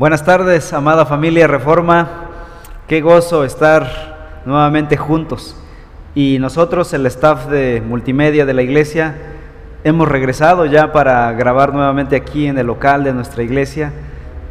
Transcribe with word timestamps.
Buenas 0.00 0.24
tardes, 0.24 0.72
amada 0.72 1.04
familia 1.04 1.46
Reforma. 1.46 2.08
Qué 2.88 3.02
gozo 3.02 3.44
estar 3.44 4.40
nuevamente 4.46 4.96
juntos. 4.96 5.54
Y 6.14 6.38
nosotros, 6.40 6.94
el 6.94 7.04
staff 7.04 7.48
de 7.48 7.82
multimedia 7.86 8.46
de 8.46 8.54
la 8.54 8.62
iglesia, 8.62 9.14
hemos 9.84 10.08
regresado 10.08 10.64
ya 10.64 10.90
para 10.90 11.30
grabar 11.32 11.74
nuevamente 11.74 12.16
aquí 12.16 12.46
en 12.46 12.56
el 12.56 12.68
local 12.68 13.04
de 13.04 13.12
nuestra 13.12 13.42
iglesia. 13.42 13.92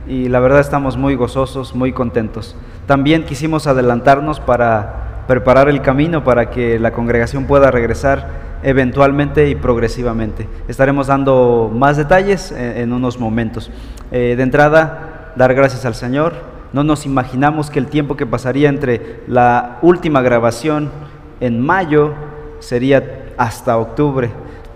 Y 0.08 0.30
la 0.30 0.40
verdad 0.40 0.60
estamos 0.60 0.98
muy 0.98 1.16
gozosos, 1.16 1.74
muy 1.74 1.94
contentos. 1.94 2.56
También 2.86 3.26
quisimos 3.26 3.66
adelantarnos 3.66 4.40
para 4.40 5.24
preparar 5.28 5.68
el 5.68 5.82
camino 5.82 6.24
para 6.24 6.52
que 6.52 6.78
la 6.78 6.92
congregación 6.92 7.46
pueda 7.46 7.72
regresar 7.72 8.28
eventualmente 8.62 9.50
y 9.50 9.56
progresivamente. 9.56 10.48
Estaremos 10.68 11.08
dando 11.08 11.72
más 11.74 11.98
detalles 11.98 12.52
en, 12.52 12.94
unos 12.94 13.20
momentos. 13.20 13.72
Eh, 14.12 14.36
de 14.38 14.44
entrada, 14.44 15.09
dar 15.36 15.54
gracias 15.54 15.86
al 15.86 15.96
Señor. 15.96 16.34
No 16.74 16.84
nos 16.84 17.06
imaginamos 17.06 17.70
que 17.70 17.80
el 17.80 17.88
tiempo 17.88 18.16
que 18.16 18.26
pasaría 18.26 18.70
entre 18.70 19.24
la 19.28 19.80
última 19.82 20.22
grabación 20.22 20.92
en 21.40 21.60
mayo 21.60 22.14
sería 22.60 23.34
hasta 23.38 23.78
octubre, 23.78 24.30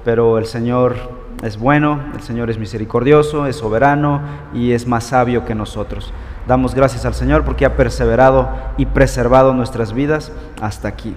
pero 0.04 0.38
el 0.38 0.46
Señor 0.46 0.96
es 1.44 1.58
bueno, 1.58 2.00
el 2.14 2.22
Señor 2.22 2.50
es 2.50 2.58
misericordioso, 2.58 3.46
es 3.48 3.58
soberano 3.58 4.22
y 4.54 4.72
es 4.72 4.88
más 4.88 5.04
sabio 5.06 5.46
que 5.46 5.56
nosotros. 5.56 6.14
Damos 6.48 6.74
gracias 6.74 7.06
al 7.06 7.14
Señor 7.14 7.44
porque 7.44 7.66
ha 7.66 7.76
perseverado 7.76 8.50
y 8.78 8.86
preservado 8.86 9.54
nuestras 9.54 9.94
vidas 9.94 10.32
hasta 10.62 10.88
aquí. 10.88 11.16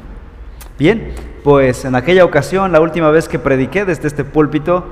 Bien, 0.78 1.14
pues 1.42 1.84
en 1.84 1.94
aquella 1.94 2.24
ocasión, 2.24 2.70
la 2.70 2.80
última 2.80 3.10
vez 3.10 3.28
que 3.28 3.38
prediqué 3.38 3.84
desde 3.84 4.08
este 4.08 4.24
púlpito, 4.24 4.84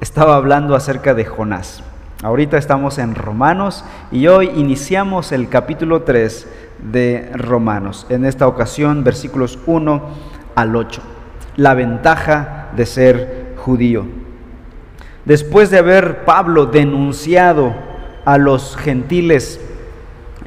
estaba 0.00 0.36
hablando 0.36 0.74
acerca 0.74 1.14
de 1.14 1.24
Jonás. 1.24 1.82
Ahorita 2.20 2.58
estamos 2.58 2.98
en 2.98 3.14
Romanos 3.14 3.84
y 4.10 4.26
hoy 4.26 4.50
iniciamos 4.56 5.30
el 5.30 5.48
capítulo 5.48 6.02
3 6.02 6.48
de 6.90 7.30
Romanos. 7.32 8.06
En 8.08 8.24
esta 8.24 8.48
ocasión, 8.48 9.04
versículos 9.04 9.56
1 9.66 10.02
al 10.56 10.74
8. 10.74 11.00
La 11.54 11.74
ventaja 11.74 12.70
de 12.74 12.86
ser 12.86 13.54
judío. 13.58 14.04
Después 15.26 15.70
de 15.70 15.78
haber 15.78 16.24
Pablo 16.24 16.66
denunciado 16.66 17.72
a 18.24 18.36
los 18.36 18.76
gentiles 18.76 19.60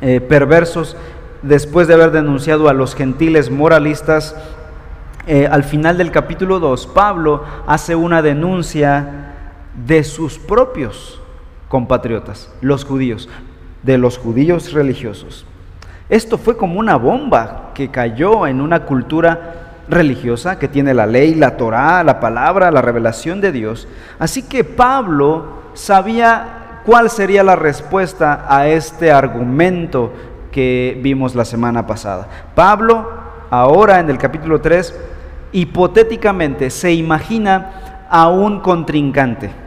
eh, 0.01 0.19
perversos, 0.19 0.97
después 1.41 1.87
de 1.87 1.93
haber 1.93 2.11
denunciado 2.11 2.67
a 2.67 2.73
los 2.73 2.95
gentiles 2.95 3.49
moralistas, 3.49 4.35
eh, 5.25 5.47
al 5.49 5.63
final 5.63 5.97
del 5.97 6.11
capítulo 6.11 6.59
2, 6.59 6.87
Pablo 6.87 7.45
hace 7.65 7.95
una 7.95 8.21
denuncia 8.21 9.35
de 9.85 10.03
sus 10.03 10.37
propios 10.37 11.20
compatriotas, 11.71 12.51
los 12.59 12.83
judíos, 12.83 13.29
de 13.81 13.97
los 13.97 14.17
judíos 14.17 14.73
religiosos. 14.73 15.45
Esto 16.09 16.37
fue 16.37 16.57
como 16.57 16.77
una 16.77 16.97
bomba 16.97 17.71
que 17.73 17.89
cayó 17.89 18.45
en 18.45 18.59
una 18.59 18.81
cultura 18.81 19.85
religiosa 19.87 20.59
que 20.59 20.67
tiene 20.67 20.93
la 20.93 21.05
ley, 21.05 21.33
la 21.33 21.55
Torá, 21.55 22.03
la 22.03 22.19
palabra, 22.19 22.71
la 22.71 22.81
revelación 22.81 23.39
de 23.39 23.53
Dios. 23.53 23.87
Así 24.19 24.43
que 24.43 24.65
Pablo 24.65 25.61
sabía 25.73 26.81
cuál 26.85 27.09
sería 27.09 27.41
la 27.41 27.55
respuesta 27.55 28.45
a 28.49 28.67
este 28.67 29.09
argumento 29.09 30.11
que 30.51 30.99
vimos 31.01 31.35
la 31.35 31.45
semana 31.45 31.87
pasada. 31.87 32.27
Pablo, 32.53 33.09
ahora 33.49 34.01
en 34.01 34.09
el 34.09 34.17
capítulo 34.17 34.59
3, 34.59 34.93
hipotéticamente 35.53 36.69
se 36.69 36.91
imagina 36.91 38.07
a 38.09 38.27
un 38.27 38.59
contrincante 38.59 39.60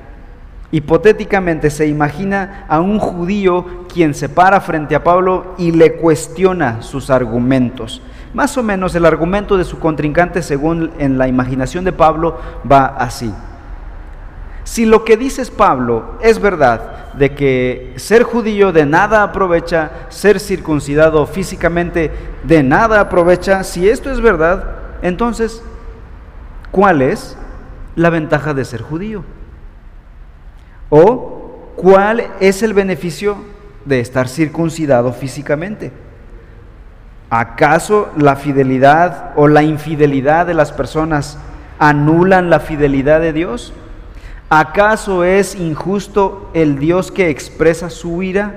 Hipotéticamente 0.74 1.70
se 1.70 1.86
imagina 1.86 2.64
a 2.68 2.80
un 2.80 2.98
judío 2.98 3.86
quien 3.86 4.12
se 4.12 4.28
para 4.28 4.60
frente 4.60 4.96
a 4.96 5.04
Pablo 5.04 5.54
y 5.56 5.70
le 5.70 5.94
cuestiona 5.94 6.82
sus 6.82 7.10
argumentos. 7.10 8.02
Más 8.32 8.58
o 8.58 8.62
menos 8.64 8.92
el 8.96 9.06
argumento 9.06 9.56
de 9.56 9.62
su 9.62 9.78
contrincante, 9.78 10.42
según 10.42 10.90
en 10.98 11.16
la 11.16 11.28
imaginación 11.28 11.84
de 11.84 11.92
Pablo, 11.92 12.40
va 12.68 12.86
así. 12.86 13.32
Si 14.64 14.84
lo 14.84 15.04
que 15.04 15.16
dices 15.16 15.48
Pablo 15.48 16.18
es 16.20 16.40
verdad, 16.40 17.12
de 17.14 17.36
que 17.36 17.92
ser 17.94 18.24
judío 18.24 18.72
de 18.72 18.84
nada 18.84 19.22
aprovecha, 19.22 19.92
ser 20.08 20.40
circuncidado 20.40 21.24
físicamente 21.28 22.10
de 22.42 22.64
nada 22.64 22.98
aprovecha, 22.98 23.62
si 23.62 23.88
esto 23.88 24.10
es 24.10 24.20
verdad, 24.20 24.72
entonces, 25.02 25.62
¿cuál 26.72 27.00
es 27.00 27.38
la 27.94 28.10
ventaja 28.10 28.54
de 28.54 28.64
ser 28.64 28.82
judío? 28.82 29.22
¿O 30.96 31.72
cuál 31.74 32.22
es 32.38 32.62
el 32.62 32.72
beneficio 32.72 33.38
de 33.84 33.98
estar 33.98 34.28
circuncidado 34.28 35.12
físicamente? 35.12 35.90
¿Acaso 37.30 38.12
la 38.16 38.36
fidelidad 38.36 39.32
o 39.34 39.48
la 39.48 39.64
infidelidad 39.64 40.46
de 40.46 40.54
las 40.54 40.70
personas 40.70 41.36
anulan 41.80 42.48
la 42.48 42.60
fidelidad 42.60 43.20
de 43.20 43.32
Dios? 43.32 43.72
¿Acaso 44.48 45.24
es 45.24 45.56
injusto 45.56 46.48
el 46.54 46.78
Dios 46.78 47.10
que 47.10 47.28
expresa 47.28 47.90
su 47.90 48.22
ira? 48.22 48.54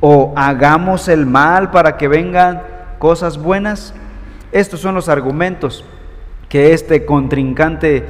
¿O 0.00 0.34
hagamos 0.36 1.08
el 1.08 1.24
mal 1.24 1.70
para 1.70 1.96
que 1.96 2.06
vengan 2.06 2.64
cosas 2.98 3.38
buenas? 3.38 3.94
Estos 4.52 4.80
son 4.80 4.94
los 4.94 5.08
argumentos 5.08 5.86
que 6.50 6.74
este 6.74 7.06
contrincante 7.06 8.04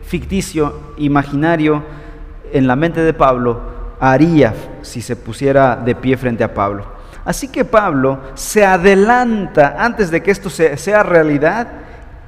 ficticio, 0.00 0.94
imaginario, 0.96 1.82
en 2.52 2.66
la 2.66 2.76
mente 2.76 3.00
de 3.00 3.14
Pablo 3.14 3.60
haría 4.00 4.54
si 4.82 5.00
se 5.00 5.16
pusiera 5.16 5.76
de 5.76 5.94
pie 5.94 6.16
frente 6.16 6.44
a 6.44 6.52
Pablo. 6.52 6.86
Así 7.24 7.48
que 7.48 7.64
Pablo 7.64 8.20
se 8.34 8.64
adelanta 8.64 9.76
antes 9.78 10.10
de 10.10 10.22
que 10.22 10.30
esto 10.30 10.50
sea 10.50 11.02
realidad 11.02 11.68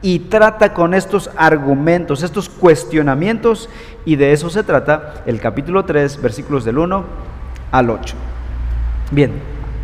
y 0.01 0.21
trata 0.21 0.73
con 0.73 0.95
estos 0.95 1.31
argumentos, 1.37 2.23
estos 2.23 2.49
cuestionamientos, 2.49 3.69
y 4.05 4.17
de 4.17 4.33
eso 4.33 4.49
se 4.49 4.63
trata 4.63 5.23
el 5.27 5.41
capítulo 5.41 5.85
3, 5.85 6.23
versículos 6.23 6.65
del 6.65 6.79
1 6.79 7.05
al 7.73 7.91
8. 7.91 8.15
Bien, 9.11 9.33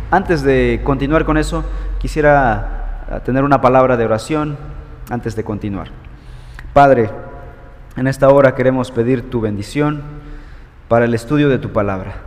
antes 0.09 0.41
de 0.41 0.81
continuar 0.83 1.25
con 1.25 1.37
eso, 1.37 1.63
quisiera 1.99 3.05
ah, 3.09 3.19
tener 3.19 3.43
una 3.43 3.61
palabra 3.61 3.97
de 3.97 4.05
oración 4.05 4.57
antes 5.09 5.35
de 5.35 5.43
continuar. 5.43 5.89
Padre, 6.73 7.09
en 7.95 8.07
esta 8.07 8.29
hora 8.29 8.55
queremos 8.55 8.91
pedir 8.91 9.29
tu 9.29 9.41
bendición 9.41 10.22
para 10.93 11.05
el 11.05 11.15
estudio 11.15 11.49
de 11.49 11.57
tu 11.57 11.71
palabra. 11.71 12.17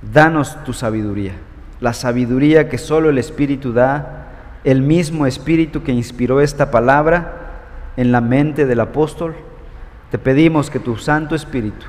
Danos 0.00 0.62
tu 0.62 0.72
sabiduría, 0.72 1.32
la 1.80 1.92
sabiduría 1.92 2.68
que 2.68 2.78
solo 2.78 3.10
el 3.10 3.18
Espíritu 3.18 3.72
da, 3.72 4.28
el 4.62 4.82
mismo 4.82 5.26
Espíritu 5.26 5.82
que 5.82 5.90
inspiró 5.90 6.40
esta 6.40 6.70
palabra 6.70 7.32
en 7.96 8.12
la 8.12 8.20
mente 8.20 8.66
del 8.66 8.78
apóstol. 8.78 9.34
Te 10.12 10.18
pedimos 10.18 10.70
que 10.70 10.78
tu 10.78 10.96
Santo 10.96 11.34
Espíritu 11.34 11.86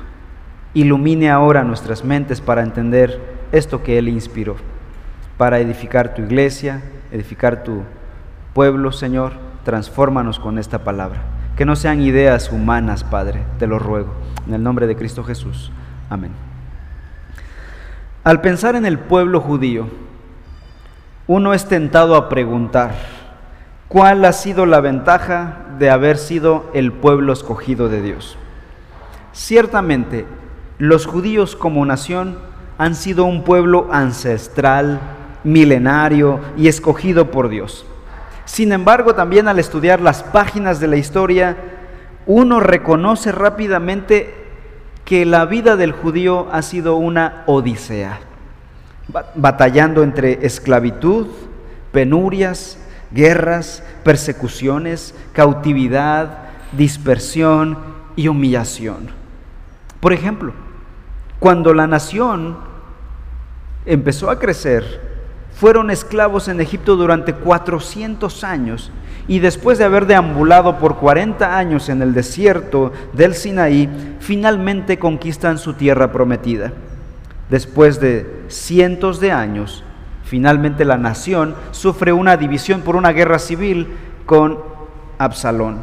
ilumine 0.74 1.30
ahora 1.30 1.62
nuestras 1.62 2.04
mentes 2.04 2.40
para 2.40 2.64
entender 2.64 3.20
esto 3.52 3.84
que 3.84 3.96
Él 3.96 4.08
inspiró, 4.08 4.56
para 5.38 5.60
edificar 5.60 6.12
tu 6.12 6.22
iglesia, 6.22 6.82
edificar 7.12 7.62
tu 7.62 7.84
pueblo, 8.52 8.90
Señor. 8.90 9.34
Transfórmanos 9.62 10.40
con 10.40 10.58
esta 10.58 10.82
palabra. 10.82 11.22
Que 11.56 11.64
no 11.64 11.76
sean 11.76 12.02
ideas 12.02 12.50
humanas, 12.50 13.04
Padre, 13.04 13.44
te 13.60 13.68
lo 13.68 13.78
ruego. 13.78 14.12
En 14.48 14.54
el 14.54 14.64
nombre 14.64 14.88
de 14.88 14.96
Cristo 14.96 15.22
Jesús. 15.22 15.70
Amén. 16.08 16.30
Al 18.24 18.40
pensar 18.40 18.76
en 18.76 18.86
el 18.86 18.98
pueblo 18.98 19.40
judío, 19.40 19.88
uno 21.26 21.54
es 21.54 21.66
tentado 21.66 22.16
a 22.16 22.28
preguntar, 22.28 22.92
¿cuál 23.88 24.24
ha 24.24 24.32
sido 24.32 24.66
la 24.66 24.80
ventaja 24.80 25.58
de 25.78 25.90
haber 25.90 26.18
sido 26.18 26.70
el 26.72 26.92
pueblo 26.92 27.32
escogido 27.32 27.88
de 27.88 28.02
Dios? 28.02 28.38
Ciertamente, 29.32 30.26
los 30.78 31.06
judíos 31.06 31.56
como 31.56 31.84
nación 31.84 32.38
han 32.78 32.94
sido 32.94 33.24
un 33.24 33.42
pueblo 33.42 33.88
ancestral, 33.90 35.00
milenario 35.44 36.40
y 36.56 36.68
escogido 36.68 37.30
por 37.30 37.48
Dios. 37.48 37.86
Sin 38.44 38.72
embargo, 38.72 39.14
también 39.14 39.48
al 39.48 39.58
estudiar 39.58 40.00
las 40.00 40.22
páginas 40.22 40.78
de 40.78 40.86
la 40.86 40.96
historia, 40.96 41.56
uno 42.26 42.60
reconoce 42.60 43.32
rápidamente 43.32 44.45
que 45.06 45.24
la 45.24 45.44
vida 45.46 45.76
del 45.76 45.92
judío 45.92 46.48
ha 46.50 46.62
sido 46.62 46.96
una 46.96 47.44
odisea, 47.46 48.18
batallando 49.36 50.02
entre 50.02 50.44
esclavitud, 50.44 51.28
penurias, 51.92 52.76
guerras, 53.12 53.84
persecuciones, 54.02 55.14
cautividad, 55.32 56.38
dispersión 56.72 57.78
y 58.16 58.26
humillación. 58.26 59.10
Por 60.00 60.12
ejemplo, 60.12 60.52
cuando 61.38 61.72
la 61.72 61.86
nación 61.86 62.56
empezó 63.84 64.28
a 64.28 64.40
crecer, 64.40 65.05
fueron 65.56 65.90
esclavos 65.90 66.48
en 66.48 66.60
Egipto 66.60 66.96
durante 66.96 67.32
400 67.32 68.44
años 68.44 68.92
y 69.26 69.38
después 69.38 69.78
de 69.78 69.84
haber 69.84 70.06
deambulado 70.06 70.78
por 70.78 70.96
40 70.96 71.56
años 71.56 71.88
en 71.88 72.02
el 72.02 72.12
desierto 72.12 72.92
del 73.14 73.34
Sinaí, 73.34 73.88
finalmente 74.20 74.98
conquistan 74.98 75.58
su 75.58 75.72
tierra 75.72 76.12
prometida. 76.12 76.72
Después 77.48 78.00
de 78.00 78.44
cientos 78.48 79.18
de 79.18 79.32
años, 79.32 79.82
finalmente 80.24 80.84
la 80.84 80.98
nación 80.98 81.54
sufre 81.70 82.12
una 82.12 82.36
división 82.36 82.82
por 82.82 82.94
una 82.94 83.12
guerra 83.12 83.38
civil 83.38 83.88
con 84.26 84.58
Absalón. 85.18 85.78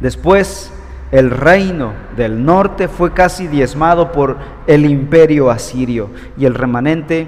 Después, 0.00 0.70
el 1.12 1.30
reino 1.30 1.92
del 2.16 2.44
norte 2.44 2.88
fue 2.88 3.12
casi 3.12 3.46
diezmado 3.46 4.12
por 4.12 4.36
el 4.66 4.84
imperio 4.84 5.50
asirio 5.50 6.10
y 6.36 6.44
el 6.44 6.54
remanente 6.54 7.26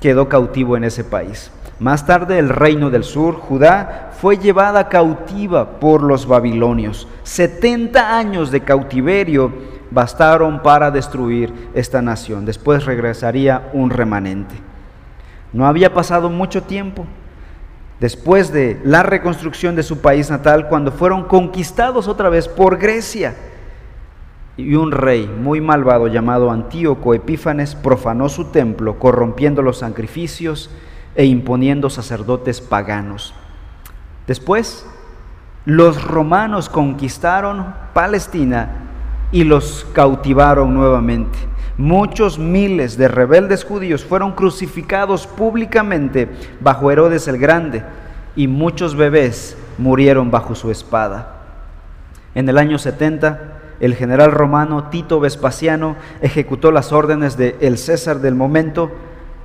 quedó 0.00 0.28
cautivo 0.28 0.76
en 0.76 0.84
ese 0.84 1.04
país. 1.04 1.50
Más 1.78 2.06
tarde 2.06 2.38
el 2.38 2.48
reino 2.48 2.88
del 2.90 3.04
sur, 3.04 3.34
Judá, 3.34 4.10
fue 4.18 4.38
llevada 4.38 4.88
cautiva 4.88 5.78
por 5.78 6.02
los 6.02 6.26
babilonios. 6.26 7.06
70 7.24 8.18
años 8.18 8.50
de 8.50 8.62
cautiverio 8.62 9.52
bastaron 9.90 10.62
para 10.62 10.90
destruir 10.90 11.52
esta 11.74 12.00
nación. 12.00 12.46
Después 12.46 12.86
regresaría 12.86 13.70
un 13.74 13.90
remanente. 13.90 14.54
No 15.52 15.66
había 15.66 15.92
pasado 15.92 16.30
mucho 16.30 16.62
tiempo 16.62 17.06
después 18.00 18.52
de 18.52 18.80
la 18.84 19.02
reconstrucción 19.02 19.74
de 19.74 19.82
su 19.82 20.00
país 20.00 20.30
natal 20.30 20.68
cuando 20.68 20.92
fueron 20.92 21.24
conquistados 21.24 22.08
otra 22.08 22.28
vez 22.28 22.48
por 22.48 22.78
Grecia. 22.78 23.34
Y 24.56 24.74
un 24.74 24.90
rey 24.90 25.26
muy 25.26 25.60
malvado 25.60 26.06
llamado 26.08 26.50
Antíoco 26.50 27.12
Epífanes 27.14 27.74
profanó 27.74 28.28
su 28.28 28.46
templo, 28.46 28.98
corrompiendo 28.98 29.60
los 29.62 29.78
sacrificios 29.78 30.70
e 31.14 31.26
imponiendo 31.26 31.90
sacerdotes 31.90 32.60
paganos. 32.60 33.34
Después, 34.26 34.86
los 35.66 36.02
romanos 36.02 36.68
conquistaron 36.68 37.74
Palestina 37.92 38.86
y 39.32 39.44
los 39.44 39.86
cautivaron 39.92 40.72
nuevamente. 40.74 41.38
Muchos 41.78 42.38
miles 42.38 42.96
de 42.96 43.08
rebeldes 43.08 43.64
judíos 43.64 44.04
fueron 44.04 44.32
crucificados 44.32 45.26
públicamente 45.26 46.28
bajo 46.60 46.90
Herodes 46.90 47.28
el 47.28 47.36
Grande 47.36 47.84
y 48.34 48.48
muchos 48.48 48.96
bebés 48.96 49.58
murieron 49.76 50.30
bajo 50.30 50.54
su 50.54 50.70
espada. 50.70 51.34
En 52.34 52.48
el 52.48 52.56
año 52.56 52.78
70, 52.78 53.38
el 53.80 53.94
general 53.94 54.32
romano 54.32 54.84
Tito 54.90 55.20
Vespasiano 55.20 55.96
ejecutó 56.20 56.72
las 56.72 56.92
órdenes 56.92 57.36
de 57.36 57.56
el 57.60 57.78
César 57.78 58.20
del 58.20 58.34
momento 58.34 58.90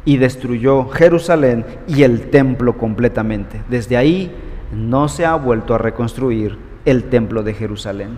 y 0.05 0.17
destruyó 0.17 0.87
Jerusalén 0.89 1.65
y 1.87 2.03
el 2.03 2.29
templo 2.29 2.77
completamente. 2.77 3.61
Desde 3.69 3.97
ahí 3.97 4.35
no 4.73 5.07
se 5.07 5.25
ha 5.25 5.35
vuelto 5.35 5.75
a 5.75 5.77
reconstruir 5.77 6.57
el 6.85 7.05
templo 7.05 7.43
de 7.43 7.53
Jerusalén. 7.53 8.17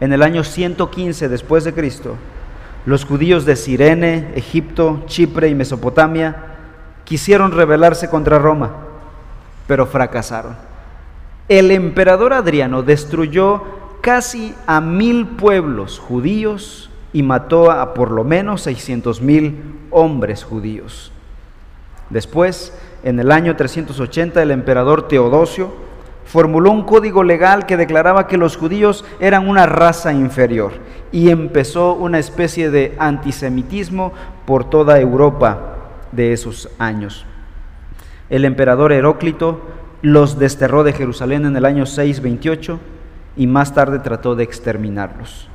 En 0.00 0.12
el 0.12 0.22
año 0.22 0.44
115 0.44 1.28
después 1.28 1.64
de 1.64 1.72
Cristo, 1.72 2.16
los 2.84 3.04
judíos 3.04 3.44
de 3.46 3.56
Sirene, 3.56 4.32
Egipto, 4.36 5.02
Chipre 5.06 5.48
y 5.48 5.54
Mesopotamia 5.54 6.36
quisieron 7.04 7.52
rebelarse 7.52 8.08
contra 8.08 8.38
Roma, 8.38 8.70
pero 9.66 9.86
fracasaron. 9.86 10.54
El 11.48 11.70
emperador 11.70 12.32
Adriano 12.32 12.82
destruyó 12.82 13.62
casi 14.06 14.54
a 14.68 14.80
mil 14.80 15.26
pueblos 15.26 15.98
judíos 15.98 16.90
y 17.12 17.24
mató 17.24 17.72
a 17.72 17.92
por 17.92 18.12
lo 18.12 18.22
menos 18.22 18.62
600 18.62 19.20
mil 19.20 19.64
hombres 19.90 20.44
judíos. 20.44 21.10
Después, 22.08 22.72
en 23.02 23.18
el 23.18 23.32
año 23.32 23.56
380, 23.56 24.40
el 24.40 24.52
emperador 24.52 25.08
Teodosio 25.08 25.74
formuló 26.24 26.70
un 26.70 26.84
código 26.84 27.24
legal 27.24 27.66
que 27.66 27.76
declaraba 27.76 28.28
que 28.28 28.36
los 28.36 28.56
judíos 28.56 29.04
eran 29.18 29.48
una 29.48 29.66
raza 29.66 30.12
inferior 30.12 30.70
y 31.10 31.30
empezó 31.30 31.94
una 31.94 32.20
especie 32.20 32.70
de 32.70 32.94
antisemitismo 33.00 34.12
por 34.44 34.70
toda 34.70 35.00
Europa 35.00 35.78
de 36.12 36.32
esos 36.32 36.68
años. 36.78 37.26
El 38.30 38.44
emperador 38.44 38.92
Heróclito 38.92 39.62
los 40.00 40.38
desterró 40.38 40.84
de 40.84 40.92
Jerusalén 40.92 41.44
en 41.44 41.56
el 41.56 41.64
año 41.64 41.86
628 41.86 42.78
y 43.36 43.46
más 43.46 43.74
tarde 43.74 43.98
trató 43.98 44.34
de 44.34 44.44
exterminarlos. 44.44 45.48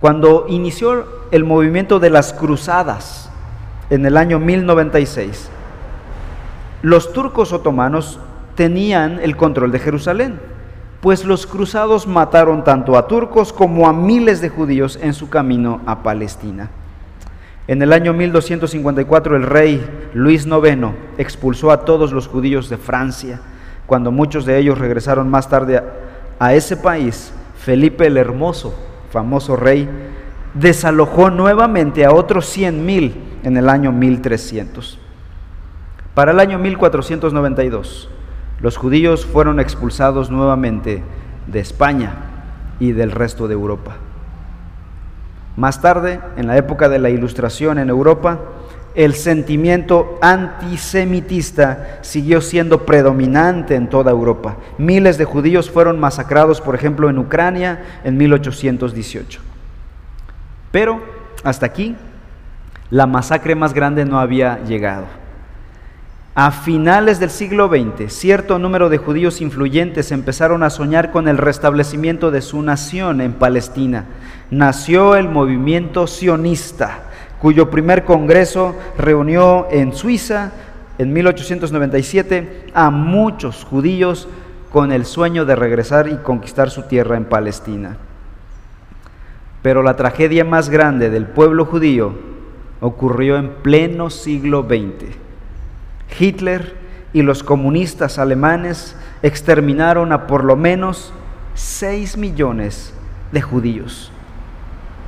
Cuando 0.00 0.46
inició 0.48 1.06
el 1.30 1.44
movimiento 1.44 2.00
de 2.00 2.10
las 2.10 2.32
cruzadas 2.32 3.30
en 3.90 4.04
el 4.04 4.16
año 4.16 4.38
1096, 4.38 5.48
los 6.82 7.12
turcos 7.12 7.52
otomanos 7.52 8.18
tenían 8.56 9.20
el 9.20 9.36
control 9.36 9.70
de 9.70 9.78
Jerusalén, 9.78 10.40
pues 11.00 11.24
los 11.24 11.46
cruzados 11.46 12.06
mataron 12.06 12.64
tanto 12.64 12.96
a 12.96 13.06
turcos 13.06 13.52
como 13.52 13.88
a 13.88 13.92
miles 13.92 14.40
de 14.40 14.48
judíos 14.48 14.98
en 15.00 15.14
su 15.14 15.28
camino 15.28 15.80
a 15.86 16.02
Palestina. 16.02 16.70
En 17.68 17.80
el 17.80 17.92
año 17.92 18.12
1254 18.12 19.36
el 19.36 19.44
rey 19.44 19.84
Luis 20.14 20.46
IX 20.46 20.88
expulsó 21.16 21.70
a 21.70 21.84
todos 21.84 22.12
los 22.12 22.26
judíos 22.26 22.68
de 22.68 22.76
Francia. 22.76 23.40
Cuando 23.86 24.10
muchos 24.10 24.44
de 24.44 24.58
ellos 24.58 24.78
regresaron 24.78 25.30
más 25.30 25.48
tarde 25.48 25.80
a, 26.42 26.54
ese 26.54 26.76
país, 26.76 27.32
Felipe 27.56 28.06
el 28.06 28.16
Hermoso 28.16 28.74
famoso 29.12 29.56
rey, 29.56 29.88
desalojó 30.54 31.30
nuevamente 31.30 32.04
a 32.04 32.12
otros 32.12 32.46
cien 32.46 32.84
mil 32.84 33.14
en 33.44 33.56
el 33.56 33.68
año 33.68 33.92
1300. 33.92 34.98
Para 36.14 36.32
el 36.32 36.40
año 36.40 36.58
1492, 36.58 38.08
los 38.60 38.76
judíos 38.76 39.24
fueron 39.24 39.60
expulsados 39.60 40.30
nuevamente 40.30 41.02
de 41.46 41.60
España 41.60 42.14
y 42.80 42.92
del 42.92 43.12
resto 43.12 43.46
de 43.48 43.54
Europa. 43.54 43.96
Más 45.56 45.80
tarde, 45.80 46.20
en 46.36 46.46
la 46.46 46.56
época 46.56 46.88
de 46.88 46.98
la 46.98 47.10
Ilustración 47.10 47.78
en 47.78 47.90
Europa, 47.90 48.40
el 48.94 49.14
sentimiento 49.14 50.18
antisemitista 50.20 51.98
siguió 52.02 52.40
siendo 52.40 52.84
predominante 52.84 53.74
en 53.74 53.88
toda 53.88 54.10
Europa. 54.10 54.56
Miles 54.78 55.18
de 55.18 55.24
judíos 55.24 55.70
fueron 55.70 55.98
masacrados, 55.98 56.60
por 56.60 56.74
ejemplo, 56.74 57.08
en 57.08 57.18
Ucrania 57.18 57.82
en 58.04 58.16
1818. 58.16 59.40
Pero 60.70 61.00
hasta 61.42 61.66
aquí, 61.66 61.96
la 62.90 63.06
masacre 63.06 63.54
más 63.54 63.72
grande 63.72 64.04
no 64.04 64.20
había 64.20 64.62
llegado. 64.64 65.06
A 66.34 66.50
finales 66.50 67.20
del 67.20 67.28
siglo 67.28 67.68
XX, 67.68 68.10
cierto 68.10 68.58
número 68.58 68.88
de 68.88 68.96
judíos 68.96 69.42
influyentes 69.42 70.12
empezaron 70.12 70.62
a 70.62 70.70
soñar 70.70 71.10
con 71.10 71.28
el 71.28 71.36
restablecimiento 71.36 72.30
de 72.30 72.40
su 72.40 72.62
nación 72.62 73.20
en 73.20 73.34
Palestina. 73.34 74.06
Nació 74.50 75.16
el 75.16 75.28
movimiento 75.28 76.06
sionista 76.06 77.11
cuyo 77.42 77.70
primer 77.70 78.04
congreso 78.04 78.76
reunió 78.96 79.66
en 79.68 79.92
Suiza 79.92 80.52
en 80.98 81.12
1897 81.12 82.66
a 82.72 82.90
muchos 82.90 83.64
judíos 83.64 84.28
con 84.70 84.92
el 84.92 85.04
sueño 85.04 85.44
de 85.44 85.56
regresar 85.56 86.06
y 86.06 86.18
conquistar 86.18 86.70
su 86.70 86.84
tierra 86.84 87.16
en 87.16 87.24
Palestina. 87.24 87.96
Pero 89.60 89.82
la 89.82 89.96
tragedia 89.96 90.44
más 90.44 90.70
grande 90.70 91.10
del 91.10 91.26
pueblo 91.26 91.64
judío 91.64 92.14
ocurrió 92.80 93.36
en 93.36 93.48
pleno 93.54 94.08
siglo 94.08 94.62
XX. 94.62 95.16
Hitler 96.20 96.76
y 97.12 97.22
los 97.22 97.42
comunistas 97.42 98.20
alemanes 98.20 98.94
exterminaron 99.24 100.12
a 100.12 100.28
por 100.28 100.44
lo 100.44 100.54
menos 100.54 101.12
6 101.54 102.18
millones 102.18 102.94
de 103.32 103.42
judíos. 103.42 104.12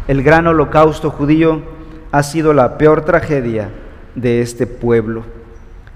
El 0.09 0.25
gran 0.25 0.49
holocausto 0.49 1.11
judío 1.11 1.74
ha 2.15 2.23
sido 2.23 2.53
la 2.53 2.79
peor 2.79 3.05
tragedia 3.05 3.71
de 4.15 4.41
este 4.41 4.69
pueblo. 4.69 5.25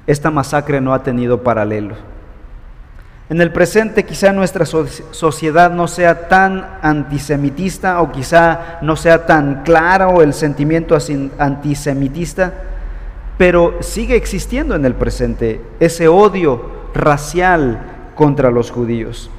Esta 0.04 0.32
masacre 0.32 0.80
no 0.80 0.92
ha 0.92 1.04
tenido 1.04 1.44
paralelo. 1.44 1.94
En 3.30 3.40
el 3.40 3.52
presente 3.52 4.04
quizá 4.04 4.32
nuestra 4.32 4.66
sociedad 4.66 5.70
no 5.70 5.86
sea 5.86 6.26
tan 6.26 6.66
antisemitista 6.82 8.02
o 8.02 8.10
quizá 8.10 8.80
no 8.82 8.96
sea 8.96 9.26
tan 9.26 9.62
claro 9.62 10.20
el 10.20 10.34
sentimiento 10.34 10.98
antisemitista, 11.38 12.52
pero 13.36 13.76
sigue 13.78 14.16
existiendo 14.16 14.74
en 14.74 14.84
el 14.86 14.94
presente 14.96 15.60
ese 15.78 16.08
odio 16.08 16.88
racial 16.94 17.78
contra 18.16 18.50
los 18.50 18.72
judíos. 18.72 19.30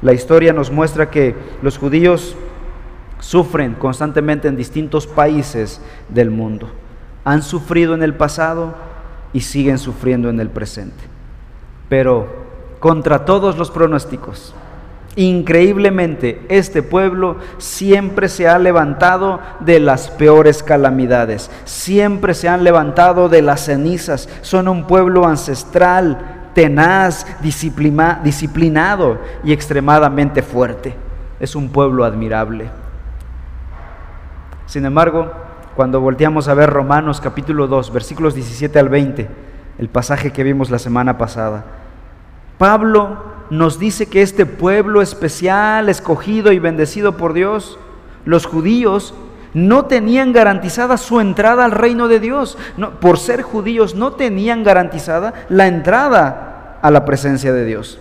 La 0.00 0.14
historia 0.14 0.54
nos 0.54 0.70
muestra 0.70 1.10
que 1.10 1.34
los 1.60 1.76
judíos 1.76 2.34
sufren 3.20 3.74
constantemente 3.74 4.48
en 4.48 4.56
distintos 4.56 5.06
países 5.06 5.80
del 6.08 6.30
mundo. 6.30 6.70
Han 7.24 7.42
sufrido 7.42 7.94
en 7.94 8.02
el 8.02 8.14
pasado 8.14 8.74
y 9.32 9.40
siguen 9.40 9.78
sufriendo 9.78 10.30
en 10.30 10.40
el 10.40 10.48
presente. 10.50 11.04
Pero 11.88 12.26
contra 12.80 13.24
todos 13.24 13.58
los 13.58 13.70
pronósticos, 13.70 14.54
increíblemente 15.16 16.40
este 16.48 16.82
pueblo 16.82 17.36
siempre 17.58 18.28
se 18.28 18.46
ha 18.46 18.58
levantado 18.58 19.40
de 19.60 19.80
las 19.80 20.08
peores 20.10 20.62
calamidades, 20.62 21.50
siempre 21.64 22.34
se 22.34 22.48
han 22.48 22.62
levantado 22.62 23.28
de 23.28 23.42
las 23.42 23.64
cenizas. 23.64 24.28
Son 24.42 24.68
un 24.68 24.86
pueblo 24.86 25.26
ancestral, 25.26 26.50
tenaz, 26.54 27.26
disciplinado 27.42 29.18
y 29.44 29.52
extremadamente 29.52 30.42
fuerte. 30.42 30.94
Es 31.40 31.54
un 31.54 31.68
pueblo 31.68 32.04
admirable. 32.04 32.70
Sin 34.68 34.84
embargo, 34.84 35.32
cuando 35.76 36.02
volteamos 36.02 36.46
a 36.46 36.52
ver 36.52 36.68
Romanos 36.68 37.22
capítulo 37.22 37.68
2, 37.68 37.90
versículos 37.90 38.34
17 38.34 38.78
al 38.78 38.90
20, 38.90 39.26
el 39.78 39.88
pasaje 39.88 40.30
que 40.30 40.42
vimos 40.42 40.68
la 40.68 40.78
semana 40.78 41.16
pasada. 41.16 41.64
Pablo 42.58 43.16
nos 43.48 43.78
dice 43.78 44.06
que 44.06 44.20
este 44.20 44.44
pueblo 44.44 45.00
especial, 45.00 45.88
escogido 45.88 46.52
y 46.52 46.58
bendecido 46.58 47.16
por 47.16 47.32
Dios, 47.32 47.78
los 48.26 48.44
judíos, 48.44 49.14
no 49.54 49.86
tenían 49.86 50.34
garantizada 50.34 50.98
su 50.98 51.18
entrada 51.18 51.64
al 51.64 51.72
reino 51.72 52.06
de 52.06 52.20
Dios. 52.20 52.58
por 53.00 53.18
ser 53.18 53.40
judíos 53.40 53.94
no 53.94 54.12
tenían 54.12 54.64
garantizada 54.64 55.32
la 55.48 55.66
entrada 55.66 56.78
a 56.82 56.90
la 56.90 57.06
presencia 57.06 57.54
de 57.54 57.64
Dios. 57.64 57.98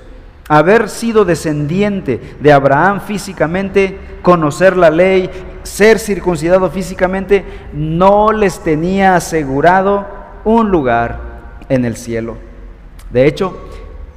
Haber 0.47 0.89
sido 0.89 1.25
descendiente 1.25 2.21
de 2.39 2.53
Abraham 2.53 3.01
físicamente, 3.01 3.97
conocer 4.21 4.77
la 4.77 4.89
ley, 4.89 5.29
ser 5.63 5.99
circuncidado 5.99 6.69
físicamente, 6.69 7.43
no 7.73 8.31
les 8.31 8.59
tenía 8.59 9.15
asegurado 9.15 10.07
un 10.45 10.69
lugar 10.71 11.19
en 11.67 11.83
el 11.83 11.97
cielo. 11.97 12.37
De 13.11 13.25
hecho, 13.27 13.57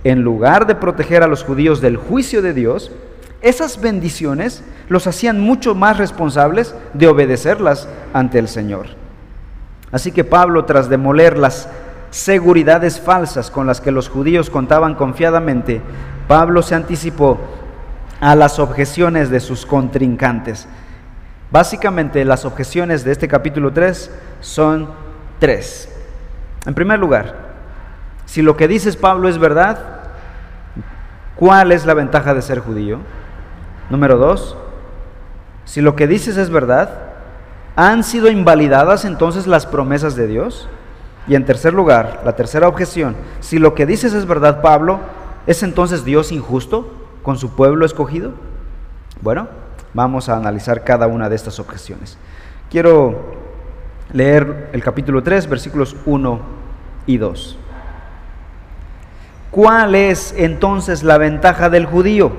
en 0.04 0.22
lugar 0.22 0.66
de 0.66 0.76
proteger 0.76 1.22
a 1.22 1.26
los 1.28 1.42
judíos 1.42 1.80
del 1.80 1.96
juicio 1.96 2.42
de 2.42 2.54
Dios, 2.54 2.92
esas 3.42 3.80
bendiciones 3.80 4.62
los 4.88 5.06
hacían 5.06 5.40
mucho 5.40 5.74
más 5.74 5.98
responsables 5.98 6.74
de 6.94 7.08
obedecerlas 7.08 7.88
ante 8.12 8.38
el 8.38 8.48
Señor. 8.48 8.86
Así 9.92 10.12
que 10.12 10.24
Pablo, 10.24 10.64
tras 10.64 10.88
demoler 10.88 11.36
las 11.36 11.68
seguridades 12.10 13.00
falsas 13.00 13.50
con 13.50 13.66
las 13.66 13.80
que 13.80 13.92
los 13.92 14.08
judíos 14.08 14.50
contaban 14.50 14.94
confiadamente, 14.94 15.80
Pablo 16.28 16.62
se 16.62 16.74
anticipó 16.74 17.38
a 18.20 18.34
las 18.34 18.58
objeciones 18.58 19.30
de 19.30 19.40
sus 19.40 19.64
contrincantes. 19.64 20.68
Básicamente 21.50 22.24
las 22.24 22.44
objeciones 22.44 23.04
de 23.04 23.12
este 23.12 23.26
capítulo 23.26 23.72
3 23.72 24.10
son 24.40 24.90
tres. 25.38 25.88
En 26.66 26.74
primer 26.74 26.98
lugar, 26.98 27.50
si 28.26 28.42
lo 28.42 28.56
que 28.56 28.68
dices 28.68 28.96
Pablo 28.96 29.28
es 29.28 29.38
verdad, 29.38 30.02
¿cuál 31.34 31.72
es 31.72 31.86
la 31.86 31.94
ventaja 31.94 32.34
de 32.34 32.42
ser 32.42 32.60
judío? 32.60 32.98
Número 33.88 34.18
dos, 34.18 34.56
si 35.64 35.80
lo 35.80 35.96
que 35.96 36.06
dices 36.06 36.36
es 36.36 36.50
verdad, 36.50 36.90
¿han 37.74 38.04
sido 38.04 38.30
invalidadas 38.30 39.04
entonces 39.04 39.48
las 39.48 39.66
promesas 39.66 40.14
de 40.14 40.28
Dios? 40.28 40.68
Y 41.28 41.34
en 41.34 41.44
tercer 41.44 41.74
lugar, 41.74 42.22
la 42.24 42.34
tercera 42.34 42.68
objeción, 42.68 43.14
si 43.40 43.58
lo 43.58 43.74
que 43.74 43.86
dices 43.86 44.12
es 44.12 44.26
verdad, 44.26 44.62
Pablo, 44.62 45.00
¿es 45.46 45.62
entonces 45.62 46.04
Dios 46.04 46.32
injusto 46.32 46.92
con 47.22 47.38
su 47.38 47.54
pueblo 47.54 47.84
escogido? 47.84 48.32
Bueno, 49.20 49.48
vamos 49.94 50.28
a 50.28 50.36
analizar 50.36 50.84
cada 50.84 51.06
una 51.06 51.28
de 51.28 51.36
estas 51.36 51.58
objeciones. 51.60 52.16
Quiero 52.70 53.34
leer 54.12 54.70
el 54.72 54.82
capítulo 54.82 55.22
3, 55.22 55.48
versículos 55.48 55.96
1 56.06 56.40
y 57.06 57.18
2. 57.18 57.58
¿Cuál 59.50 59.94
es 59.94 60.34
entonces 60.36 61.02
la 61.02 61.18
ventaja 61.18 61.68
del 61.68 61.86
judío? 61.86 62.30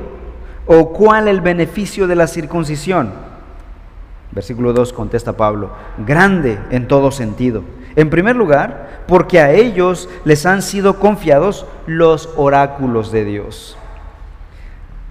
¿O 0.66 0.94
cuál 0.94 1.28
el 1.28 1.42
beneficio 1.42 2.08
de 2.08 2.16
la 2.16 2.28
circuncisión? 2.28 3.31
Versículo 4.32 4.72
2 4.72 4.94
contesta 4.94 5.34
Pablo, 5.34 5.72
grande 6.06 6.58
en 6.70 6.88
todo 6.88 7.12
sentido. 7.12 7.64
En 7.96 8.10
primer 8.10 8.36
lugar, 8.36 9.04
porque 9.08 9.42
a 9.42 9.52
ellos 9.52 10.08
les 10.24 10.46
han 10.46 10.62
sido 10.62 11.00
confiados 11.00 11.66
los 11.86 12.30
oráculos 12.38 13.12
de 13.12 13.26
Dios. 13.26 13.78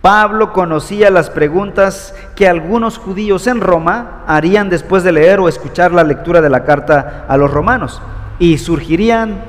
Pablo 0.00 0.54
conocía 0.54 1.10
las 1.10 1.28
preguntas 1.28 2.14
que 2.34 2.48
algunos 2.48 2.96
judíos 2.96 3.46
en 3.46 3.60
Roma 3.60 4.24
harían 4.26 4.70
después 4.70 5.04
de 5.04 5.12
leer 5.12 5.40
o 5.40 5.48
escuchar 5.48 5.92
la 5.92 6.04
lectura 6.04 6.40
de 6.40 6.48
la 6.48 6.64
carta 6.64 7.26
a 7.28 7.36
los 7.36 7.50
romanos. 7.50 8.00
Y 8.38 8.56
surgirían 8.56 9.42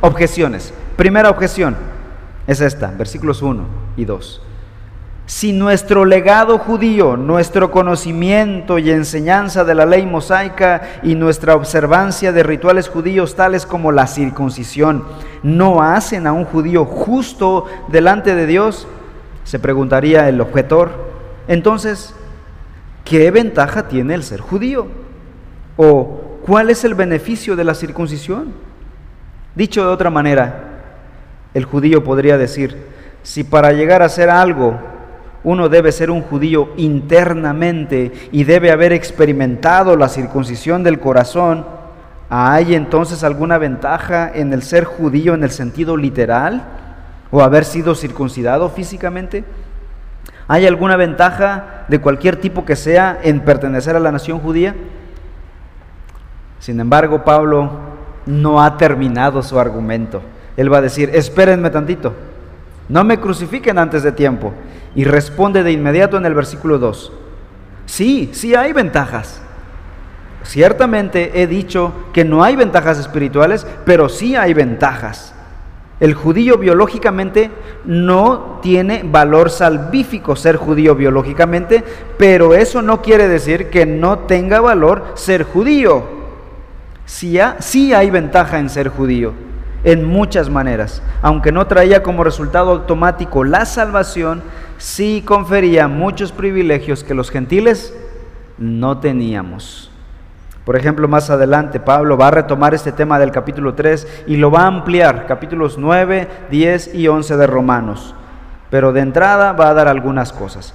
objeciones. 0.00 0.72
Primera 0.96 1.30
objeción 1.30 1.76
es 2.46 2.60
esta, 2.60 2.92
versículos 2.96 3.42
1 3.42 3.64
y 3.96 4.04
2 4.04 4.42
si 5.26 5.52
nuestro 5.52 6.04
legado 6.04 6.56
judío, 6.58 7.16
nuestro 7.16 7.72
conocimiento 7.72 8.78
y 8.78 8.92
enseñanza 8.92 9.64
de 9.64 9.74
la 9.74 9.84
ley 9.84 10.06
mosaica 10.06 11.00
y 11.02 11.16
nuestra 11.16 11.56
observancia 11.56 12.30
de 12.30 12.44
rituales 12.44 12.88
judíos 12.88 13.34
tales 13.34 13.66
como 13.66 13.90
la 13.90 14.06
circuncisión 14.06 15.04
no 15.42 15.82
hacen 15.82 16.28
a 16.28 16.32
un 16.32 16.44
judío 16.44 16.84
justo 16.84 17.66
delante 17.88 18.36
de 18.36 18.46
Dios, 18.46 18.86
se 19.42 19.58
preguntaría 19.58 20.28
el 20.28 20.40
objetor, 20.40 20.90
entonces, 21.48 22.14
¿qué 23.04 23.30
ventaja 23.32 23.88
tiene 23.88 24.14
el 24.14 24.22
ser 24.22 24.40
judío? 24.40 24.86
¿O 25.76 26.38
cuál 26.46 26.70
es 26.70 26.84
el 26.84 26.94
beneficio 26.94 27.56
de 27.56 27.64
la 27.64 27.74
circuncisión? 27.74 28.52
Dicho 29.56 29.82
de 29.82 29.92
otra 29.92 30.10
manera, 30.10 30.82
el 31.52 31.64
judío 31.64 32.04
podría 32.04 32.38
decir, 32.38 32.76
si 33.24 33.42
para 33.42 33.72
llegar 33.72 34.02
a 34.02 34.08
ser 34.08 34.30
algo 34.30 34.95
uno 35.46 35.68
debe 35.68 35.92
ser 35.92 36.10
un 36.10 36.22
judío 36.22 36.70
internamente 36.76 38.10
y 38.32 38.42
debe 38.42 38.72
haber 38.72 38.92
experimentado 38.92 39.96
la 39.96 40.08
circuncisión 40.08 40.82
del 40.82 40.98
corazón, 40.98 41.64
¿hay 42.28 42.74
entonces 42.74 43.22
alguna 43.22 43.56
ventaja 43.56 44.28
en 44.34 44.52
el 44.52 44.62
ser 44.64 44.82
judío 44.82 45.34
en 45.34 45.44
el 45.44 45.52
sentido 45.52 45.96
literal 45.96 46.64
o 47.30 47.42
haber 47.42 47.64
sido 47.64 47.94
circuncidado 47.94 48.70
físicamente? 48.70 49.44
¿Hay 50.48 50.66
alguna 50.66 50.96
ventaja 50.96 51.84
de 51.86 52.00
cualquier 52.00 52.40
tipo 52.40 52.64
que 52.64 52.74
sea 52.74 53.16
en 53.22 53.38
pertenecer 53.38 53.94
a 53.94 54.00
la 54.00 54.10
nación 54.10 54.40
judía? 54.40 54.74
Sin 56.58 56.80
embargo, 56.80 57.22
Pablo 57.22 57.70
no 58.26 58.60
ha 58.60 58.76
terminado 58.76 59.44
su 59.44 59.60
argumento. 59.60 60.22
Él 60.56 60.72
va 60.72 60.78
a 60.78 60.82
decir, 60.82 61.08
espérenme 61.14 61.70
tantito, 61.70 62.14
no 62.88 63.04
me 63.04 63.18
crucifiquen 63.18 63.78
antes 63.78 64.02
de 64.02 64.12
tiempo. 64.12 64.52
Y 64.94 65.04
responde 65.04 65.62
de 65.62 65.72
inmediato 65.72 66.16
en 66.16 66.26
el 66.26 66.34
versículo 66.34 66.78
2. 66.78 67.12
Sí, 67.86 68.30
sí 68.32 68.54
hay 68.54 68.72
ventajas. 68.72 69.42
Ciertamente 70.42 71.42
he 71.42 71.46
dicho 71.46 71.92
que 72.12 72.24
no 72.24 72.44
hay 72.44 72.56
ventajas 72.56 72.98
espirituales, 72.98 73.66
pero 73.84 74.08
sí 74.08 74.36
hay 74.36 74.54
ventajas. 74.54 75.34
El 75.98 76.14
judío 76.14 76.58
biológicamente 76.58 77.50
no 77.84 78.58
tiene 78.62 79.02
valor 79.02 79.50
salvífico 79.50 80.36
ser 80.36 80.56
judío 80.56 80.94
biológicamente, 80.94 81.82
pero 82.18 82.54
eso 82.54 82.82
no 82.82 83.02
quiere 83.02 83.28
decir 83.28 83.70
que 83.70 83.86
no 83.86 84.20
tenga 84.20 84.60
valor 84.60 85.04
ser 85.14 85.42
judío. 85.42 86.04
Sí, 87.06 87.38
sí 87.60 87.92
hay 87.92 88.10
ventaja 88.10 88.58
en 88.58 88.68
ser 88.68 88.88
judío 88.88 89.45
en 89.86 90.04
muchas 90.04 90.50
maneras. 90.50 91.00
Aunque 91.22 91.52
no 91.52 91.66
traía 91.68 92.02
como 92.02 92.24
resultado 92.24 92.72
automático 92.72 93.44
la 93.44 93.64
salvación, 93.64 94.42
sí 94.78 95.22
confería 95.24 95.86
muchos 95.86 96.32
privilegios 96.32 97.04
que 97.04 97.14
los 97.14 97.30
gentiles 97.30 97.94
no 98.58 98.98
teníamos. 98.98 99.90
Por 100.64 100.74
ejemplo, 100.74 101.06
más 101.06 101.30
adelante 101.30 101.78
Pablo 101.78 102.18
va 102.18 102.26
a 102.28 102.32
retomar 102.32 102.74
este 102.74 102.90
tema 102.90 103.20
del 103.20 103.30
capítulo 103.30 103.74
3 103.74 104.24
y 104.26 104.36
lo 104.36 104.50
va 104.50 104.62
a 104.62 104.66
ampliar, 104.66 105.24
capítulos 105.26 105.78
9, 105.78 106.28
10 106.50 106.94
y 106.96 107.06
11 107.06 107.36
de 107.36 107.46
Romanos. 107.46 108.12
Pero 108.70 108.92
de 108.92 109.02
entrada 109.02 109.52
va 109.52 109.68
a 109.68 109.74
dar 109.74 109.86
algunas 109.86 110.32
cosas. 110.32 110.74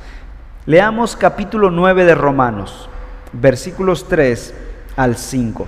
Leamos 0.65 1.17
capítulo 1.17 1.69
9 1.69 2.05
de 2.05 2.15
Romanos, 2.15 2.87
versículos 3.33 4.07
3 4.07 4.53
al 4.95 5.17
5. 5.17 5.67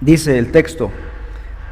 Dice 0.00 0.38
el 0.38 0.50
texto, 0.50 0.90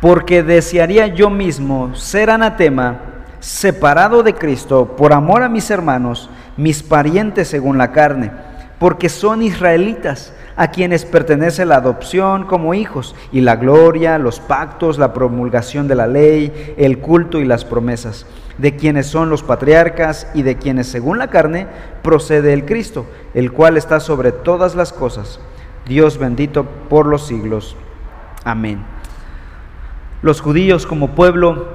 porque 0.02 0.42
desearía 0.42 1.06
yo 1.06 1.30
mismo 1.30 1.94
ser 1.94 2.28
anatema, 2.28 3.00
separado 3.40 4.22
de 4.22 4.34
Cristo, 4.34 4.96
por 4.96 5.14
amor 5.14 5.42
a 5.42 5.48
mis 5.48 5.70
hermanos, 5.70 6.28
mis 6.58 6.82
parientes 6.82 7.48
según 7.48 7.78
la 7.78 7.90
carne, 7.92 8.30
porque 8.78 9.08
son 9.08 9.42
israelitas, 9.42 10.34
a 10.56 10.72
quienes 10.72 11.04
pertenece 11.04 11.64
la 11.64 11.76
adopción 11.76 12.44
como 12.44 12.74
hijos, 12.74 13.14
y 13.32 13.40
la 13.40 13.56
gloria, 13.56 14.18
los 14.18 14.40
pactos, 14.40 14.98
la 14.98 15.14
promulgación 15.14 15.88
de 15.88 15.94
la 15.94 16.06
ley, 16.06 16.74
el 16.76 16.98
culto 16.98 17.40
y 17.40 17.44
las 17.44 17.64
promesas, 17.64 18.26
de 18.58 18.76
quienes 18.76 19.06
son 19.06 19.30
los 19.30 19.42
patriarcas 19.42 20.26
y 20.34 20.42
de 20.42 20.56
quienes 20.56 20.88
según 20.88 21.16
la 21.18 21.28
carne 21.28 21.66
procede 22.02 22.52
el 22.52 22.66
Cristo, 22.66 23.06
el 23.32 23.52
cual 23.52 23.76
está 23.76 24.00
sobre 24.00 24.32
todas 24.32 24.74
las 24.74 24.92
cosas. 24.92 25.40
Dios 25.86 26.18
bendito 26.18 26.64
por 26.88 27.06
los 27.06 27.26
siglos. 27.26 27.76
Amén. 28.48 28.78
Los 30.22 30.40
judíos 30.40 30.86
como 30.86 31.08
pueblo 31.10 31.66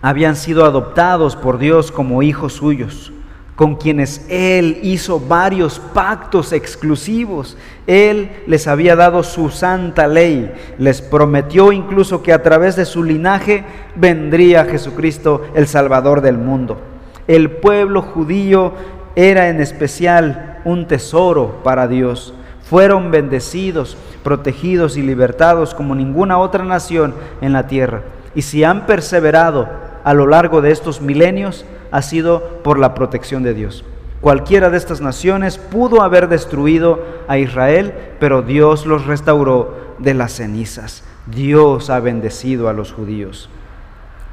habían 0.00 0.36
sido 0.36 0.64
adoptados 0.64 1.34
por 1.34 1.58
Dios 1.58 1.90
como 1.90 2.22
hijos 2.22 2.52
suyos, 2.52 3.12
con 3.56 3.74
quienes 3.74 4.24
Él 4.28 4.78
hizo 4.84 5.18
varios 5.18 5.80
pactos 5.80 6.52
exclusivos. 6.52 7.56
Él 7.88 8.30
les 8.46 8.68
había 8.68 8.94
dado 8.94 9.24
su 9.24 9.50
santa 9.50 10.06
ley, 10.06 10.54
les 10.78 11.02
prometió 11.02 11.72
incluso 11.72 12.22
que 12.22 12.32
a 12.32 12.44
través 12.44 12.76
de 12.76 12.84
su 12.84 13.02
linaje 13.02 13.64
vendría 13.96 14.66
Jesucristo, 14.66 15.42
el 15.56 15.66
Salvador 15.66 16.20
del 16.20 16.38
mundo. 16.38 16.80
El 17.26 17.50
pueblo 17.50 18.02
judío 18.02 18.74
era 19.16 19.48
en 19.48 19.60
especial 19.60 20.60
un 20.64 20.86
tesoro 20.86 21.64
para 21.64 21.88
Dios. 21.88 22.32
Fueron 22.70 23.10
bendecidos, 23.10 23.96
protegidos 24.22 24.96
y 24.96 25.02
libertados 25.02 25.74
como 25.74 25.96
ninguna 25.96 26.38
otra 26.38 26.64
nación 26.64 27.14
en 27.40 27.52
la 27.52 27.66
tierra. 27.66 28.02
Y 28.32 28.42
si 28.42 28.62
han 28.62 28.86
perseverado 28.86 29.68
a 30.04 30.14
lo 30.14 30.28
largo 30.28 30.62
de 30.62 30.70
estos 30.70 31.00
milenios, 31.00 31.64
ha 31.90 32.00
sido 32.00 32.60
por 32.62 32.78
la 32.78 32.94
protección 32.94 33.42
de 33.42 33.54
Dios. 33.54 33.84
Cualquiera 34.20 34.70
de 34.70 34.76
estas 34.76 35.00
naciones 35.00 35.58
pudo 35.58 36.00
haber 36.02 36.28
destruido 36.28 37.00
a 37.26 37.38
Israel, 37.38 37.92
pero 38.20 38.42
Dios 38.42 38.86
los 38.86 39.04
restauró 39.04 39.74
de 39.98 40.14
las 40.14 40.34
cenizas. 40.34 41.02
Dios 41.26 41.90
ha 41.90 41.98
bendecido 41.98 42.68
a 42.68 42.72
los 42.72 42.92
judíos. 42.92 43.50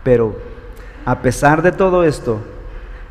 Pero 0.04 0.36
a 1.06 1.24
pesar 1.24 1.64
de 1.64 1.72
todo 1.72 2.04
esto, 2.04 2.42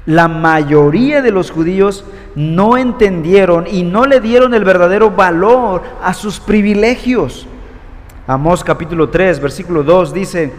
la 0.06 0.28
mayoría 0.28 1.20
de 1.20 1.32
los 1.32 1.50
judíos 1.50 2.04
no 2.36 2.76
entendieron 2.76 3.66
y 3.70 3.82
no 3.82 4.06
le 4.06 4.20
dieron 4.20 4.54
el 4.54 4.64
verdadero 4.64 5.10
valor 5.10 5.82
a 6.02 6.14
sus 6.14 6.38
privilegios. 6.38 7.46
Amós 8.26 8.64
capítulo 8.64 9.08
3, 9.08 9.40
versículo 9.40 9.82
2 9.82 10.12
dice, 10.12 10.52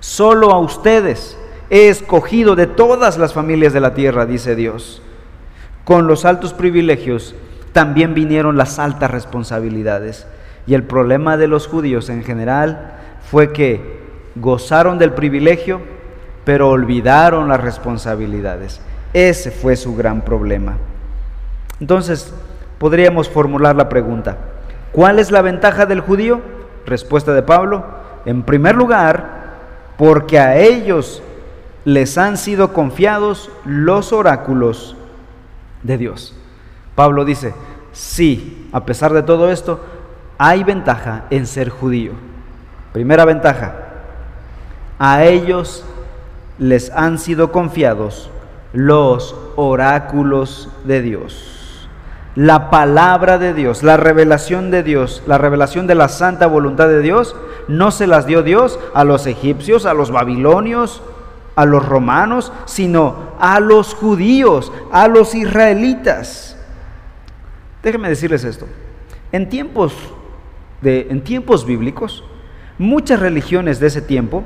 solo 0.00 0.52
a 0.52 0.58
ustedes 0.58 1.38
he 1.70 1.88
escogido 1.88 2.56
de 2.56 2.66
todas 2.66 3.18
las 3.18 3.32
familias 3.32 3.72
de 3.72 3.80
la 3.80 3.94
tierra, 3.94 4.26
dice 4.26 4.54
Dios. 4.54 5.02
Con 5.84 6.06
los 6.06 6.24
altos 6.24 6.52
privilegios 6.52 7.34
también 7.72 8.14
vinieron 8.14 8.56
las 8.56 8.78
altas 8.78 9.10
responsabilidades. 9.10 10.26
Y 10.66 10.74
el 10.74 10.82
problema 10.82 11.36
de 11.36 11.48
los 11.48 11.66
judíos 11.66 12.10
en 12.10 12.24
general 12.24 12.96
fue 13.30 13.52
que 13.52 14.00
gozaron 14.34 14.98
del 14.98 15.12
privilegio, 15.12 15.80
pero 16.48 16.70
olvidaron 16.70 17.46
las 17.48 17.60
responsabilidades. 17.60 18.80
Ese 19.12 19.50
fue 19.50 19.76
su 19.76 19.94
gran 19.94 20.22
problema. 20.22 20.78
Entonces, 21.78 22.32
podríamos 22.78 23.28
formular 23.28 23.76
la 23.76 23.90
pregunta, 23.90 24.38
¿cuál 24.90 25.18
es 25.18 25.30
la 25.30 25.42
ventaja 25.42 25.84
del 25.84 26.00
judío? 26.00 26.40
Respuesta 26.86 27.34
de 27.34 27.42
Pablo, 27.42 27.84
en 28.24 28.44
primer 28.44 28.76
lugar, 28.76 29.58
porque 29.98 30.38
a 30.38 30.56
ellos 30.56 31.22
les 31.84 32.16
han 32.16 32.38
sido 32.38 32.72
confiados 32.72 33.50
los 33.66 34.14
oráculos 34.14 34.96
de 35.82 35.98
Dios. 35.98 36.34
Pablo 36.94 37.26
dice, 37.26 37.52
sí, 37.92 38.70
a 38.72 38.86
pesar 38.86 39.12
de 39.12 39.22
todo 39.22 39.50
esto, 39.50 39.84
hay 40.38 40.64
ventaja 40.64 41.24
en 41.28 41.46
ser 41.46 41.68
judío. 41.68 42.12
Primera 42.94 43.26
ventaja, 43.26 43.74
a 44.98 45.24
ellos 45.24 45.84
les 46.58 46.90
han 46.90 47.18
sido 47.18 47.52
confiados 47.52 48.30
los 48.72 49.34
oráculos 49.56 50.68
de 50.84 51.02
Dios. 51.02 51.88
La 52.34 52.70
palabra 52.70 53.38
de 53.38 53.54
Dios, 53.54 53.82
la 53.82 53.96
revelación 53.96 54.70
de 54.70 54.82
Dios, 54.82 55.22
la 55.26 55.38
revelación 55.38 55.86
de 55.86 55.94
la 55.94 56.08
santa 56.08 56.46
voluntad 56.46 56.88
de 56.88 57.00
Dios, 57.00 57.34
no 57.66 57.90
se 57.90 58.06
las 58.06 58.26
dio 58.26 58.42
Dios 58.42 58.78
a 58.94 59.04
los 59.04 59.26
egipcios, 59.26 59.86
a 59.86 59.94
los 59.94 60.10
babilonios, 60.10 61.02
a 61.56 61.64
los 61.64 61.84
romanos, 61.84 62.52
sino 62.66 63.32
a 63.40 63.58
los 63.58 63.94
judíos, 63.94 64.70
a 64.92 65.08
los 65.08 65.34
israelitas. 65.34 66.56
Déjenme 67.82 68.08
decirles 68.08 68.44
esto. 68.44 68.66
En 69.32 69.48
tiempos, 69.48 69.92
de, 70.80 71.08
en 71.10 71.22
tiempos 71.22 71.66
bíblicos, 71.66 72.22
muchas 72.78 73.18
religiones 73.18 73.80
de 73.80 73.88
ese 73.88 74.02
tiempo 74.02 74.44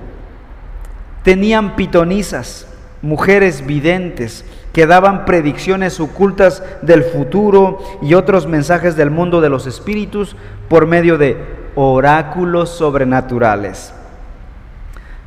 tenían 1.23 1.77
pitonisas, 1.77 2.67
mujeres 3.01 3.67
videntes, 3.67 4.45
que 4.73 4.87
daban 4.87 5.25
predicciones 5.25 6.01
ocultas 6.01 6.63
del 6.83 7.05
futuro 7.05 7.79
y 8.01 8.15
otros 8.15 8.47
mensajes 8.47 8.97
del 8.97 9.11
mundo 9.11 9.41
de 9.41 9.51
los 9.51 9.67
espíritus 9.67 10.35
por 10.69 10.87
medio 10.87 11.19
de 11.19 11.37
oráculos 11.75 12.71
sobrenaturales. 12.71 13.93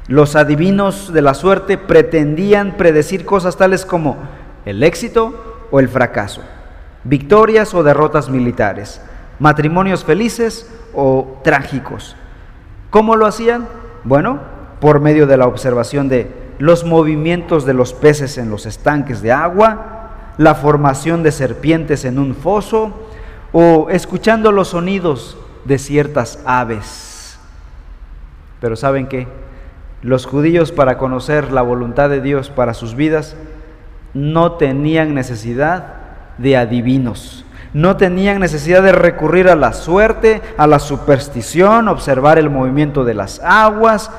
Los 0.07 0.35
adivinos 0.35 1.13
de 1.13 1.21
la 1.21 1.33
suerte 1.33 1.77
pretendían 1.77 2.77
predecir 2.77 3.25
cosas 3.25 3.57
tales 3.57 3.85
como 3.85 4.17
el 4.65 4.83
éxito 4.83 5.65
o 5.71 5.79
el 5.79 5.89
fracaso, 5.89 6.41
victorias 7.03 7.73
o 7.73 7.83
derrotas 7.83 8.29
militares, 8.29 9.01
matrimonios 9.39 10.03
felices 10.03 10.71
o 10.93 11.39
trágicos. 11.43 12.15
¿Cómo 12.89 13.15
lo 13.15 13.25
hacían? 13.25 13.67
Bueno, 14.03 14.54
por 14.79 14.99
medio 14.99 15.27
de 15.27 15.37
la 15.37 15.47
observación 15.47 16.09
de 16.09 16.31
los 16.59 16.85
movimientos 16.85 17.65
de 17.65 17.73
los 17.73 17.93
peces 17.93 18.37
en 18.37 18.49
los 18.49 18.65
estanques 18.65 19.21
de 19.21 19.31
agua, 19.31 20.11
la 20.37 20.55
formación 20.55 21.23
de 21.23 21.31
serpientes 21.31 22.05
en 22.05 22.19
un 22.19 22.35
foso 22.35 22.93
o 23.51 23.87
escuchando 23.89 24.51
los 24.51 24.69
sonidos 24.69 25.37
de 25.65 25.77
ciertas 25.77 26.39
aves. 26.45 27.39
Pero 28.59 28.75
¿saben 28.75 29.07
qué? 29.07 29.27
Los 30.01 30.25
judíos 30.25 30.71
para 30.71 30.97
conocer 30.97 31.51
la 31.51 31.61
voluntad 31.61 32.09
de 32.09 32.21
Dios 32.21 32.49
para 32.49 32.73
sus 32.73 32.95
vidas 32.95 33.35
no 34.13 34.53
tenían 34.53 35.13
necesidad 35.13 35.95
de 36.37 36.57
adivinos, 36.57 37.45
no 37.73 37.97
tenían 37.97 38.39
necesidad 38.39 38.83
de 38.83 38.91
recurrir 38.91 39.49
a 39.49 39.55
la 39.55 39.73
suerte, 39.73 40.41
a 40.57 40.67
la 40.67 40.79
superstición, 40.79 41.87
observar 41.87 42.37
el 42.37 42.49
movimiento 42.49 43.03
de 43.03 43.13
las 43.13 43.39
aguas, 43.43 44.11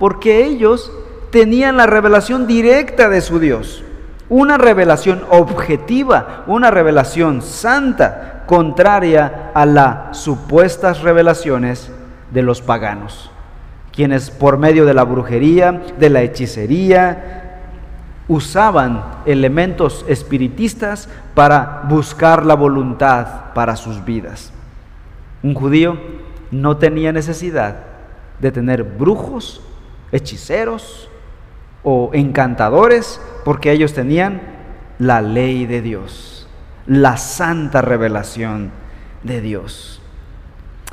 porque 0.00 0.44
ellos 0.44 0.90
tenían 1.30 1.76
la 1.76 1.86
revelación 1.86 2.48
directa 2.48 3.08
de 3.08 3.20
su 3.20 3.38
Dios, 3.38 3.84
una 4.28 4.58
revelación 4.58 5.22
objetiva, 5.30 6.42
una 6.48 6.72
revelación 6.72 7.42
santa, 7.42 8.42
contraria 8.46 9.52
a 9.54 9.64
las 9.64 10.18
supuestas 10.18 11.02
revelaciones 11.02 11.92
de 12.32 12.42
los 12.42 12.60
paganos 12.60 13.30
quienes 13.92 14.30
por 14.30 14.56
medio 14.56 14.86
de 14.86 14.94
la 14.94 15.04
brujería, 15.04 15.82
de 15.98 16.10
la 16.10 16.22
hechicería, 16.22 17.58
usaban 18.28 19.02
elementos 19.26 20.04
espiritistas 20.08 21.08
para 21.34 21.82
buscar 21.88 22.46
la 22.46 22.54
voluntad 22.54 23.52
para 23.54 23.76
sus 23.76 24.04
vidas. 24.04 24.52
Un 25.42 25.54
judío 25.54 25.98
no 26.50 26.76
tenía 26.76 27.12
necesidad 27.12 27.76
de 28.38 28.52
tener 28.52 28.84
brujos, 28.84 29.62
hechiceros 30.12 31.08
o 31.82 32.10
encantadores, 32.12 33.20
porque 33.44 33.72
ellos 33.72 33.94
tenían 33.94 34.40
la 34.98 35.22
ley 35.22 35.66
de 35.66 35.80
Dios, 35.82 36.48
la 36.86 37.16
santa 37.16 37.80
revelación 37.82 38.70
de 39.22 39.40
Dios. 39.40 40.02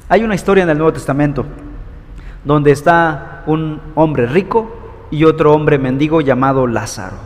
Hay 0.10 0.24
una 0.24 0.36
historia 0.36 0.64
en 0.64 0.70
el 0.70 0.78
Nuevo 0.78 0.94
Testamento 0.94 1.46
donde 2.44 2.72
está 2.72 3.44
un 3.46 3.82
hombre 3.96 4.26
rico 4.26 4.72
y 5.12 5.26
otro 5.26 5.54
hombre 5.54 5.78
mendigo 5.78 6.22
llamado 6.22 6.66
Lázaro. 6.68 7.18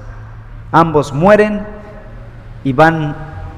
Ambos 0.71 1.13
mueren 1.13 1.61
y 2.63 2.73
van, 2.73 3.15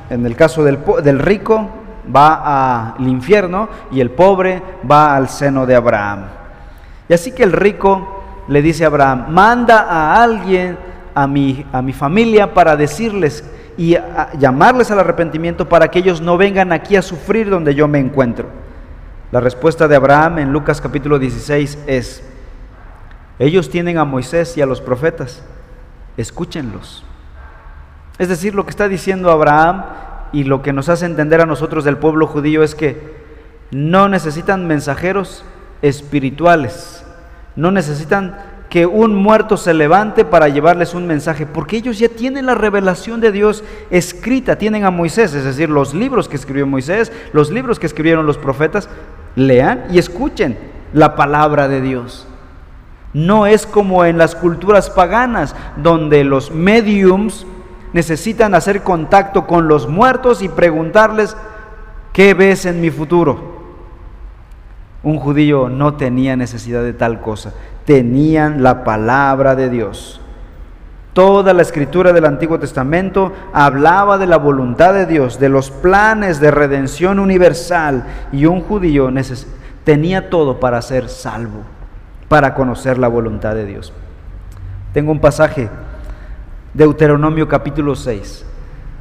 en 0.10 0.26
el 0.26 0.36
caso 0.36 0.63
del, 0.63 1.19
rico, 1.19 1.69
va 2.13 2.96
al 2.96 3.08
infierno 3.08 3.69
y 3.91 4.02
el 4.02 4.12
pobre 4.12 4.62
va 4.89 5.15
al 5.15 5.30
seno 5.30 5.65
de 5.65 5.76
Abraham. 5.76 6.26
Y 7.08 7.13
así 7.13 7.32
que 7.32 7.43
el 7.43 7.54
rico 7.54 8.23
le 8.47 8.62
dice 8.62 8.84
a 8.84 8.88
Abraham, 8.88 9.25
manda 9.29 9.82
a 9.82 10.23
alguien 10.23 10.77
a 11.15 11.27
mi, 11.27 11.65
a 11.71 11.82
mi 11.82 11.93
familia 11.93 12.53
para 12.53 12.75
decirles 12.75 13.43
y 13.77 13.95
llamarles 14.38 14.91
al 14.91 14.99
arrepentimiento 14.99 15.67
para 15.67 15.89
que 15.89 15.99
ellos 15.99 16.21
no 16.21 16.38
vengan 16.38 16.71
aquí 16.71 16.95
a 16.95 17.01
sufrir 17.01 17.49
donde 17.49 17.73
yo 17.73 17.88
me 17.88 17.99
encuentro. 17.99 18.47
La 19.32 19.39
respuesta 19.39 19.88
de 19.88 19.95
Abraham 19.95 20.39
en 20.39 20.51
Lucas 20.53 20.79
capítulo 20.79 21.17
16 21.17 21.79
es, 21.88 22.23
ellos 23.39 23.69
tienen 23.69 23.97
a 23.97 24.06
Moisés 24.06 24.56
y 24.58 24.62
a 24.62 24.65
los 24.65 24.79
profetas, 24.79 25.43
escúchenlos. 26.17 27.03
Es 28.19 28.29
decir, 28.29 28.53
lo 28.53 28.63
que 28.63 28.69
está 28.69 28.88
diciendo 28.88 29.32
Abraham 29.32 29.86
y 30.34 30.43
lo 30.43 30.62
que 30.62 30.71
nos 30.71 30.88
hace 30.89 31.08
entender 31.08 31.41
a 31.41 31.47
nosotros 31.47 31.84
del 31.84 31.97
pueblo 31.97 32.27
judío 32.27 32.62
es 32.62 32.75
que 32.75 33.23
no 33.71 34.08
necesitan 34.08 34.67
mensajeros 34.67 35.43
espirituales, 35.82 37.03
no 37.56 37.72
necesitan 37.72 38.36
que 38.70 38.88
un 38.88 39.13
muerto 39.13 39.56
se 39.56 39.74
levante 39.74 40.26
para 40.26 40.50
llevarles 40.50 40.96
un 40.96 41.06
mensaje, 41.06 41.46
porque 41.46 41.78
ellos 41.78 42.00
ya 42.00 42.10
tienen 42.10 42.48
la 42.48 42.56
revelación 42.56 43.22
de 43.22 43.32
Dios 43.32 43.63
escrita, 43.92 44.58
tienen 44.58 44.84
a 44.84 44.89
Moisés, 44.89 45.36
es 45.36 45.44
decir, 45.44 45.70
los 45.70 45.94
libros 45.94 46.28
que 46.28 46.38
escribió 46.38 46.66
Moisés, 46.66 47.12
los 47.34 47.52
libros 47.52 47.78
que 47.78 47.86
escribieron 47.86 48.26
los 48.26 48.39
profetas, 48.39 48.89
lean 49.36 49.86
y 49.92 50.00
escuchen 50.00 50.58
la 50.92 51.16
palabra 51.16 51.68
de 51.68 51.82
Dios. 51.82 52.28
No 53.13 53.46
es 53.46 53.68
como 53.68 54.06
en 54.06 54.18
las 54.18 54.34
culturas 54.34 54.89
paganas, 54.89 55.56
donde 55.78 56.24
los 56.24 56.50
mediums 56.50 57.46
necesitan 57.94 58.56
hacer 58.56 58.82
contacto 58.82 59.46
con 59.46 59.68
los 59.68 59.88
muertos 59.88 60.42
y 60.42 60.50
preguntarles, 60.50 61.38
¿qué 62.12 62.34
ves 62.34 62.66
en 62.66 62.82
mi 62.82 62.89
futuro? 62.89 63.53
Un 65.04 65.20
judío 65.20 65.68
no 65.70 65.96
tenía 65.96 66.36
necesidad 66.38 66.82
de 66.82 66.94
tal 66.94 67.20
cosa, 67.20 67.54
tenían 67.86 68.63
la 68.63 68.84
palabra 68.86 69.56
de 69.56 69.70
Dios. 69.70 70.22
Toda 71.12 71.54
la 71.54 71.62
escritura 71.62 72.12
del 72.12 72.26
Antiguo 72.26 72.58
Testamento 72.58 73.34
hablaba 73.54 74.18
de 74.18 74.26
la 74.26 74.38
voluntad 74.38 74.94
de 74.94 75.06
Dios, 75.06 75.39
de 75.39 75.50
los 75.50 75.70
planes 75.70 76.39
de 76.39 76.50
redención 76.50 77.20
universal 77.20 78.06
y 78.32 78.46
un 78.46 78.62
judío 78.62 79.12
tenía 79.84 80.30
todo 80.30 80.60
para 80.60 80.82
ser 80.82 81.10
salvo, 81.10 81.62
para 82.30 82.56
conocer 82.56 82.98
la 82.98 83.10
voluntad 83.10 83.54
de 83.54 83.66
Dios. 83.66 83.94
Tengo 84.94 85.12
un 85.12 85.20
pasaje, 85.20 85.70
Deuteronomio 86.74 87.48
capítulo 87.48 87.96
6, 87.96 88.46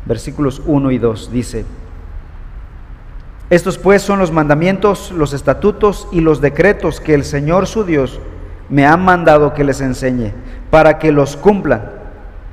versículos 0.05 0.61
1 0.67 0.91
y 0.91 0.99
2, 0.99 1.33
dice, 1.33 1.65
estos 3.55 3.79
pues 3.79 4.03
son 4.03 4.19
los 4.19 4.33
mandamientos, 4.33 5.12
los 5.12 5.33
estatutos 5.33 6.09
y 6.11 6.21
los 6.21 6.41
decretos 6.41 7.01
que 7.01 7.15
el 7.15 7.25
Señor 7.25 7.67
su 7.67 7.85
Dios 7.85 8.21
me 8.69 8.87
ha 8.87 8.97
mandado 8.97 9.55
que 9.55 9.65
les 9.65 9.81
enseñe, 9.81 10.33
para 10.71 10.99
que 10.99 11.12
los 11.12 11.37
cumplan 11.37 12.03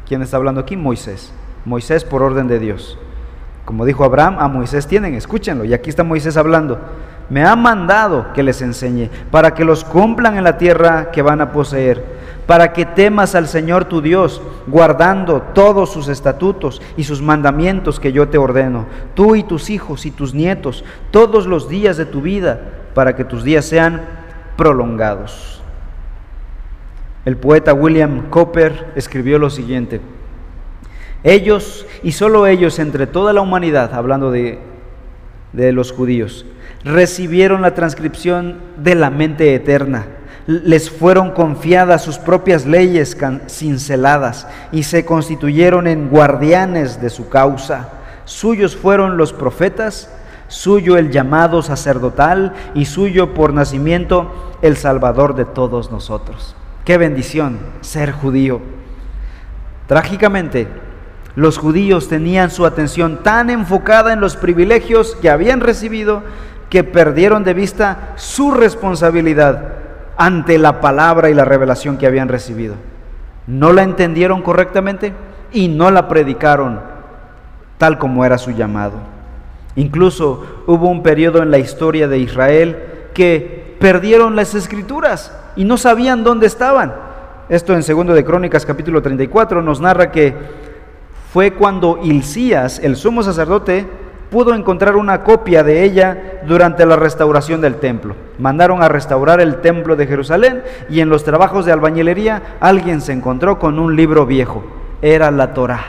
¿Quién 0.10 0.24
está 0.24 0.38
hablando 0.38 0.60
aquí? 0.62 0.76
Moisés. 0.76 1.32
Moisés 1.66 2.04
por 2.04 2.24
orden 2.24 2.48
de 2.48 2.58
Dios. 2.58 2.98
Como 3.64 3.86
dijo 3.86 4.04
Abraham, 4.04 4.38
a 4.40 4.48
Moisés 4.48 4.88
tienen, 4.88 5.14
escúchenlo. 5.14 5.66
Y 5.66 5.74
aquí 5.76 5.92
está 5.92 6.04
Moisés 6.04 6.36
hablando. 6.36 6.80
Me 7.30 7.46
ha 7.46 7.56
mandado 7.56 8.34
que 8.34 8.42
les 8.42 8.60
enseñe, 8.64 9.12
para 9.30 9.54
que 9.54 9.64
los 9.64 9.84
cumplan 9.84 10.36
en 10.36 10.44
la 10.44 10.58
tierra 10.58 11.12
que 11.12 11.22
van 11.22 11.42
a 11.42 11.52
poseer, 11.52 12.04
para 12.50 12.74
que 12.74 12.84
temas 12.84 13.36
al 13.36 13.48
Señor 13.48 13.86
tu 13.86 14.02
Dios, 14.02 14.42
guardando 14.66 15.40
todos 15.54 15.94
sus 15.94 16.08
estatutos 16.08 16.82
y 16.98 17.04
sus 17.04 17.22
mandamientos 17.22 18.00
que 18.00 18.12
yo 18.12 18.28
te 18.28 18.40
ordeno, 18.40 18.88
tú 19.14 19.36
y 19.36 19.44
tus 19.44 19.70
hijos 19.70 20.08
y 20.08 20.10
tus 20.10 20.34
nietos, 20.34 20.84
todos 21.12 21.46
los 21.46 21.70
días 21.70 21.96
de 21.96 22.08
tu 22.08 22.24
vida, 22.24 22.60
para 22.96 23.16
que 23.16 23.24
tus 23.24 23.44
días 23.44 23.66
sean 23.66 24.02
prolongados. 24.58 25.62
El 27.24 27.38
poeta 27.38 27.72
William 27.76 28.32
Cooper 28.32 28.94
escribió 28.96 29.38
lo 29.38 29.52
siguiente, 29.52 30.02
ellos 31.24 31.86
y 32.02 32.14
solo 32.14 32.48
ellos 32.48 32.80
entre 32.80 33.06
toda 33.06 33.32
la 33.32 33.42
humanidad, 33.42 33.94
hablando 33.94 34.32
de, 34.32 34.58
de 35.54 35.72
los 35.72 35.92
judíos, 35.92 36.48
recibieron 36.84 37.62
la 37.62 37.76
transcripción 37.76 38.58
de 38.76 38.96
la 38.96 39.12
mente 39.12 39.54
eterna. 39.54 40.08
Les 40.50 40.90
fueron 40.90 41.30
confiadas 41.30 42.04
sus 42.04 42.18
propias 42.18 42.66
leyes 42.66 43.16
cinceladas 43.48 44.48
y 44.72 44.82
se 44.82 45.06
constituyeron 45.06 45.86
en 45.86 46.10
guardianes 46.10 47.00
de 47.00 47.12
su 47.12 47.30
causa. 47.30 47.90
Suyos 48.26 48.76
fueron 48.76 49.16
los 49.16 49.32
profetas, 49.32 50.12
suyo 50.48 50.98
el 50.98 51.12
llamado 51.12 51.62
sacerdotal 51.62 52.56
y 52.74 52.86
suyo 52.86 53.36
por 53.36 53.54
nacimiento 53.54 54.56
el 54.64 54.76
Salvador 54.76 55.36
de 55.36 55.46
todos 55.46 55.92
nosotros. 55.92 56.56
Qué 56.84 56.98
bendición 56.98 57.60
ser 57.82 58.12
judío. 58.12 58.60
Trágicamente, 59.86 60.68
los 61.36 61.60
judíos 61.60 62.08
tenían 62.08 62.50
su 62.50 62.66
atención 62.66 63.22
tan 63.22 63.52
enfocada 63.52 64.14
en 64.14 64.20
los 64.20 64.36
privilegios 64.36 65.16
que 65.22 65.30
habían 65.30 65.60
recibido 65.60 66.24
que 66.72 66.84
perdieron 66.84 67.44
de 67.44 67.54
vista 67.54 68.14
su 68.16 68.50
responsabilidad 68.50 69.88
ante 70.20 70.58
la 70.58 70.82
palabra 70.82 71.30
y 71.30 71.34
la 71.34 71.46
revelación 71.46 71.98
que 71.98 72.06
habían 72.06 72.28
recibido. 72.28 72.76
No 73.48 73.72
la 73.72 73.84
entendieron 73.84 74.42
correctamente 74.42 75.14
y 75.52 75.70
no 75.70 75.90
la 75.90 76.08
predicaron 76.08 76.82
tal 77.78 77.98
como 77.98 78.26
era 78.26 78.38
su 78.38 78.52
llamado. 78.52 78.96
Incluso 79.78 80.64
hubo 80.68 80.90
un 80.90 81.02
periodo 81.02 81.42
en 81.42 81.52
la 81.52 81.58
historia 81.58 82.10
de 82.10 82.20
Israel 82.20 82.78
que 83.14 83.78
perdieron 83.80 84.36
las 84.36 84.54
escrituras 84.56 85.34
y 85.56 85.64
no 85.64 85.78
sabían 85.78 86.26
dónde 86.26 86.48
estaban. 86.48 86.94
Esto 87.48 87.74
en 87.74 87.82
segundo 87.82 88.14
de 88.14 88.26
Crónicas 88.26 88.66
capítulo 88.66 89.02
34 89.02 89.62
nos 89.62 89.80
narra 89.80 90.12
que 90.12 90.36
fue 91.32 91.54
cuando 91.54 91.98
Hilcías, 92.04 92.80
el 92.80 92.98
sumo 92.98 93.24
sacerdote, 93.24 93.88
pudo 94.30 94.54
encontrar 94.54 94.96
una 94.96 95.24
copia 95.24 95.63
de 95.63 95.84
ella 95.84 96.42
durante 96.46 96.86
la 96.86 96.96
restauración 96.96 97.62
del 97.62 97.76
templo. 97.76 98.15
Mandaron 98.38 98.82
a 98.82 98.89
restaurar 98.89 99.42
el 99.42 99.62
templo 99.62 99.96
de 99.96 100.08
Jerusalén 100.08 100.63
y 100.89 101.00
en 101.02 101.10
los 101.10 101.24
trabajos 101.24 101.65
de 101.65 101.72
albañilería 101.72 102.58
alguien 102.60 103.02
se 103.02 103.13
encontró 103.13 103.60
con 103.60 103.80
un 103.80 103.96
libro 103.96 104.26
viejo. 104.26 104.63
Era 105.02 105.32
la 105.32 105.54
Torá. 105.54 105.82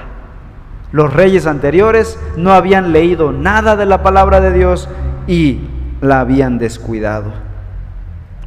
Los 0.92 1.12
reyes 1.12 1.46
anteriores 1.46 2.18
no 2.36 2.52
habían 2.52 2.92
leído 2.92 3.32
nada 3.32 3.76
de 3.76 3.86
la 3.86 4.02
palabra 4.02 4.40
de 4.40 4.52
Dios 4.52 4.88
y 5.26 5.60
la 6.00 6.20
habían 6.20 6.58
descuidado 6.58 7.50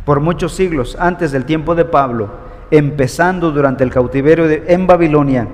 por 0.05 0.19
muchos 0.19 0.53
siglos 0.53 0.97
antes 0.99 1.31
del 1.31 1.45
tiempo 1.45 1.75
de 1.75 1.85
Pablo, 1.85 2.29
empezando 2.71 3.51
durante 3.51 3.83
el 3.83 3.91
cautiverio 3.91 4.45
en 4.49 4.87
Babilonia, 4.87 5.47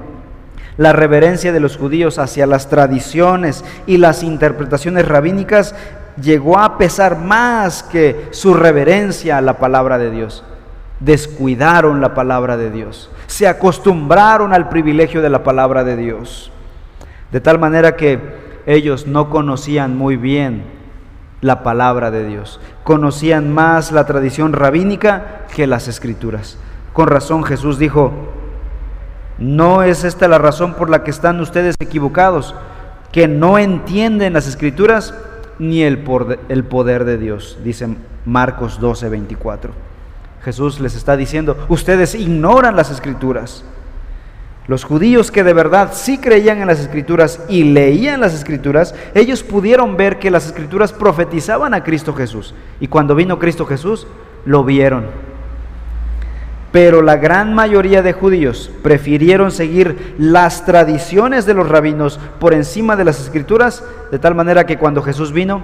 la 0.78 0.94
reverencia 0.94 1.52
de 1.52 1.60
los 1.60 1.78
judíos 1.78 2.20
hacia 2.20 2.46
las 2.46 2.70
tradiciones 2.70 3.66
y 3.86 3.98
las 3.98 4.24
interpretaciones 4.24 5.08
rabínicas 5.08 5.76
llegó 6.22 6.60
a 6.60 6.78
pesar 6.78 7.18
más 7.18 7.84
que 7.84 8.28
su 8.32 8.54
reverencia 8.54 9.38
a 9.38 9.42
la 9.42 9.58
palabra 9.58 9.98
de 9.98 10.12
Dios. 10.12 10.44
Descuidaron 11.00 12.02
la 12.02 12.14
palabra 12.14 12.58
de 12.58 12.72
Dios, 12.72 13.10
se 13.28 13.48
acostumbraron 13.48 14.54
al 14.54 14.70
privilegio 14.70 15.22
de 15.22 15.30
la 15.30 15.44
palabra 15.44 15.84
de 15.84 15.96
Dios, 15.96 16.52
de 17.32 17.40
tal 17.40 17.60
manera 17.60 17.96
que 17.96 18.20
ellos 18.66 19.08
no 19.08 19.30
conocían 19.30 19.98
muy 19.98 20.18
bien 20.18 20.80
la 21.42 21.64
palabra 21.64 22.12
de 22.12 22.26
Dios. 22.26 22.60
Conocían 22.84 23.54
más 23.54 23.92
la 23.92 24.06
tradición 24.06 24.54
rabínica 24.54 25.46
que 25.56 25.68
las 25.68 25.88
escrituras. 25.88 26.58
Con 26.94 27.08
razón 27.08 27.44
Jesús 27.44 27.80
dijo, 27.80 28.12
no 29.40 29.84
es 29.84 30.04
esta 30.04 30.28
la 30.28 30.38
razón 30.38 30.74
por 30.74 30.90
la 30.90 31.04
que 31.04 31.12
están 31.12 31.40
ustedes 31.40 31.76
equivocados, 31.80 32.56
que 33.12 33.28
no 33.28 33.58
entienden 33.58 34.34
las 34.34 34.48
escrituras 34.48 35.14
ni 35.58 35.84
el, 35.84 36.00
poder 36.00 37.06
de 37.06 37.18
Dios, 37.18 37.58
dice 37.64 37.88
Marcos 38.26 38.80
12, 38.80 39.10
24. 39.10 39.72
Jesús 40.44 40.80
les 40.80 40.96
está 40.96 41.18
diciendo, 41.18 41.66
ustedes 41.70 42.16
ignoran 42.16 42.76
las 42.76 42.92
escrituras 42.92 43.64
los 44.70 44.84
judíos 44.84 45.32
que 45.32 45.44
de 45.44 45.54
verdad 45.54 45.94
sí 45.94 46.20
creían 46.20 46.62
en 46.62 46.68
las 46.68 46.80
escrituras 46.80 47.42
y 47.50 47.64
leían 47.64 48.22
las 48.22 48.36
escrituras, 48.36 48.94
ellos 49.16 49.42
pudieron 49.42 49.98
ver 49.98 50.20
que 50.20 50.30
las 50.30 50.46
escrituras 50.46 50.94
profetizaban 50.94 51.74
a 51.74 51.84
Cristo 51.84 52.14
Jesús. 52.14 52.54
Y 52.80 52.88
cuando 52.88 53.16
vino 53.16 53.40
Cristo 53.40 53.66
Jesús, 53.66 54.06
lo 54.46 54.64
vieron. 54.64 55.08
Pero 56.72 57.02
la 57.02 57.18
gran 57.18 57.54
mayoría 57.54 58.02
de 58.02 58.14
judíos 58.14 58.72
prefirieron 58.84 59.52
seguir 59.52 60.16
las 60.20 60.66
tradiciones 60.66 61.46
de 61.46 61.56
los 61.56 61.68
rabinos 61.68 62.20
por 62.40 62.54
encima 62.54 62.96
de 62.96 63.06
las 63.06 63.20
escrituras, 63.20 63.84
de 64.12 64.20
tal 64.20 64.36
manera 64.36 64.66
que 64.66 64.78
cuando 64.78 65.02
Jesús 65.02 65.32
vino, 65.34 65.64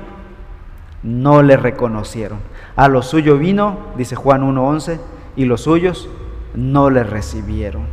no 1.04 1.44
le 1.44 1.58
reconocieron. 1.58 2.40
A 2.76 2.88
lo 2.88 3.04
suyo 3.04 3.38
vino, 3.38 3.78
dice 3.98 4.16
Juan 4.16 4.42
1.11, 4.42 5.00
y 5.36 5.46
los 5.46 5.62
suyos 5.62 6.10
no 6.56 6.90
le 6.90 7.04
recibieron. 7.04 7.84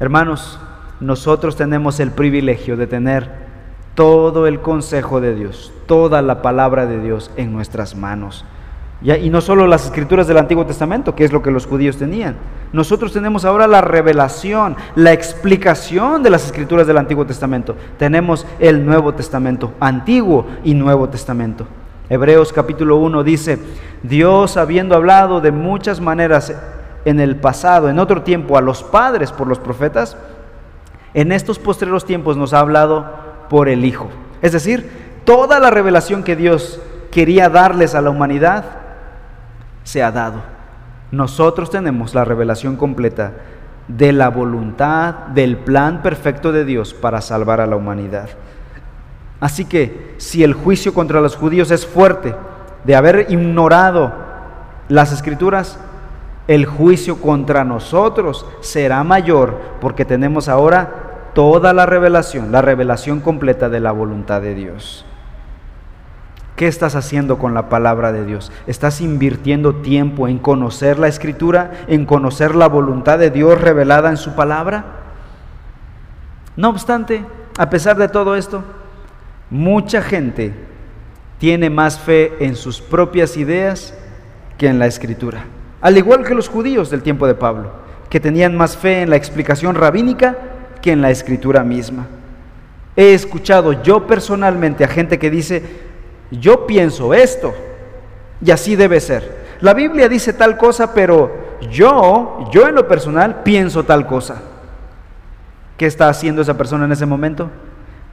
Hermanos, 0.00 0.58
nosotros 1.00 1.56
tenemos 1.56 2.00
el 2.00 2.10
privilegio 2.10 2.76
de 2.76 2.86
tener 2.86 3.46
todo 3.94 4.46
el 4.46 4.60
consejo 4.60 5.20
de 5.20 5.34
Dios, 5.34 5.72
toda 5.86 6.22
la 6.22 6.42
palabra 6.42 6.86
de 6.86 7.00
Dios 7.00 7.30
en 7.36 7.52
nuestras 7.52 7.96
manos. 7.96 8.44
Y 9.02 9.28
no 9.28 9.42
solo 9.42 9.66
las 9.66 9.84
escrituras 9.84 10.26
del 10.26 10.38
Antiguo 10.38 10.64
Testamento, 10.64 11.14
que 11.14 11.24
es 11.24 11.32
lo 11.32 11.42
que 11.42 11.50
los 11.50 11.66
judíos 11.66 11.98
tenían. 11.98 12.36
Nosotros 12.72 13.12
tenemos 13.12 13.44
ahora 13.44 13.66
la 13.66 13.82
revelación, 13.82 14.74
la 14.94 15.12
explicación 15.12 16.22
de 16.22 16.30
las 16.30 16.46
escrituras 16.46 16.86
del 16.86 16.96
Antiguo 16.96 17.26
Testamento. 17.26 17.76
Tenemos 17.98 18.46
el 18.58 18.84
Nuevo 18.86 19.12
Testamento, 19.12 19.74
Antiguo 19.80 20.46
y 20.64 20.74
Nuevo 20.74 21.08
Testamento. 21.10 21.66
Hebreos 22.08 22.52
capítulo 22.52 22.96
1 22.96 23.22
dice, 23.22 23.58
Dios 24.02 24.56
habiendo 24.56 24.94
hablado 24.94 25.40
de 25.40 25.50
muchas 25.50 26.00
maneras 26.00 26.54
en 27.04 27.20
el 27.20 27.36
pasado, 27.36 27.90
en 27.90 27.98
otro 27.98 28.22
tiempo, 28.22 28.56
a 28.56 28.62
los 28.62 28.82
padres 28.82 29.30
por 29.30 29.46
los 29.46 29.58
profetas, 29.58 30.16
en 31.12 31.32
estos 31.32 31.58
postreros 31.58 32.04
tiempos 32.04 32.36
nos 32.36 32.54
ha 32.54 32.60
hablado 32.60 33.06
por 33.50 33.68
el 33.68 33.84
Hijo. 33.84 34.08
Es 34.40 34.52
decir, 34.52 34.88
toda 35.24 35.60
la 35.60 35.70
revelación 35.70 36.22
que 36.22 36.34
Dios 36.34 36.80
quería 37.10 37.48
darles 37.48 37.94
a 37.94 38.00
la 38.00 38.10
humanidad 38.10 38.85
se 39.86 40.02
ha 40.02 40.10
dado. 40.10 40.42
Nosotros 41.12 41.70
tenemos 41.70 42.12
la 42.12 42.24
revelación 42.24 42.74
completa 42.74 43.32
de 43.86 44.12
la 44.12 44.30
voluntad, 44.30 45.14
del 45.28 45.56
plan 45.58 46.02
perfecto 46.02 46.50
de 46.50 46.64
Dios 46.64 46.92
para 46.92 47.20
salvar 47.20 47.60
a 47.60 47.66
la 47.66 47.76
humanidad. 47.76 48.28
Así 49.38 49.64
que 49.64 50.16
si 50.18 50.42
el 50.42 50.54
juicio 50.54 50.92
contra 50.92 51.20
los 51.20 51.36
judíos 51.36 51.70
es 51.70 51.86
fuerte 51.86 52.34
de 52.82 52.96
haber 52.96 53.26
ignorado 53.28 54.12
las 54.88 55.12
escrituras, 55.12 55.78
el 56.48 56.66
juicio 56.66 57.20
contra 57.20 57.62
nosotros 57.62 58.44
será 58.60 59.04
mayor 59.04 59.56
porque 59.80 60.04
tenemos 60.04 60.48
ahora 60.48 61.30
toda 61.32 61.72
la 61.72 61.86
revelación, 61.86 62.50
la 62.50 62.60
revelación 62.60 63.20
completa 63.20 63.68
de 63.68 63.78
la 63.78 63.92
voluntad 63.92 64.42
de 64.42 64.56
Dios. 64.56 65.06
¿Qué 66.56 66.66
estás 66.66 66.94
haciendo 66.94 67.36
con 67.38 67.52
la 67.52 67.68
palabra 67.68 68.12
de 68.12 68.24
Dios? 68.24 68.50
¿Estás 68.66 69.02
invirtiendo 69.02 69.76
tiempo 69.76 70.26
en 70.26 70.38
conocer 70.38 70.98
la 70.98 71.06
escritura, 71.06 71.84
en 71.86 72.06
conocer 72.06 72.54
la 72.54 72.66
voluntad 72.66 73.18
de 73.18 73.30
Dios 73.30 73.60
revelada 73.60 74.08
en 74.08 74.16
su 74.16 74.34
palabra? 74.34 74.86
No 76.56 76.70
obstante, 76.70 77.22
a 77.58 77.68
pesar 77.68 77.98
de 77.98 78.08
todo 78.08 78.36
esto, 78.36 78.64
mucha 79.50 80.00
gente 80.00 80.54
tiene 81.38 81.68
más 81.68 81.98
fe 81.98 82.32
en 82.40 82.56
sus 82.56 82.80
propias 82.80 83.36
ideas 83.36 83.92
que 84.56 84.66
en 84.66 84.78
la 84.78 84.86
escritura. 84.86 85.44
Al 85.82 85.98
igual 85.98 86.24
que 86.24 86.34
los 86.34 86.48
judíos 86.48 86.88
del 86.88 87.02
tiempo 87.02 87.26
de 87.26 87.34
Pablo, 87.34 87.70
que 88.08 88.18
tenían 88.18 88.56
más 88.56 88.78
fe 88.78 89.02
en 89.02 89.10
la 89.10 89.16
explicación 89.16 89.74
rabínica 89.74 90.38
que 90.80 90.92
en 90.92 91.02
la 91.02 91.10
escritura 91.10 91.62
misma. 91.62 92.06
He 92.96 93.12
escuchado 93.12 93.82
yo 93.82 94.06
personalmente 94.06 94.84
a 94.84 94.88
gente 94.88 95.18
que 95.18 95.30
dice, 95.30 95.85
yo 96.30 96.66
pienso 96.66 97.14
esto 97.14 97.54
y 98.44 98.50
así 98.50 98.76
debe 98.76 99.00
ser. 99.00 99.46
La 99.60 99.74
Biblia 99.74 100.08
dice 100.08 100.32
tal 100.32 100.56
cosa, 100.56 100.92
pero 100.92 101.30
yo, 101.70 102.48
yo 102.52 102.68
en 102.68 102.74
lo 102.74 102.86
personal 102.86 103.42
pienso 103.42 103.84
tal 103.84 104.06
cosa. 104.06 104.42
¿Qué 105.76 105.86
está 105.86 106.08
haciendo 106.08 106.42
esa 106.42 106.56
persona 106.56 106.84
en 106.84 106.92
ese 106.92 107.06
momento? 107.06 107.50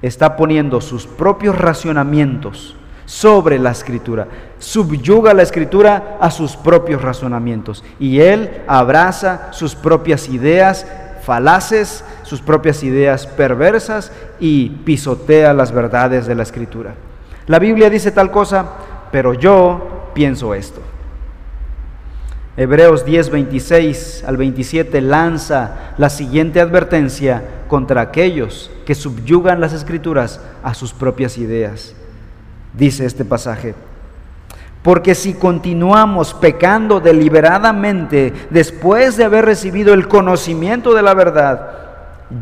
Está 0.02 0.36
poniendo 0.36 0.82
sus 0.82 1.08
propios 1.08 1.58
racionamientos 1.58 2.76
sobre 3.06 3.60
la 3.60 3.72
escritura. 3.72 4.28
Subyuga 4.60 5.34
la 5.34 5.44
escritura 5.44 6.18
a 6.20 6.32
sus 6.32 6.56
propios 6.56 7.02
razonamientos 7.02 7.84
y 8.00 8.20
él 8.20 8.64
abraza 8.68 9.50
sus 9.52 9.76
propias 9.76 10.30
ideas 10.30 10.86
falaces, 11.24 12.04
sus 12.24 12.42
propias 12.42 12.84
ideas 12.84 13.28
perversas 13.28 14.12
y 14.40 14.70
pisotea 14.70 15.54
las 15.54 15.72
verdades 15.72 16.26
de 16.28 16.36
la 16.36 16.44
escritura. 16.44 16.96
La 17.48 17.60
Biblia 17.60 17.90
dice 17.90 18.12
tal 18.12 18.32
cosa, 18.32 18.66
pero 19.12 19.34
yo 19.34 20.12
pienso 20.14 20.54
esto. 20.54 20.82
Hebreos 22.56 23.04
10, 23.04 23.32
26 23.32 24.24
al 24.28 24.38
27 24.38 25.02
lanza 25.02 25.94
la 25.98 26.10
siguiente 26.10 26.62
advertencia 26.62 27.44
contra 27.68 28.02
aquellos 28.02 28.72
que 28.86 28.96
subyugan 28.96 29.60
las 29.60 29.74
escrituras 29.74 30.40
a 30.62 30.74
sus 30.74 30.94
propias 30.94 31.38
ideas. 31.38 31.96
Dice 32.74 33.06
este 33.06 33.26
pasaje, 33.26 33.76
porque 34.84 35.16
si 35.16 35.34
continuamos 35.34 36.34
pecando 36.34 37.00
deliberadamente 37.00 38.34
después 38.52 39.18
de 39.18 39.26
haber 39.26 39.46
recibido 39.46 39.94
el 39.94 40.08
conocimiento 40.08 40.94
de 40.94 41.02
la 41.02 41.14
verdad, 41.14 41.72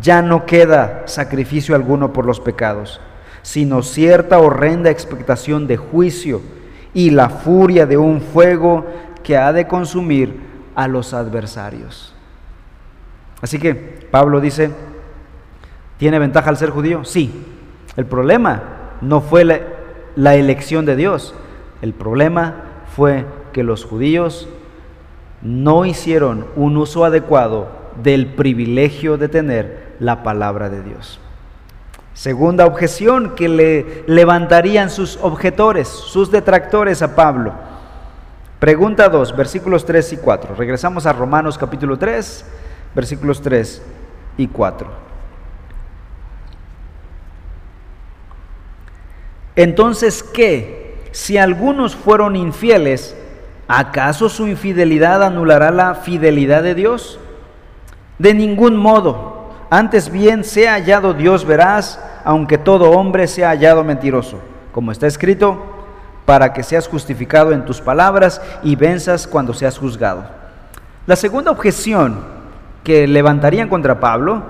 ya 0.02 0.22
no 0.22 0.46
queda 0.46 1.04
sacrificio 1.06 1.74
alguno 1.74 2.14
por 2.14 2.26
los 2.26 2.40
pecados 2.40 3.00
sino 3.42 3.82
cierta 3.84 4.40
horrenda 4.40 4.90
expectación 4.90 5.68
de 5.68 5.78
juicio 5.78 6.42
y 6.94 7.10
la 7.12 7.30
furia 7.30 7.86
de 7.86 7.98
un 7.98 8.22
fuego 8.22 8.86
que 9.24 9.38
ha 9.38 9.54
de 9.54 9.68
consumir 9.68 10.40
a 10.76 10.88
los 10.88 11.14
adversarios. 11.14 12.14
Así 13.42 13.60
que 13.60 13.74
Pablo 13.74 14.40
dice, 14.40 14.72
¿tiene 15.98 16.20
ventaja 16.20 16.50
al 16.50 16.58
ser 16.58 16.70
judío? 16.70 17.04
Sí. 17.04 17.32
El 17.98 18.06
problema 18.06 18.64
no 19.02 19.22
fue 19.22 19.44
la, 20.16 20.36
elección 20.36 20.86
de 20.86 20.96
Dios, 20.96 21.34
el 21.82 21.94
problema 21.94 22.56
fue 22.96 23.26
que 23.52 23.64
los 23.64 23.84
judíos 23.84 24.48
no 25.42 25.86
hicieron 25.86 26.46
un 26.56 26.78
uso 26.78 27.04
adecuado 27.04 27.70
del 28.02 28.28
privilegio 28.28 29.18
de 29.18 29.28
tener 29.28 29.96
la 30.00 30.24
palabra 30.24 30.70
de 30.70 30.84
Dios. 30.84 31.20
Segunda 32.14 32.66
objeción 32.66 33.36
que 33.36 33.48
le 33.48 34.04
levantarían 34.06 34.90
sus 34.90 35.18
objetores, 35.22 35.88
sus 35.88 36.30
detractores 36.30 37.02
a 37.02 37.16
Pablo. 37.16 37.54
Pregunta 38.60 39.10
2, 39.10 39.36
versículos 39.36 39.86
3 39.86 40.14
y 40.14 40.18
4. 40.18 40.56
Regresamos 40.56 41.06
a 41.06 41.14
Romanos 41.14 41.58
capítulo 41.58 41.98
3, 41.98 42.46
versículos 42.94 43.42
3 43.42 43.82
y 44.38 44.48
4. 44.48 44.88
Entonces, 49.56 50.22
¿qué? 50.22 51.02
Si 51.12 51.38
algunos 51.38 51.96
fueron 51.96 52.36
infieles, 52.36 53.16
¿acaso 53.68 54.30
su 54.30 54.48
infidelidad 54.48 55.24
anulará 55.24 55.72
la 55.72 55.96
fidelidad 55.96 56.64
de 56.64 56.76
Dios? 56.76 57.20
De 58.20 58.34
ningún 58.34 58.76
modo. 58.78 59.31
Antes 59.74 60.12
bien, 60.12 60.44
sea 60.44 60.74
hallado 60.74 61.14
Dios 61.14 61.46
verás, 61.46 61.98
aunque 62.26 62.58
todo 62.58 62.92
hombre 62.92 63.26
sea 63.26 63.52
hallado 63.52 63.86
mentiroso, 63.86 64.38
como 64.74 64.92
está 64.92 65.08
escrito, 65.08 65.64
para 66.26 66.52
que 66.52 66.62
seas 66.62 66.90
justificado 66.90 67.54
en 67.54 67.64
tus 67.64 67.80
palabras 67.80 68.42
y 68.64 68.76
venzas 68.76 69.26
cuando 69.26 69.54
seas 69.54 69.78
juzgado. 69.78 70.26
La 71.08 71.16
segunda 71.16 71.52
objeción 71.52 72.20
que 72.84 73.08
levantarían 73.08 73.70
contra 73.70 74.02
Pablo 74.02 74.44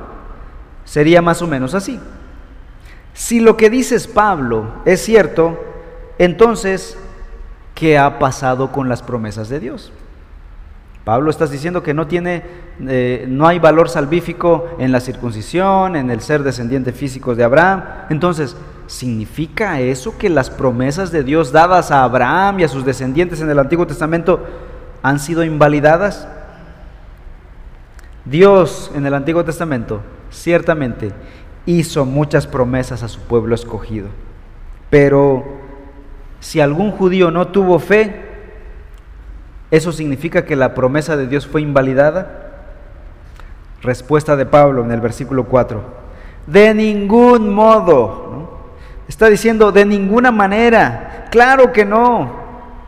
sería 0.85 1.21
más 1.21 1.39
o 1.43 1.47
menos 1.47 1.75
así. 1.75 1.99
Si 3.13 3.41
lo 3.41 3.57
que 3.57 3.69
dices 3.69 4.07
Pablo 4.07 4.65
es 4.85 5.05
cierto, 5.05 5.63
entonces, 6.17 6.97
¿qué 7.75 7.99
ha 7.99 8.17
pasado 8.17 8.71
con 8.71 8.89
las 8.89 9.03
promesas 9.03 9.49
de 9.49 9.59
Dios? 9.59 9.93
Pablo 11.03 11.31
estás 11.31 11.49
diciendo 11.49 11.81
que 11.81 11.93
no 11.93 12.05
tiene, 12.05 12.43
eh, 12.87 13.25
no 13.27 13.47
hay 13.47 13.57
valor 13.57 13.89
salvífico 13.89 14.67
en 14.77 14.91
la 14.91 14.99
circuncisión, 14.99 15.95
en 15.95 16.11
el 16.11 16.21
ser 16.21 16.43
descendiente 16.43 16.91
físico 16.91 17.33
de 17.33 17.43
Abraham. 17.43 17.83
Entonces, 18.09 18.55
¿significa 18.85 19.79
eso 19.79 20.17
que 20.17 20.29
las 20.29 20.51
promesas 20.51 21.11
de 21.11 21.23
Dios 21.23 21.51
dadas 21.51 21.89
a 21.89 22.03
Abraham 22.03 22.59
y 22.59 22.63
a 22.65 22.67
sus 22.67 22.85
descendientes 22.85 23.41
en 23.41 23.49
el 23.49 23.57
Antiguo 23.57 23.87
Testamento 23.87 24.45
han 25.01 25.19
sido 25.19 25.43
invalidadas? 25.43 26.27
Dios 28.23 28.91
en 28.93 29.07
el 29.07 29.15
Antiguo 29.15 29.43
Testamento 29.43 30.01
ciertamente 30.29 31.11
hizo 31.65 32.05
muchas 32.05 32.45
promesas 32.45 33.01
a 33.01 33.07
su 33.07 33.19
pueblo 33.21 33.55
escogido, 33.55 34.09
pero 34.91 35.43
si 36.39 36.59
algún 36.59 36.91
judío 36.91 37.31
no 37.31 37.47
tuvo 37.47 37.79
fe, 37.79 38.30
¿Eso 39.71 39.93
significa 39.93 40.45
que 40.45 40.57
la 40.57 40.73
promesa 40.73 41.15
de 41.15 41.27
Dios 41.27 41.47
fue 41.47 41.61
invalidada? 41.61 42.49
Respuesta 43.81 44.35
de 44.35 44.45
Pablo 44.45 44.83
en 44.83 44.91
el 44.91 44.99
versículo 44.99 45.45
4. 45.45 45.81
De 46.45 46.73
ningún 46.73 47.53
modo. 47.53 48.59
Está 49.07 49.27
diciendo, 49.27 49.71
de 49.71 49.85
ninguna 49.85 50.31
manera. 50.31 51.27
Claro 51.31 51.71
que 51.71 51.85
no. 51.85 52.41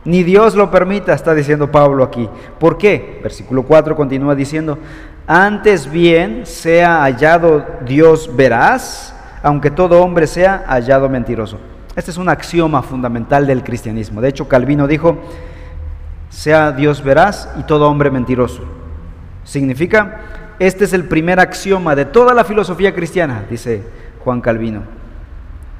Ni 0.05 0.23
Dios 0.23 0.55
lo 0.55 0.69
permita, 0.69 1.13
está 1.13 1.33
diciendo 1.33 1.71
Pablo 1.71 2.03
aquí. 2.03 2.29
¿Por 2.59 2.77
qué? 2.77 3.19
Versículo 3.23 3.63
4 3.63 3.95
continúa 3.95 4.35
diciendo, 4.35 4.77
antes 5.25 5.89
bien 5.89 6.45
sea 6.45 7.03
hallado 7.03 7.65
Dios 7.85 8.29
veraz, 8.35 9.15
aunque 9.41 9.71
todo 9.71 10.01
hombre 10.01 10.27
sea 10.27 10.65
hallado 10.67 11.07
mentiroso. 11.07 11.57
Este 11.95 12.11
es 12.11 12.17
un 12.17 12.27
axioma 12.27 12.81
fundamental 12.81 13.47
del 13.47 13.63
cristianismo. 13.63 14.19
De 14.19 14.27
hecho, 14.27 14.49
Calvino 14.49 14.87
dijo, 14.87 15.17
sea 16.33 16.71
Dios 16.71 17.03
veraz 17.03 17.47
y 17.59 17.63
todo 17.63 17.89
hombre 17.89 18.09
mentiroso. 18.09 18.63
Significa, 19.43 20.19
este 20.59 20.85
es 20.85 20.93
el 20.93 21.05
primer 21.05 21.39
axioma 21.39 21.95
de 21.95 22.05
toda 22.05 22.33
la 22.33 22.43
filosofía 22.43 22.93
cristiana, 22.93 23.45
dice 23.49 23.83
Juan 24.23 24.41
Calvino. 24.41 24.81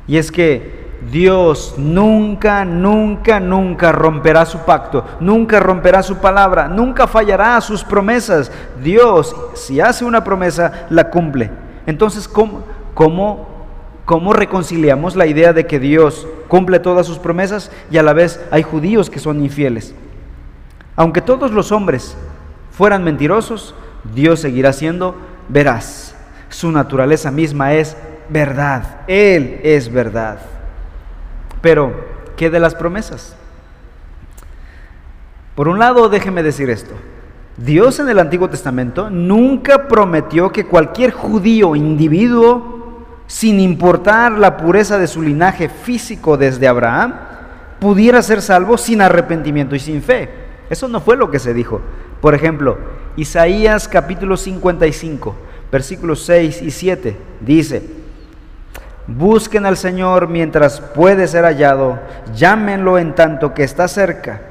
Y 0.08 0.18
es 0.18 0.32
que 0.32 0.84
Dios 1.12 1.76
nunca, 1.78 2.64
nunca, 2.66 3.40
nunca 3.40 3.92
romperá 3.92 4.46
su 4.46 4.60
pacto, 4.60 5.04
nunca 5.20 5.60
romperá 5.60 6.04
su 6.04 6.18
palabra, 6.18 6.68
nunca 6.68 7.08
fallará 7.08 7.58
a 7.58 7.62
sus 7.62 7.84
promesas. 7.84 8.52
Dios, 8.82 9.36
si 9.56 9.82
hace 9.82 10.06
una 10.06 10.24
promesa, 10.24 10.86
la 10.90 11.10
cumple. 11.10 11.50
Entonces, 11.88 12.28
¿cómo, 12.28 12.64
cómo, 12.94 13.48
cómo 14.06 14.34
reconciliamos 14.34 15.16
la 15.16 15.26
idea 15.26 15.52
de 15.52 15.66
que 15.66 15.80
Dios 15.80 16.28
cumple 16.48 16.80
todas 16.80 17.08
sus 17.08 17.18
promesas 17.18 17.72
y 17.90 17.98
a 17.98 18.04
la 18.04 18.14
vez 18.14 18.40
hay 18.52 18.62
judíos 18.62 19.10
que 19.10 19.20
son 19.20 19.42
infieles? 19.44 19.96
Aunque 20.96 21.22
todos 21.22 21.52
los 21.52 21.72
hombres 21.72 22.16
fueran 22.72 23.04
mentirosos, 23.04 23.74
Dios 24.14 24.40
seguirá 24.40 24.74
siendo 24.74 25.16
veraz. 25.50 26.16
Su 26.50 26.72
naturaleza 26.72 27.32
misma 27.32 27.74
es 27.74 27.98
verdad. 28.30 29.02
Él 29.08 29.60
es 29.64 29.92
verdad. 29.92 30.40
Pero, 31.62 31.94
¿qué 32.36 32.50
de 32.50 32.60
las 32.60 32.76
promesas? 32.76 33.36
Por 35.56 35.68
un 35.68 35.80
lado, 35.80 36.10
déjeme 36.10 36.44
decir 36.44 36.70
esto. 36.70 36.94
Dios 37.58 38.00
en 38.00 38.10
el 38.10 38.20
Antiguo 38.20 38.50
Testamento 38.50 39.10
nunca 39.10 39.88
prometió 39.88 40.52
que 40.52 40.66
cualquier 40.66 41.12
judío, 41.12 41.76
individuo, 41.76 43.06
sin 43.28 43.60
importar 43.60 44.34
la 44.34 44.58
pureza 44.58 44.98
de 44.98 45.08
su 45.08 45.22
linaje 45.22 45.70
físico 45.70 46.38
desde 46.38 46.68
Abraham, 46.68 47.14
pudiera 47.80 48.22
ser 48.22 48.42
salvo 48.42 48.78
sin 48.78 49.02
arrepentimiento 49.02 49.76
y 49.76 49.80
sin 49.80 50.02
fe. 50.02 50.43
Eso 50.74 50.88
no 50.88 51.02
fue 51.02 51.18
lo 51.18 51.30
que 51.30 51.38
se 51.38 51.54
dijo. 51.54 51.82
Por 52.20 52.34
ejemplo, 52.34 52.80
Isaías 53.16 53.88
capítulo 53.88 54.38
55, 54.38 55.36
versículos 55.72 56.26
6 56.26 56.64
y 56.64 56.72
7 56.72 57.16
dice, 57.42 57.88
Busquen 59.06 59.68
al 59.68 59.78
Señor 59.78 60.30
mientras 60.30 60.82
puede 60.82 61.28
ser 61.28 61.44
hallado, 61.46 62.00
llámenlo 62.34 62.98
en 62.98 63.14
tanto 63.14 63.54
que 63.54 63.64
está 63.64 63.88
cerca. 63.88 64.42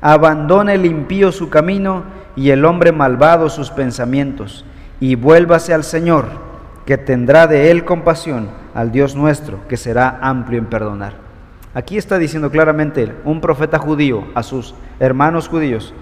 Abandone 0.00 0.74
el 0.74 0.86
impío 0.86 1.32
su 1.32 1.50
camino 1.50 2.04
y 2.36 2.50
el 2.50 2.64
hombre 2.64 2.92
malvado 2.92 3.50
sus 3.50 3.70
pensamientos, 3.70 4.64
y 5.00 5.16
vuélvase 5.16 5.74
al 5.74 5.82
Señor, 5.82 6.26
que 6.86 6.96
tendrá 6.96 7.48
de 7.48 7.72
él 7.72 7.84
compasión, 7.84 8.50
al 8.72 8.92
Dios 8.92 9.16
nuestro, 9.16 9.66
que 9.66 9.76
será 9.76 10.20
amplio 10.22 10.60
en 10.60 10.66
perdonar. 10.66 11.31
Aquí 11.74 11.96
está 11.96 12.18
diciendo 12.18 12.50
claramente 12.50 13.14
un 13.24 13.40
profeta 13.40 13.78
judío 13.78 14.24
a 14.34 14.42
sus 14.42 14.74
hermanos 15.00 15.48
judíos, 15.48 15.94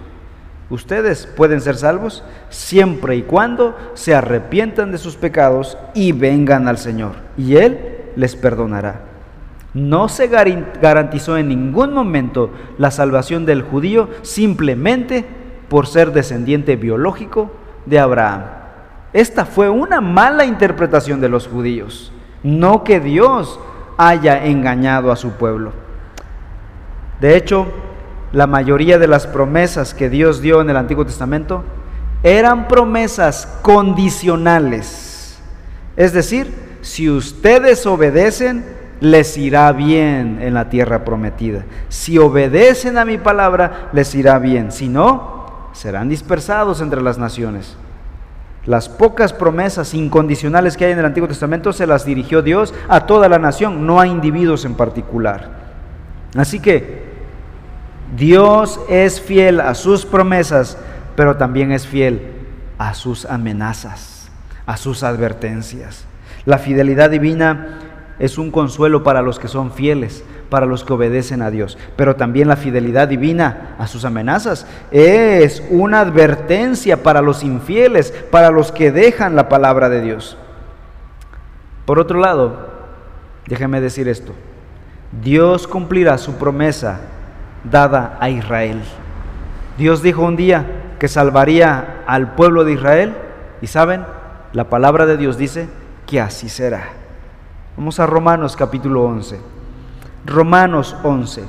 ustedes 0.68 1.26
pueden 1.26 1.60
ser 1.60 1.76
salvos 1.76 2.24
siempre 2.48 3.16
y 3.16 3.22
cuando 3.22 3.76
se 3.94 4.14
arrepientan 4.14 4.90
de 4.90 4.98
sus 4.98 5.16
pecados 5.16 5.78
y 5.94 6.10
vengan 6.10 6.66
al 6.66 6.78
Señor, 6.78 7.12
y 7.36 7.56
Él 7.56 7.78
les 8.16 8.34
perdonará. 8.34 9.02
No 9.72 10.08
se 10.08 10.26
garantizó 10.26 11.38
en 11.38 11.48
ningún 11.48 11.92
momento 11.92 12.50
la 12.76 12.90
salvación 12.90 13.46
del 13.46 13.62
judío 13.62 14.08
simplemente 14.22 15.24
por 15.68 15.86
ser 15.86 16.12
descendiente 16.12 16.74
biológico 16.74 17.52
de 17.86 18.00
Abraham. 18.00 18.42
Esta 19.12 19.44
fue 19.44 19.68
una 19.68 20.00
mala 20.00 20.44
interpretación 20.44 21.20
de 21.20 21.28
los 21.28 21.46
judíos, 21.46 22.12
no 22.42 22.82
que 22.82 22.98
Dios 22.98 23.60
haya 24.00 24.46
engañado 24.46 25.12
a 25.12 25.16
su 25.16 25.32
pueblo. 25.32 25.72
De 27.20 27.36
hecho, 27.36 27.66
la 28.32 28.46
mayoría 28.46 28.98
de 28.98 29.06
las 29.06 29.26
promesas 29.26 29.92
que 29.92 30.08
Dios 30.08 30.40
dio 30.40 30.62
en 30.62 30.70
el 30.70 30.78
Antiguo 30.78 31.04
Testamento 31.04 31.64
eran 32.22 32.66
promesas 32.66 33.46
condicionales. 33.60 35.38
Es 35.98 36.14
decir, 36.14 36.78
si 36.80 37.10
ustedes 37.10 37.84
obedecen, 37.84 38.64
les 39.00 39.36
irá 39.36 39.70
bien 39.72 40.38
en 40.40 40.54
la 40.54 40.70
tierra 40.70 41.04
prometida. 41.04 41.66
Si 41.90 42.16
obedecen 42.16 42.96
a 42.96 43.04
mi 43.04 43.18
palabra, 43.18 43.90
les 43.92 44.14
irá 44.14 44.38
bien. 44.38 44.72
Si 44.72 44.88
no, 44.88 45.68
serán 45.74 46.08
dispersados 46.08 46.80
entre 46.80 47.02
las 47.02 47.18
naciones. 47.18 47.76
Las 48.66 48.88
pocas 48.88 49.32
promesas 49.32 49.94
incondicionales 49.94 50.76
que 50.76 50.84
hay 50.84 50.92
en 50.92 50.98
el 50.98 51.06
Antiguo 51.06 51.28
Testamento 51.28 51.72
se 51.72 51.86
las 51.86 52.04
dirigió 52.04 52.42
Dios 52.42 52.74
a 52.88 53.06
toda 53.06 53.28
la 53.28 53.38
nación, 53.38 53.86
no 53.86 54.00
a 54.00 54.06
individuos 54.06 54.64
en 54.64 54.74
particular. 54.74 55.50
Así 56.36 56.60
que 56.60 57.10
Dios 58.16 58.78
es 58.88 59.20
fiel 59.20 59.60
a 59.60 59.74
sus 59.74 60.04
promesas, 60.04 60.76
pero 61.16 61.36
también 61.36 61.72
es 61.72 61.86
fiel 61.86 62.32
a 62.76 62.94
sus 62.94 63.24
amenazas, 63.24 64.30
a 64.66 64.76
sus 64.76 65.02
advertencias. 65.02 66.04
La 66.44 66.58
fidelidad 66.58 67.10
divina 67.10 67.78
es 68.18 68.36
un 68.36 68.50
consuelo 68.50 69.02
para 69.02 69.22
los 69.22 69.38
que 69.38 69.48
son 69.48 69.72
fieles, 69.72 70.22
para 70.50 70.66
los 70.66 70.84
que 70.84 70.92
obedecen 70.92 71.40
a 71.40 71.50
Dios. 71.50 71.78
Pero 71.96 72.16
también 72.16 72.48
la 72.48 72.56
fidelidad 72.56 73.08
divina 73.08 73.76
a 73.78 73.86
sus 73.86 74.04
amenazas 74.04 74.66
es 74.90 75.62
una 75.70 76.00
advertencia 76.00 77.02
para 77.02 77.22
los 77.22 77.42
infieles, 77.42 78.12
para 78.30 78.50
los 78.50 78.72
que 78.72 78.92
dejan 78.92 79.36
la 79.36 79.48
palabra 79.48 79.88
de 79.88 80.02
Dios. 80.02 80.36
Por 81.86 81.98
otro 81.98 82.20
lado, 82.20 82.68
déjeme 83.46 83.80
decir 83.80 84.08
esto, 84.08 84.32
Dios 85.22 85.66
cumplirá 85.66 86.18
su 86.18 86.34
promesa 86.34 87.00
dada 87.64 88.16
a 88.20 88.30
Israel. 88.30 88.80
Dios 89.78 90.02
dijo 90.02 90.22
un 90.22 90.36
día 90.36 90.66
que 90.98 91.08
salvaría 91.08 92.02
al 92.06 92.34
pueblo 92.34 92.64
de 92.64 92.72
Israel 92.72 93.14
y 93.62 93.66
saben, 93.66 94.04
la 94.52 94.64
palabra 94.64 95.06
de 95.06 95.16
Dios 95.16 95.38
dice, 95.38 95.68
que 96.06 96.20
así 96.20 96.48
será. 96.48 96.88
Vamos 97.76 98.00
a 98.00 98.06
Romanos 98.06 98.56
capítulo 98.56 99.04
11. 99.04 99.59
Romanos 100.24 100.96
11. 101.02 101.44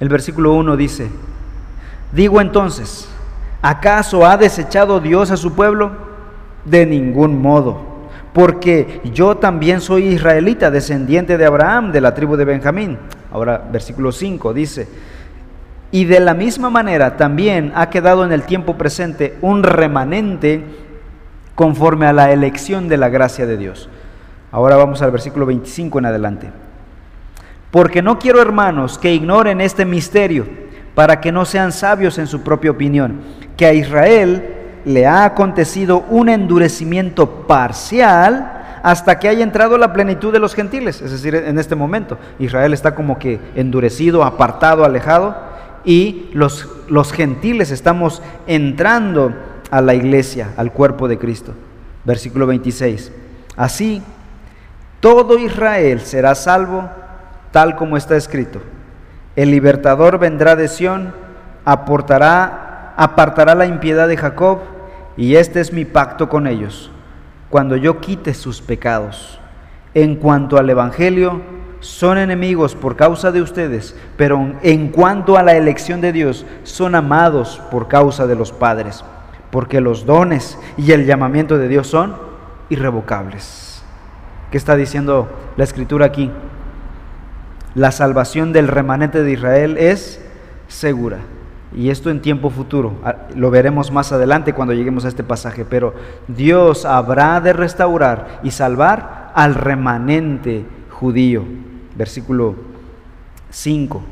El 0.00 0.08
versículo 0.08 0.54
1 0.54 0.76
dice, 0.76 1.10
digo 2.12 2.40
entonces, 2.40 3.08
¿acaso 3.60 4.26
ha 4.26 4.36
desechado 4.36 5.00
Dios 5.00 5.30
a 5.30 5.36
su 5.36 5.54
pueblo? 5.54 5.92
De 6.64 6.86
ningún 6.86 7.40
modo, 7.40 7.82
porque 8.32 9.00
yo 9.12 9.36
también 9.36 9.80
soy 9.80 10.04
israelita, 10.08 10.70
descendiente 10.70 11.36
de 11.36 11.46
Abraham, 11.46 11.92
de 11.92 12.00
la 12.00 12.14
tribu 12.14 12.36
de 12.36 12.44
Benjamín. 12.44 12.98
Ahora, 13.32 13.62
versículo 13.70 14.12
5 14.12 14.52
dice, 14.54 14.88
y 15.92 16.04
de 16.04 16.20
la 16.20 16.34
misma 16.34 16.70
manera 16.70 17.16
también 17.16 17.72
ha 17.74 17.90
quedado 17.90 18.24
en 18.24 18.32
el 18.32 18.44
tiempo 18.44 18.76
presente 18.76 19.36
un 19.42 19.62
remanente 19.62 20.64
conforme 21.54 22.06
a 22.06 22.12
la 22.12 22.32
elección 22.32 22.88
de 22.88 22.96
la 22.96 23.08
gracia 23.08 23.44
de 23.44 23.56
Dios. 23.56 23.88
Ahora 24.52 24.76
vamos 24.76 25.02
al 25.02 25.10
versículo 25.10 25.46
25 25.46 25.98
en 25.98 26.06
adelante. 26.06 26.50
Porque 27.70 28.02
no 28.02 28.18
quiero, 28.18 28.42
hermanos, 28.42 28.98
que 28.98 29.12
ignoren 29.12 29.60
este 29.60 29.84
misterio, 29.84 30.46
para 30.94 31.20
que 31.20 31.30
no 31.30 31.44
sean 31.44 31.72
sabios 31.72 32.18
en 32.18 32.26
su 32.26 32.42
propia 32.42 32.72
opinión, 32.72 33.20
que 33.56 33.66
a 33.66 33.72
Israel 33.72 34.56
le 34.84 35.06
ha 35.06 35.24
acontecido 35.24 36.04
un 36.08 36.28
endurecimiento 36.28 37.46
parcial 37.46 38.60
hasta 38.82 39.18
que 39.18 39.28
haya 39.28 39.42
entrado 39.42 39.76
la 39.78 39.92
plenitud 39.92 40.32
de 40.32 40.38
los 40.38 40.54
gentiles. 40.54 41.02
Es 41.02 41.10
decir, 41.12 41.34
en 41.34 41.58
este 41.58 41.74
momento 41.74 42.18
Israel 42.38 42.72
está 42.72 42.94
como 42.94 43.18
que 43.18 43.38
endurecido, 43.54 44.24
apartado, 44.24 44.84
alejado, 44.84 45.36
y 45.84 46.30
los, 46.32 46.68
los 46.88 47.12
gentiles 47.12 47.70
estamos 47.70 48.22
entrando 48.46 49.32
a 49.70 49.80
la 49.80 49.94
iglesia, 49.94 50.50
al 50.56 50.72
cuerpo 50.72 51.08
de 51.08 51.18
Cristo. 51.18 51.54
Versículo 52.04 52.46
26. 52.46 53.12
Así, 53.56 54.02
todo 55.00 55.38
Israel 55.38 56.00
será 56.00 56.34
salvo, 56.34 56.88
tal 57.50 57.76
como 57.76 57.96
está 57.96 58.16
escrito. 58.16 58.60
El 59.36 59.50
libertador 59.50 60.18
vendrá 60.18 60.56
de 60.56 60.68
Sión, 60.68 61.14
aportará, 61.64 62.94
apartará 62.96 63.54
la 63.54 63.66
impiedad 63.66 64.08
de 64.08 64.16
Jacob, 64.16 64.60
y 65.16 65.36
este 65.36 65.60
es 65.60 65.72
mi 65.72 65.84
pacto 65.84 66.28
con 66.28 66.46
ellos, 66.46 66.90
cuando 67.48 67.76
yo 67.76 68.00
quite 68.00 68.34
sus 68.34 68.60
pecados. 68.60 69.40
En 69.94 70.16
cuanto 70.16 70.56
al 70.56 70.70
Evangelio, 70.70 71.42
son 71.80 72.18
enemigos 72.18 72.74
por 72.74 72.96
causa 72.96 73.32
de 73.32 73.42
ustedes, 73.42 73.96
pero 74.16 74.54
en 74.62 74.88
cuanto 74.88 75.36
a 75.36 75.42
la 75.42 75.54
elección 75.56 76.00
de 76.00 76.12
Dios, 76.12 76.46
son 76.62 76.94
amados 76.94 77.60
por 77.70 77.88
causa 77.88 78.26
de 78.26 78.36
los 78.36 78.52
padres 78.52 79.02
porque 79.50 79.80
los 79.80 80.06
dones 80.06 80.58
y 80.76 80.92
el 80.92 81.06
llamamiento 81.06 81.58
de 81.58 81.68
Dios 81.68 81.86
son 81.86 82.16
irrevocables. 82.68 83.82
¿Qué 84.50 84.56
está 84.56 84.76
diciendo 84.76 85.28
la 85.56 85.64
escritura 85.64 86.06
aquí? 86.06 86.30
La 87.74 87.92
salvación 87.92 88.52
del 88.52 88.68
remanente 88.68 89.22
de 89.22 89.32
Israel 89.32 89.76
es 89.78 90.20
segura. 90.68 91.18
Y 91.76 91.90
esto 91.90 92.10
en 92.10 92.20
tiempo 92.20 92.50
futuro, 92.50 92.94
ah, 93.04 93.14
lo 93.36 93.50
veremos 93.50 93.92
más 93.92 94.10
adelante 94.10 94.52
cuando 94.52 94.74
lleguemos 94.74 95.04
a 95.04 95.08
este 95.08 95.22
pasaje, 95.22 95.64
pero 95.64 95.94
Dios 96.26 96.84
habrá 96.84 97.40
de 97.40 97.52
restaurar 97.52 98.40
y 98.42 98.50
salvar 98.50 99.30
al 99.34 99.54
remanente 99.54 100.64
judío. 100.90 101.44
Versículo 101.96 102.56
5 103.50 104.02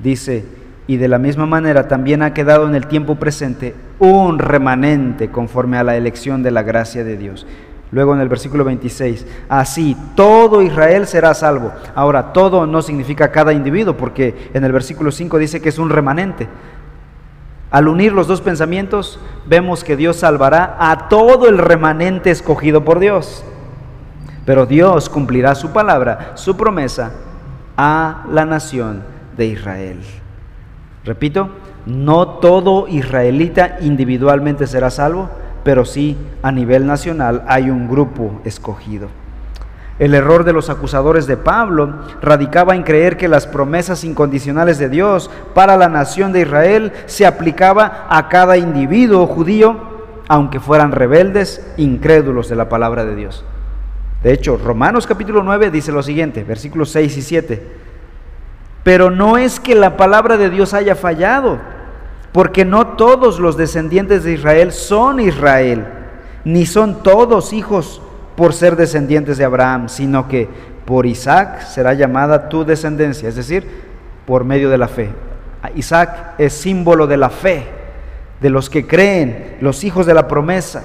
dice, 0.00 0.44
y 0.86 0.96
de 0.96 1.08
la 1.08 1.18
misma 1.18 1.46
manera 1.46 1.88
también 1.88 2.22
ha 2.22 2.34
quedado 2.34 2.66
en 2.66 2.74
el 2.74 2.86
tiempo 2.86 3.16
presente 3.16 3.74
un 3.98 4.38
remanente 4.38 5.30
conforme 5.30 5.78
a 5.78 5.84
la 5.84 5.96
elección 5.96 6.42
de 6.42 6.50
la 6.50 6.62
gracia 6.62 7.04
de 7.04 7.16
Dios. 7.16 7.46
Luego 7.90 8.14
en 8.14 8.20
el 8.20 8.28
versículo 8.28 8.64
26, 8.64 9.26
así 9.48 9.96
todo 10.14 10.60
Israel 10.60 11.06
será 11.06 11.32
salvo. 11.32 11.72
Ahora, 11.94 12.32
todo 12.32 12.66
no 12.66 12.82
significa 12.82 13.30
cada 13.30 13.52
individuo, 13.52 13.96
porque 13.96 14.50
en 14.52 14.64
el 14.64 14.72
versículo 14.72 15.10
5 15.10 15.38
dice 15.38 15.62
que 15.62 15.70
es 15.70 15.78
un 15.78 15.88
remanente. 15.88 16.48
Al 17.70 17.88
unir 17.88 18.12
los 18.12 18.26
dos 18.26 18.40
pensamientos, 18.40 19.18
vemos 19.46 19.84
que 19.84 19.96
Dios 19.96 20.16
salvará 20.16 20.76
a 20.78 21.08
todo 21.08 21.48
el 21.48 21.58
remanente 21.58 22.30
escogido 22.30 22.84
por 22.84 22.98
Dios. 22.98 23.44
Pero 24.44 24.66
Dios 24.66 25.08
cumplirá 25.08 25.54
su 25.54 25.72
palabra, 25.72 26.32
su 26.34 26.56
promesa, 26.56 27.12
a 27.76 28.24
la 28.30 28.44
nación 28.44 29.02
de 29.36 29.46
Israel. 29.46 30.00
Repito, 31.04 31.50
no 31.86 32.28
todo 32.28 32.88
israelita 32.88 33.78
individualmente 33.80 34.66
será 34.66 34.90
salvo, 34.90 35.30
pero 35.68 35.84
sí 35.84 36.16
a 36.40 36.50
nivel 36.50 36.86
nacional 36.86 37.44
hay 37.46 37.68
un 37.68 37.90
grupo 37.90 38.40
escogido. 38.46 39.08
El 39.98 40.14
error 40.14 40.44
de 40.44 40.54
los 40.54 40.70
acusadores 40.70 41.26
de 41.26 41.36
Pablo 41.36 41.92
radicaba 42.22 42.74
en 42.74 42.84
creer 42.84 43.18
que 43.18 43.28
las 43.28 43.46
promesas 43.46 44.02
incondicionales 44.02 44.78
de 44.78 44.88
Dios 44.88 45.30
para 45.52 45.76
la 45.76 45.90
nación 45.90 46.32
de 46.32 46.40
Israel 46.40 46.94
se 47.04 47.26
aplicaba 47.26 48.06
a 48.08 48.30
cada 48.30 48.56
individuo 48.56 49.26
judío, 49.26 49.76
aunque 50.26 50.58
fueran 50.58 50.90
rebeldes, 50.90 51.70
incrédulos 51.76 52.48
de 52.48 52.56
la 52.56 52.70
palabra 52.70 53.04
de 53.04 53.14
Dios. 53.14 53.44
De 54.22 54.32
hecho, 54.32 54.56
Romanos 54.56 55.06
capítulo 55.06 55.42
9 55.42 55.70
dice 55.70 55.92
lo 55.92 56.02
siguiente, 56.02 56.44
versículos 56.44 56.88
6 56.92 57.14
y 57.14 57.20
7. 57.20 57.62
Pero 58.84 59.10
no 59.10 59.36
es 59.36 59.60
que 59.60 59.74
la 59.74 59.98
palabra 59.98 60.38
de 60.38 60.48
Dios 60.48 60.72
haya 60.72 60.94
fallado, 60.94 61.58
porque 62.38 62.64
no 62.64 62.86
todos 62.86 63.40
los 63.40 63.56
descendientes 63.56 64.22
de 64.22 64.34
Israel 64.34 64.70
son 64.70 65.18
Israel, 65.18 65.84
ni 66.44 66.66
son 66.66 67.02
todos 67.02 67.52
hijos 67.52 68.00
por 68.36 68.54
ser 68.54 68.76
descendientes 68.76 69.38
de 69.38 69.44
Abraham, 69.44 69.88
sino 69.88 70.28
que 70.28 70.48
por 70.84 71.06
Isaac 71.06 71.62
será 71.62 71.94
llamada 71.94 72.48
tu 72.48 72.64
descendencia, 72.64 73.28
es 73.28 73.34
decir, 73.34 73.66
por 74.24 74.44
medio 74.44 74.70
de 74.70 74.78
la 74.78 74.86
fe. 74.86 75.10
Isaac 75.74 76.34
es 76.38 76.52
símbolo 76.52 77.08
de 77.08 77.16
la 77.16 77.30
fe, 77.30 77.66
de 78.40 78.50
los 78.50 78.70
que 78.70 78.86
creen, 78.86 79.56
los 79.60 79.82
hijos 79.82 80.06
de 80.06 80.14
la 80.14 80.28
promesa. 80.28 80.84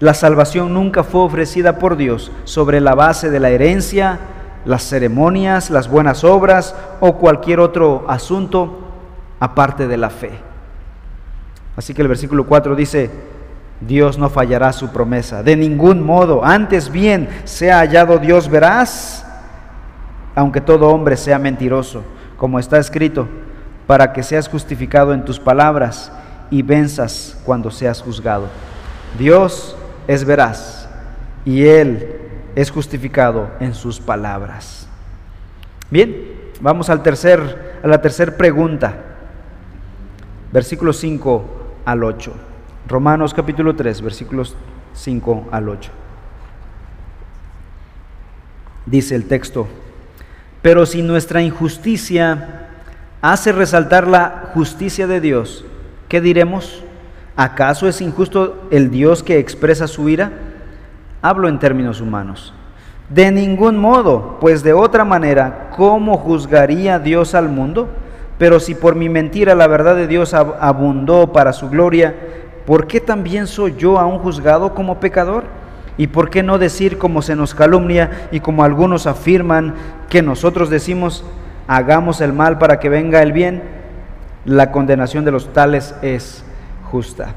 La 0.00 0.14
salvación 0.14 0.72
nunca 0.72 1.04
fue 1.04 1.20
ofrecida 1.20 1.78
por 1.78 1.98
Dios 1.98 2.32
sobre 2.44 2.80
la 2.80 2.94
base 2.94 3.28
de 3.28 3.40
la 3.40 3.50
herencia, 3.50 4.18
las 4.64 4.82
ceremonias, 4.82 5.68
las 5.68 5.90
buenas 5.90 6.24
obras 6.24 6.74
o 7.00 7.18
cualquier 7.18 7.60
otro 7.60 8.06
asunto 8.08 8.85
aparte 9.40 9.86
de 9.86 9.96
la 9.96 10.10
fe. 10.10 10.30
Así 11.76 11.92
que 11.94 12.02
el 12.02 12.08
versículo 12.08 12.46
4 12.46 12.74
dice, 12.74 13.10
Dios 13.80 14.16
no 14.18 14.30
fallará 14.30 14.72
su 14.72 14.90
promesa, 14.90 15.42
de 15.42 15.56
ningún 15.56 16.02
modo, 16.02 16.44
antes 16.44 16.90
bien 16.90 17.28
sea 17.44 17.78
hallado 17.78 18.18
Dios 18.18 18.48
veraz, 18.48 19.26
aunque 20.34 20.60
todo 20.60 20.88
hombre 20.88 21.16
sea 21.16 21.38
mentiroso, 21.38 22.02
como 22.38 22.58
está 22.58 22.78
escrito, 22.78 23.28
para 23.86 24.12
que 24.12 24.22
seas 24.22 24.48
justificado 24.48 25.12
en 25.12 25.24
tus 25.24 25.38
palabras 25.38 26.10
y 26.50 26.62
venzas 26.62 27.38
cuando 27.44 27.70
seas 27.70 28.00
juzgado. 28.00 28.48
Dios 29.18 29.76
es 30.06 30.24
veraz 30.24 30.88
y 31.44 31.64
Él 31.66 32.16
es 32.54 32.70
justificado 32.70 33.50
en 33.60 33.74
sus 33.74 34.00
palabras. 34.00 34.88
Bien, 35.90 36.16
vamos 36.60 36.88
al 36.88 37.02
tercer, 37.02 37.78
a 37.82 37.86
la 37.86 38.00
tercera 38.00 38.36
pregunta, 38.36 38.94
versículos 40.56 40.96
5 41.00 41.44
al 41.84 42.02
8. 42.02 42.32
Romanos 42.88 43.34
capítulo 43.34 43.76
3, 43.76 44.00
versículos 44.00 44.56
5 44.94 45.48
al 45.50 45.68
8. 45.68 45.90
Dice 48.86 49.16
el 49.16 49.26
texto, 49.26 49.68
pero 50.62 50.86
si 50.86 51.02
nuestra 51.02 51.42
injusticia 51.42 52.68
hace 53.20 53.52
resaltar 53.52 54.08
la 54.08 54.50
justicia 54.54 55.06
de 55.06 55.20
Dios, 55.20 55.66
¿qué 56.08 56.22
diremos? 56.22 56.82
¿Acaso 57.36 57.86
es 57.86 58.00
injusto 58.00 58.66
el 58.70 58.90
Dios 58.90 59.22
que 59.22 59.38
expresa 59.38 59.86
su 59.86 60.08
ira? 60.08 60.32
Hablo 61.20 61.50
en 61.50 61.58
términos 61.58 62.00
humanos. 62.00 62.54
De 63.10 63.30
ningún 63.30 63.76
modo, 63.76 64.38
pues 64.40 64.62
de 64.62 64.72
otra 64.72 65.04
manera, 65.04 65.68
¿cómo 65.76 66.16
juzgaría 66.16 66.98
Dios 66.98 67.34
al 67.34 67.50
mundo? 67.50 67.90
Pero 68.38 68.60
si 68.60 68.74
por 68.74 68.94
mi 68.94 69.08
mentira 69.08 69.54
la 69.54 69.66
verdad 69.66 69.96
de 69.96 70.06
Dios 70.06 70.34
abundó 70.34 71.32
para 71.32 71.52
su 71.52 71.70
gloria, 71.70 72.14
¿por 72.66 72.86
qué 72.86 73.00
también 73.00 73.46
soy 73.46 73.74
yo 73.76 73.98
aún 73.98 74.18
juzgado 74.18 74.74
como 74.74 75.00
pecador? 75.00 75.44
¿Y 75.98 76.08
por 76.08 76.28
qué 76.28 76.42
no 76.42 76.58
decir 76.58 76.98
como 76.98 77.22
se 77.22 77.36
nos 77.36 77.54
calumnia 77.54 78.28
y 78.30 78.40
como 78.40 78.64
algunos 78.64 79.06
afirman 79.06 79.74
que 80.10 80.20
nosotros 80.20 80.68
decimos, 80.68 81.24
hagamos 81.66 82.20
el 82.20 82.34
mal 82.34 82.58
para 82.58 82.78
que 82.78 82.90
venga 82.90 83.22
el 83.22 83.32
bien? 83.32 83.62
La 84.44 84.70
condenación 84.70 85.24
de 85.24 85.32
los 85.32 85.52
tales 85.54 85.94
es 86.02 86.44
justa. 86.90 87.34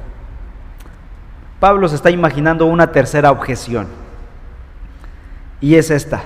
Pablo 1.62 1.88
se 1.88 1.96
está 1.96 2.12
imaginando 2.12 2.66
una 2.66 2.92
tercera 2.92 3.32
objeción. 3.32 3.88
Y 5.62 5.76
es 5.76 5.92
esta. 5.92 6.24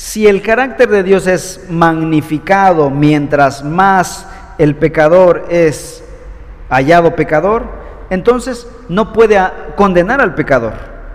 Si 0.00 0.26
el 0.26 0.40
carácter 0.40 0.88
de 0.88 1.02
Dios 1.02 1.26
es 1.26 1.66
magnificado 1.68 2.88
mientras 2.88 3.62
más 3.62 4.26
el 4.56 4.74
pecador 4.74 5.44
es 5.50 6.02
hallado 6.70 7.14
pecador, 7.14 7.64
entonces 8.08 8.66
no 8.88 9.12
puede 9.12 9.38
condenar 9.76 10.22
al 10.22 10.34
pecador. 10.34 10.72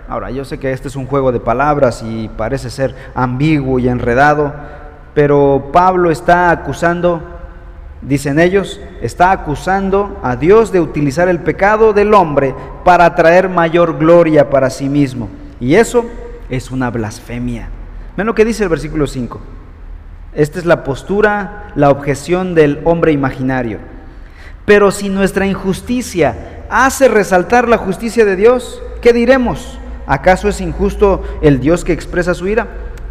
Ahora, 0.08 0.30
yo 0.30 0.44
sé 0.44 0.60
que 0.60 0.70
este 0.70 0.86
es 0.86 0.94
un 0.94 1.06
juego 1.06 1.32
de 1.32 1.40
palabras 1.40 2.04
y 2.06 2.28
parece 2.36 2.70
ser 2.70 2.94
ambiguo 3.16 3.80
y 3.80 3.88
enredado, 3.88 4.54
pero 5.14 5.70
Pablo 5.72 6.12
está 6.12 6.50
acusando, 6.50 7.20
dicen 8.02 8.38
ellos, 8.38 8.80
está 9.02 9.32
acusando 9.32 10.20
a 10.22 10.36
Dios 10.36 10.70
de 10.70 10.78
utilizar 10.78 11.28
el 11.28 11.40
pecado 11.40 11.92
del 11.92 12.14
hombre 12.14 12.54
para 12.84 13.16
traer 13.16 13.48
mayor 13.48 13.98
gloria 13.98 14.48
para 14.48 14.70
sí 14.70 14.88
mismo. 14.88 15.28
Y 15.58 15.74
eso 15.74 16.04
es 16.48 16.70
una 16.70 16.88
blasfemia. 16.88 17.70
Ven 18.16 18.26
lo 18.26 18.34
que 18.34 18.44
dice 18.44 18.62
el 18.62 18.70
versículo 18.70 19.06
5. 19.06 19.40
Esta 20.32 20.58
es 20.58 20.64
la 20.64 20.84
postura, 20.84 21.72
la 21.76 21.90
objeción 21.90 22.54
del 22.54 22.80
hombre 22.84 23.12
imaginario. 23.12 23.78
Pero 24.64 24.90
si 24.90 25.08
nuestra 25.08 25.46
injusticia 25.46 26.64
hace 26.70 27.08
resaltar 27.08 27.68
la 27.68 27.78
justicia 27.78 28.24
de 28.24 28.36
Dios, 28.36 28.82
¿qué 29.00 29.12
diremos? 29.12 29.78
¿Acaso 30.06 30.48
es 30.48 30.60
injusto 30.60 31.22
el 31.42 31.60
Dios 31.60 31.84
que 31.84 31.92
expresa 31.92 32.34
su 32.34 32.48
ira? 32.48 32.66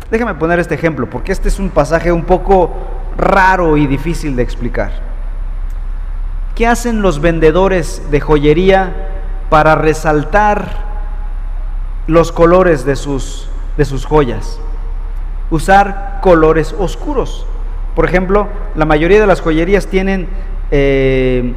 Déjame 0.10 0.36
poner 0.36 0.60
este 0.60 0.76
ejemplo, 0.76 1.10
porque 1.10 1.32
este 1.32 1.50
es 1.50 1.60
un 1.60 1.70
pasaje 1.70 2.12
un 2.12 2.26
poco 2.26 2.74
raro 3.18 3.78
y 3.78 3.88
difícil 3.88 4.36
de 4.36 4.44
explicar. 4.44 4.92
¿Qué 6.56 6.68
hacen 6.68 7.02
los 7.02 7.22
vendedores 7.22 8.02
de 8.12 8.22
joyería 8.22 8.94
para 9.50 9.76
resaltar 9.76 10.86
los 12.08 12.32
colores 12.32 12.86
de 12.86 12.96
sus, 12.96 13.50
de 13.78 13.86
sus 13.86 14.06
joyas? 14.06 14.60
Usar 15.50 16.20
colores 16.22 16.76
oscuros. 16.78 17.46
Por 17.96 18.06
ejemplo, 18.06 18.48
la 18.76 18.86
mayoría 18.86 19.20
de 19.20 19.28
las 19.28 19.42
joyerías 19.42 19.88
tienen 19.88 20.28
eh, 20.72 21.54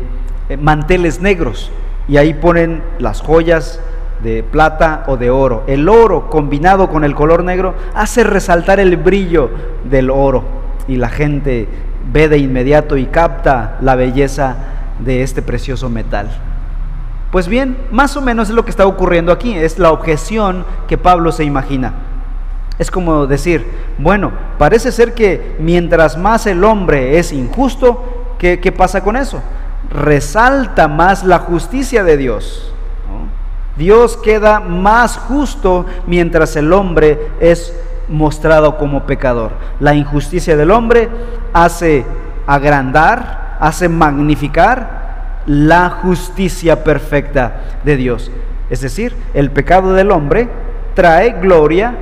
manteles 0.61 1.21
negros 1.21 1.71
y 2.07 2.17
ahí 2.17 2.35
ponen 2.35 2.83
las 2.99 3.21
joyas 3.21 3.81
de 4.23 4.43
plata 4.43 5.05
o 5.07 5.17
de 5.17 5.31
oro. 5.31 5.65
El 5.67 5.89
oro 5.89 6.29
combinado 6.31 6.89
con 6.89 7.05
el 7.05 7.15
color 7.15 7.45
negro 7.45 7.75
hace 7.95 8.25
resaltar 8.25 8.81
el 8.81 8.97
brillo 8.97 9.51
del 9.89 10.11
oro 10.11 10.45
y 10.87 10.97
la 10.97 11.09
gente 11.09 11.69
ve 12.13 12.29
de 12.29 12.39
inmediato 12.39 12.97
y 12.97 13.07
capta 13.07 13.77
la 13.81 13.95
belleza 13.95 14.57
de 14.99 15.23
este 15.23 15.43
precioso 15.43 15.89
metal. 15.89 16.29
Pues 17.31 17.47
bien, 17.47 17.77
más 17.91 18.17
o 18.17 18.23
menos 18.23 18.49
es 18.49 18.55
lo 18.55 18.65
que 18.65 18.71
está 18.71 18.87
ocurriendo 18.87 19.33
aquí, 19.33 19.55
es 19.55 19.79
la 19.79 19.93
objeción 19.93 20.65
que 20.89 20.97
Pablo 20.97 21.31
se 21.31 21.45
imagina. 21.45 21.93
Es 22.79 22.91
como 22.91 23.27
decir, 23.27 23.67
bueno, 23.99 24.33
parece 24.59 24.93
ser 24.93 25.15
que 25.15 25.57
mientras 25.59 26.17
más 26.17 26.47
el 26.47 26.63
hombre 26.63 27.19
es 27.19 27.33
injusto, 27.33 28.19
¿Qué, 28.39 28.73
pasa 28.77 29.03
con 29.03 29.17
eso? 29.17 29.43
Resalta 29.91 30.87
más 30.87 31.25
la 31.25 31.41
justicia 31.41 32.05
de 32.05 32.17
Dios. 32.17 32.73
Dios 33.77 34.17
queda 34.17 34.61
más 34.61 35.17
justo 35.17 35.87
mientras 36.07 36.57
el 36.57 36.73
hombre 36.73 37.19
es 37.41 37.75
mostrado 38.09 38.77
como 38.79 39.07
pecador. 39.07 39.53
La 39.81 39.95
injusticia 39.95 40.57
del 40.57 40.71
hombre 40.71 41.09
hace 41.53 42.05
agrandar, 42.47 43.57
hace 43.61 43.89
magnificar 43.89 45.43
la 45.47 45.91
justicia 45.91 46.85
perfecta 46.85 47.61
de 47.85 47.97
Dios. 47.97 48.31
Es 48.71 48.81
decir, 48.81 49.15
el 49.35 49.51
pecado 49.51 49.95
del 49.95 50.13
hombre 50.13 50.49
trae 50.95 51.33
gloria 51.41 51.97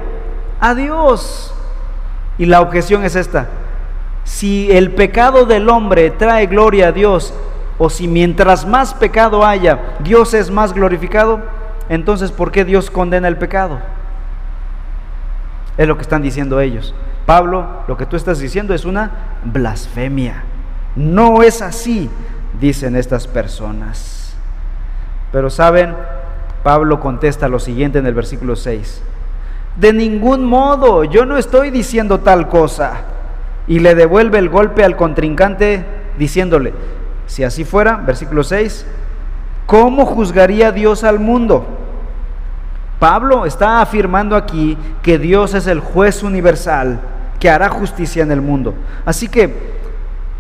a 0.61 0.75
Dios. 0.75 1.55
Y 2.39 2.47
la 2.47 2.61
objeción 2.61 3.05
es 3.05 3.17
esta, 3.17 3.49
si 4.25 4.71
el 4.73 4.91
pecado 4.91 5.47
del 5.47 5.69
hombre 5.69 6.11
trae 6.11 6.47
gloria 6.47 6.89
a 6.89 6.93
Dios, 6.93 7.33
o 7.79 7.89
si 7.89 8.09
mientras 8.09 8.67
más 8.67 8.93
pecado 8.95 9.45
haya, 9.45 9.97
Dios 10.01 10.35
es 10.35 10.51
más 10.51 10.73
glorificado, 10.73 11.41
entonces 11.89 12.33
¿por 12.33 12.51
qué 12.51 12.65
Dios 12.65 12.91
condena 12.91 13.29
el 13.29 13.37
pecado? 13.37 13.79
Es 15.79 15.87
lo 15.87 15.97
que 15.97 16.03
están 16.03 16.23
diciendo 16.23 16.61
ellos. 16.61 16.95
Pablo, 17.27 17.67
lo 17.87 17.97
que 17.97 18.07
tú 18.07 18.17
estás 18.17 18.39
diciendo 18.39 18.75
es 18.75 18.85
una 18.85 19.39
blasfemia. 19.45 20.45
No 20.95 21.43
es 21.43 21.63
así, 21.63 22.11
dicen 22.61 22.97
estas 22.97 23.27
personas. 23.27 24.35
Pero 25.33 25.51
saben, 25.51 25.95
Pablo 26.63 26.99
contesta 27.01 27.49
lo 27.49 27.59
siguiente 27.59 27.99
en 27.99 28.07
el 28.07 28.15
versículo 28.15 28.57
6. 28.57 29.03
De 29.77 29.93
ningún 29.93 30.45
modo, 30.45 31.05
yo 31.05 31.27
no 31.27 31.37
estoy 31.37 31.71
diciendo 31.71 32.21
tal 32.21 32.49
cosa 32.49 33.03
y 33.67 33.81
le 33.81 33.95
devuelve 33.95 34.39
el 34.39 34.49
golpe 34.49 34.85
al 34.85 34.97
contrincante 34.97 35.85
diciéndole, 36.19 36.73
si 37.27 37.45
así 37.45 37.65
fuera, 37.65 37.97
versículo 37.97 38.43
6, 38.43 38.87
¿cómo 39.67 40.07
juzgaría 40.07 40.73
Dios 40.73 41.05
al 41.05 41.19
mundo? 41.19 41.67
Pablo 42.99 43.45
está 43.45 43.83
afirmando 43.83 44.37
aquí 44.37 44.79
que 45.03 45.19
Dios 45.19 45.53
es 45.53 45.67
el 45.67 45.81
juez 45.81 46.23
universal 46.23 47.01
que 47.39 47.51
hará 47.51 47.69
justicia 47.69 48.23
en 48.23 48.33
el 48.33 48.41
mundo. 48.41 48.75
Así 49.05 49.29
que 49.29 49.77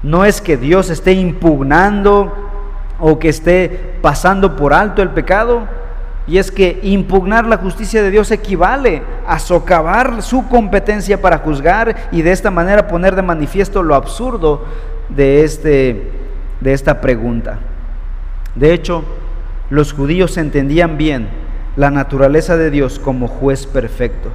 no 0.03 0.25
es 0.25 0.41
que 0.41 0.57
Dios 0.57 0.89
esté 0.89 1.13
impugnando 1.13 2.33
o 2.99 3.19
que 3.19 3.29
esté 3.29 3.99
pasando 4.01 4.57
por 4.57 4.73
alto 4.73 5.03
el 5.03 5.11
pecado, 5.11 5.69
y 6.27 6.39
es 6.39 6.51
que 6.51 6.81
impugnar 6.83 7.47
la 7.47 7.57
justicia 7.57 8.03
de 8.03 8.11
Dios 8.11 8.31
equivale 8.31 9.03
a 9.27 9.39
socavar 9.39 10.23
su 10.23 10.49
competencia 10.49 11.21
para 11.21 11.39
juzgar 11.39 12.09
y 12.11 12.23
de 12.23 12.33
esta 12.33 12.51
manera 12.51 12.89
poner 12.89 13.15
de 13.15 13.23
manifiesto 13.23 13.83
lo 13.83 13.95
absurdo 13.95 14.65
de, 15.09 15.45
este, 15.45 16.11
de 16.61 16.73
esta 16.73 17.01
pregunta. 17.01 17.59
De 18.57 18.73
hecho, 18.73 19.05
los 19.71 19.93
judíos 19.93 20.37
entendían 20.37 20.97
bien 20.99 21.29
la 21.77 21.91
naturaleza 21.91 22.57
de 22.57 22.71
Dios 22.71 22.99
como 22.99 23.29
juez 23.29 23.67
perfecto. 23.67 24.31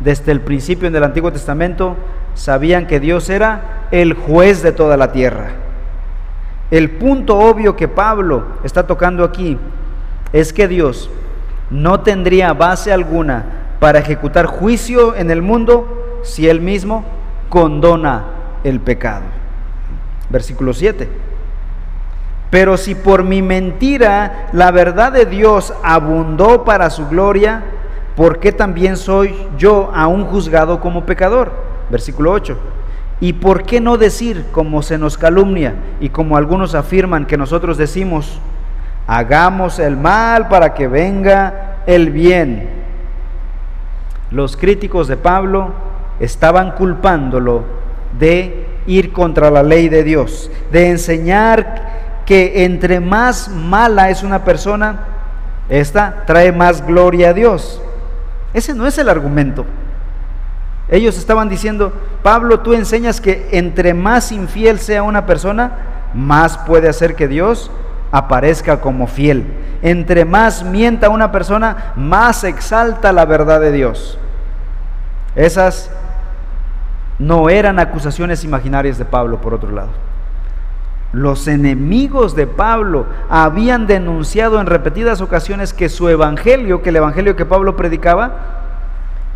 Desde 0.00 0.32
el 0.32 0.40
principio 0.40 0.88
en 0.88 0.96
el 0.96 1.04
Antiguo 1.04 1.32
Testamento 1.32 1.96
sabían 2.34 2.88
que 2.88 2.98
Dios 2.98 3.30
era 3.30 3.86
el 3.92 4.14
juez 4.14 4.62
de 4.62 4.72
toda 4.72 4.96
la 4.96 5.12
tierra. 5.12 5.50
El 6.72 6.90
punto 6.90 7.38
obvio 7.38 7.76
que 7.76 7.86
Pablo 7.86 8.46
está 8.64 8.86
tocando 8.86 9.22
aquí 9.22 9.58
es 10.34 10.52
que 10.52 10.66
Dios 10.66 11.08
no 11.70 12.00
tendría 12.00 12.52
base 12.52 12.92
alguna 12.92 13.44
para 13.78 14.00
ejecutar 14.00 14.46
juicio 14.46 15.14
en 15.14 15.30
el 15.30 15.42
mundo 15.42 16.20
si 16.24 16.48
él 16.48 16.60
mismo 16.60 17.04
condona 17.48 18.24
el 18.64 18.80
pecado. 18.80 19.22
Versículo 20.28 20.74
7. 20.74 21.08
Pero 22.50 22.76
si 22.76 22.96
por 22.96 23.22
mi 23.22 23.42
mentira 23.42 24.48
la 24.52 24.72
verdad 24.72 25.12
de 25.12 25.24
Dios 25.24 25.72
abundó 25.84 26.64
para 26.64 26.90
su 26.90 27.06
gloria, 27.06 27.62
¿por 28.16 28.40
qué 28.40 28.50
también 28.50 28.96
soy 28.96 29.36
yo 29.56 29.92
aún 29.94 30.24
juzgado 30.24 30.80
como 30.80 31.06
pecador? 31.06 31.52
Versículo 31.90 32.32
8. 32.32 32.58
¿Y 33.20 33.34
por 33.34 33.62
qué 33.62 33.80
no 33.80 33.98
decir, 33.98 34.46
como 34.50 34.82
se 34.82 34.98
nos 34.98 35.16
calumnia 35.16 35.76
y 36.00 36.08
como 36.08 36.36
algunos 36.36 36.74
afirman 36.74 37.24
que 37.24 37.36
nosotros 37.36 37.78
decimos, 37.78 38.40
hagamos 39.06 39.78
el 39.78 39.96
mal 39.96 40.48
para 40.48 40.74
que 40.74 40.88
venga 40.88 41.78
el 41.86 42.10
bien? 42.10 42.68
Los 44.30 44.56
críticos 44.56 45.08
de 45.08 45.16
Pablo 45.16 45.72
estaban 46.20 46.72
culpándolo 46.72 47.64
de 48.18 48.66
ir 48.86 49.12
contra 49.12 49.50
la 49.50 49.62
ley 49.62 49.88
de 49.88 50.02
Dios, 50.02 50.50
de 50.70 50.90
enseñar 50.90 52.22
que 52.26 52.64
entre 52.64 53.00
más 53.00 53.48
mala 53.48 54.10
es 54.10 54.22
una 54.22 54.44
persona, 54.44 55.00
esta 55.68 56.24
trae 56.26 56.52
más 56.52 56.84
gloria 56.86 57.30
a 57.30 57.32
Dios. 57.32 57.80
Ese 58.52 58.74
no 58.74 58.86
es 58.86 58.98
el 58.98 59.08
argumento. 59.08 59.64
Ellos 60.88 61.16
estaban 61.16 61.48
diciendo, 61.48 61.92
Pablo, 62.22 62.60
tú 62.60 62.72
enseñas 62.72 63.20
que 63.20 63.48
entre 63.52 63.94
más 63.94 64.32
infiel 64.32 64.78
sea 64.78 65.02
una 65.02 65.26
persona, 65.26 65.72
más 66.14 66.58
puede 66.58 66.88
hacer 66.88 67.16
que 67.16 67.26
Dios 67.26 67.70
aparezca 68.14 68.80
como 68.80 69.08
fiel. 69.08 69.44
Entre 69.82 70.24
más 70.24 70.62
mienta 70.62 71.08
una 71.08 71.32
persona, 71.32 71.92
más 71.96 72.44
exalta 72.44 73.12
la 73.12 73.24
verdad 73.24 73.60
de 73.60 73.72
Dios. 73.72 74.20
Esas 75.34 75.90
no 77.18 77.50
eran 77.50 77.80
acusaciones 77.80 78.44
imaginarias 78.44 78.98
de 78.98 79.04
Pablo, 79.04 79.40
por 79.40 79.52
otro 79.52 79.72
lado. 79.72 79.88
Los 81.12 81.48
enemigos 81.48 82.36
de 82.36 82.46
Pablo 82.46 83.06
habían 83.28 83.88
denunciado 83.88 84.60
en 84.60 84.66
repetidas 84.66 85.20
ocasiones 85.20 85.72
que 85.72 85.88
su 85.88 86.08
evangelio, 86.08 86.82
que 86.82 86.90
el 86.90 86.96
evangelio 86.96 87.34
que 87.34 87.44
Pablo 87.44 87.74
predicaba, 87.74 88.30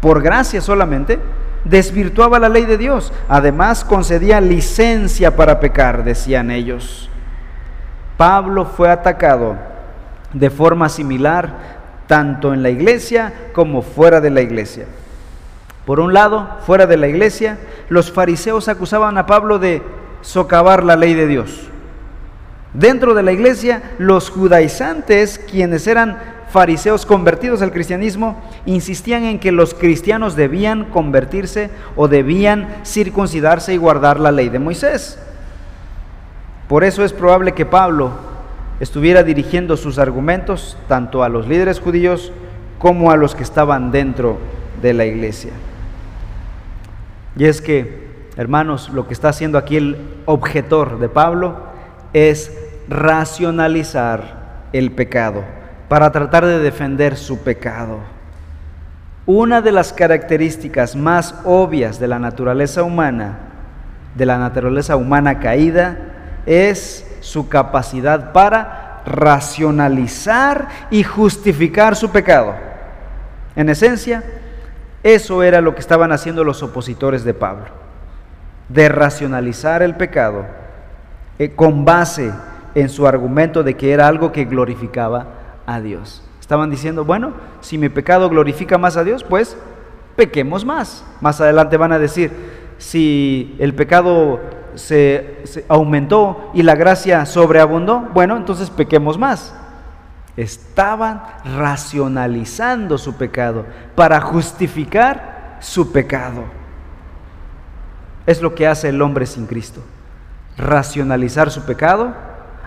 por 0.00 0.22
gracia 0.22 0.60
solamente, 0.60 1.18
desvirtuaba 1.64 2.38
la 2.38 2.48
ley 2.48 2.64
de 2.64 2.78
Dios. 2.78 3.12
Además, 3.28 3.84
concedía 3.84 4.40
licencia 4.40 5.34
para 5.34 5.58
pecar, 5.58 6.04
decían 6.04 6.52
ellos. 6.52 7.10
Pablo 8.18 8.66
fue 8.66 8.90
atacado 8.90 9.56
de 10.34 10.50
forma 10.50 10.88
similar 10.88 11.78
tanto 12.08 12.52
en 12.52 12.64
la 12.64 12.68
iglesia 12.68 13.32
como 13.52 13.80
fuera 13.80 14.20
de 14.20 14.30
la 14.30 14.40
iglesia. 14.40 14.86
Por 15.86 16.00
un 16.00 16.12
lado, 16.12 16.48
fuera 16.66 16.86
de 16.86 16.96
la 16.96 17.06
iglesia, 17.06 17.58
los 17.88 18.10
fariseos 18.10 18.68
acusaban 18.68 19.16
a 19.18 19.26
Pablo 19.26 19.60
de 19.60 19.82
socavar 20.20 20.82
la 20.82 20.96
ley 20.96 21.14
de 21.14 21.28
Dios. 21.28 21.68
Dentro 22.74 23.14
de 23.14 23.22
la 23.22 23.30
iglesia, 23.30 23.82
los 23.98 24.30
judaizantes, 24.30 25.38
quienes 25.38 25.86
eran 25.86 26.18
fariseos 26.50 27.06
convertidos 27.06 27.62
al 27.62 27.70
cristianismo, 27.70 28.42
insistían 28.66 29.22
en 29.24 29.38
que 29.38 29.52
los 29.52 29.74
cristianos 29.74 30.34
debían 30.34 30.86
convertirse 30.86 31.70
o 31.94 32.08
debían 32.08 32.68
circuncidarse 32.84 33.74
y 33.74 33.76
guardar 33.76 34.18
la 34.18 34.32
ley 34.32 34.48
de 34.48 34.58
Moisés. 34.58 35.18
Por 36.68 36.84
eso 36.84 37.04
es 37.04 37.12
probable 37.12 37.52
que 37.52 37.66
Pablo 37.66 38.10
estuviera 38.80 39.22
dirigiendo 39.22 39.76
sus 39.76 39.98
argumentos 39.98 40.76
tanto 40.86 41.24
a 41.24 41.28
los 41.28 41.48
líderes 41.48 41.80
judíos 41.80 42.32
como 42.78 43.10
a 43.10 43.16
los 43.16 43.34
que 43.34 43.42
estaban 43.42 43.90
dentro 43.90 44.38
de 44.82 44.94
la 44.94 45.04
iglesia. 45.06 45.52
Y 47.36 47.44
es 47.46 47.60
que 47.60 48.08
Hermanos, 48.38 48.90
lo 48.90 49.08
que 49.08 49.14
está 49.14 49.30
haciendo 49.30 49.58
aquí 49.58 49.76
el 49.76 49.96
objetor 50.24 51.00
de 51.00 51.08
Pablo 51.08 51.56
es 52.12 52.56
racionalizar 52.88 54.68
el 54.72 54.92
pecado 54.92 55.42
para 55.88 56.12
tratar 56.12 56.46
de 56.46 56.60
defender 56.60 57.16
su 57.16 57.40
pecado. 57.40 57.98
Una 59.26 59.60
de 59.60 59.72
las 59.72 59.92
características 59.92 60.94
más 60.94 61.34
obvias 61.44 61.98
de 61.98 62.06
la 62.06 62.20
naturaleza 62.20 62.84
humana, 62.84 63.38
de 64.14 64.24
la 64.24 64.38
naturaleza 64.38 64.94
humana 64.94 65.40
caída, 65.40 65.96
es 66.46 67.06
su 67.20 67.48
capacidad 67.48 68.32
para 68.32 69.02
racionalizar 69.04 70.68
y 70.90 71.02
justificar 71.02 71.96
su 71.96 72.10
pecado. 72.10 72.54
En 73.56 73.68
esencia, 73.68 74.22
eso 75.02 75.42
era 75.42 75.60
lo 75.60 75.74
que 75.74 75.80
estaban 75.80 76.12
haciendo 76.12 76.44
los 76.44 76.62
opositores 76.62 77.24
de 77.24 77.34
Pablo 77.34 77.66
de 78.68 78.88
racionalizar 78.88 79.82
el 79.82 79.94
pecado 79.96 80.44
eh, 81.38 81.50
con 81.54 81.84
base 81.84 82.32
en 82.74 82.88
su 82.88 83.06
argumento 83.06 83.62
de 83.62 83.74
que 83.74 83.92
era 83.92 84.06
algo 84.06 84.30
que 84.30 84.44
glorificaba 84.44 85.26
a 85.66 85.80
Dios. 85.80 86.22
Estaban 86.40 86.70
diciendo, 86.70 87.04
bueno, 87.04 87.32
si 87.60 87.78
mi 87.78 87.88
pecado 87.88 88.28
glorifica 88.28 88.78
más 88.78 88.96
a 88.96 89.04
Dios, 89.04 89.24
pues 89.24 89.56
pequemos 90.16 90.64
más. 90.64 91.04
Más 91.20 91.40
adelante 91.40 91.76
van 91.76 91.92
a 91.92 91.98
decir, 91.98 92.30
si 92.78 93.56
el 93.58 93.74
pecado 93.74 94.40
se, 94.78 95.64
aumentó 95.68 96.50
y 96.54 96.62
la 96.62 96.74
gracia 96.74 97.26
sobreabundó, 97.26 98.08
bueno, 98.14 98.36
entonces 98.36 98.70
pequemos 98.70 99.18
más. 99.18 99.54
Estaban 100.36 101.22
racionalizando 101.44 102.96
su 102.96 103.16
pecado 103.16 103.66
para 103.94 104.20
justificar 104.20 105.56
su 105.60 105.90
pecado 105.90 106.58
es 108.28 108.42
lo 108.42 108.54
que 108.54 108.66
hace 108.66 108.90
el 108.90 109.00
hombre 109.00 109.24
sin 109.24 109.46
Cristo. 109.46 109.80
Racionalizar 110.58 111.50
su 111.50 111.62
pecado, 111.64 112.12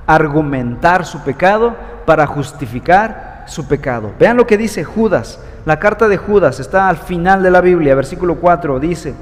argumentar 0.08 1.06
su 1.06 1.22
pecado 1.22 1.76
para 2.08 2.26
justificar 2.26 3.44
su 3.46 3.68
pecado. 3.68 4.12
Vean 4.20 4.38
lo 4.38 4.48
que 4.48 4.58
dice 4.58 4.84
Judas. 4.84 5.40
La 5.66 5.78
carta 5.78 6.08
de 6.08 6.18
Judas 6.18 6.60
está 6.60 6.90
al 6.90 6.98
final 6.98 7.44
de 7.44 7.52
la 7.52 7.62
Biblia, 7.62 7.94
versículo 7.94 8.38
4, 8.38 8.80
dice, 8.80 9.14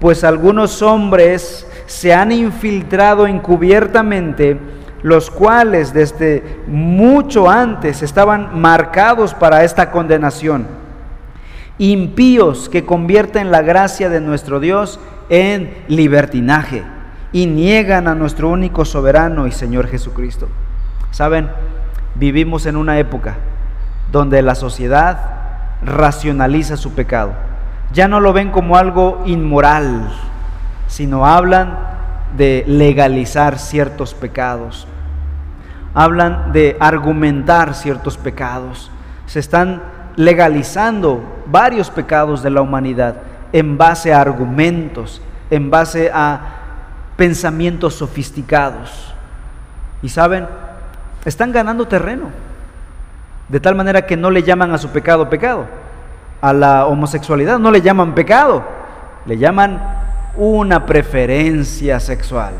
pues 0.00 0.24
algunos 0.24 0.82
hombres 0.82 1.66
se 1.86 2.14
han 2.14 2.32
infiltrado 2.32 3.26
encubiertamente, 3.26 4.58
los 5.02 5.30
cuales 5.30 5.92
desde 5.92 6.42
mucho 6.66 7.50
antes 7.50 8.02
estaban 8.02 8.60
marcados 8.60 9.34
para 9.34 9.64
esta 9.64 9.90
condenación. 9.90 10.66
Impíos 11.78 12.68
que 12.68 12.84
convierten 12.84 13.50
la 13.50 13.62
gracia 13.62 14.08
de 14.08 14.20
nuestro 14.20 14.60
Dios 14.60 15.00
en 15.28 15.74
libertinaje 15.88 16.82
y 17.32 17.46
niegan 17.46 18.08
a 18.08 18.14
nuestro 18.14 18.48
único 18.48 18.84
soberano 18.84 19.46
y 19.46 19.52
Señor 19.52 19.86
Jesucristo. 19.86 20.48
Saben, 21.10 21.48
vivimos 22.14 22.66
en 22.66 22.76
una 22.76 22.98
época 22.98 23.36
donde 24.12 24.42
la 24.42 24.54
sociedad 24.54 25.18
racionaliza 25.82 26.76
su 26.76 26.92
pecado. 26.92 27.49
Ya 27.92 28.06
no 28.08 28.20
lo 28.20 28.32
ven 28.32 28.50
como 28.50 28.76
algo 28.76 29.22
inmoral, 29.26 30.10
sino 30.86 31.26
hablan 31.26 31.78
de 32.36 32.64
legalizar 32.66 33.58
ciertos 33.58 34.14
pecados. 34.14 34.86
Hablan 35.94 36.52
de 36.52 36.76
argumentar 36.78 37.74
ciertos 37.74 38.16
pecados. 38.16 38.90
Se 39.26 39.40
están 39.40 39.82
legalizando 40.16 41.22
varios 41.46 41.90
pecados 41.90 42.42
de 42.42 42.50
la 42.50 42.62
humanidad 42.62 43.16
en 43.52 43.76
base 43.76 44.12
a 44.12 44.20
argumentos, 44.20 45.20
en 45.50 45.70
base 45.70 46.10
a 46.12 46.40
pensamientos 47.16 47.94
sofisticados. 47.94 49.14
Y 50.02 50.08
saben, 50.08 50.46
están 51.24 51.52
ganando 51.52 51.86
terreno, 51.86 52.30
de 53.48 53.60
tal 53.60 53.74
manera 53.74 54.06
que 54.06 54.16
no 54.16 54.30
le 54.30 54.42
llaman 54.42 54.72
a 54.72 54.78
su 54.78 54.88
pecado 54.90 55.28
pecado, 55.28 55.66
a 56.40 56.52
la 56.52 56.86
homosexualidad 56.86 57.58
no 57.58 57.70
le 57.70 57.82
llaman 57.82 58.14
pecado, 58.14 58.62
le 59.26 59.38
llaman 59.38 59.80
una 60.36 60.86
preferencia 60.86 62.00
sexual. 62.00 62.54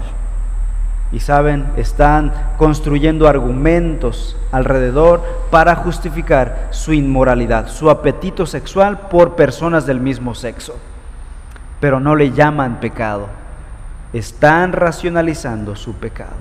Y 1.13 1.21
saben, 1.21 1.67
están 1.77 2.33
construyendo 2.57 3.27
argumentos 3.27 4.37
alrededor 4.53 5.23
para 5.51 5.75
justificar 5.75 6.69
su 6.71 6.93
inmoralidad, 6.93 7.67
su 7.69 7.91
apetito 7.91 8.47
sexual 8.47 9.09
por 9.09 9.35
personas 9.35 9.87
del 9.87 9.99
mismo 10.01 10.37
sexo. 10.37 10.77
Pero 11.81 11.99
no 11.99 12.15
le 12.15 12.31
llaman 12.31 12.79
pecado. 12.79 13.27
Están 14.13 14.73
racionalizando 14.73 15.75
su 15.75 15.95
pecado. 15.95 16.37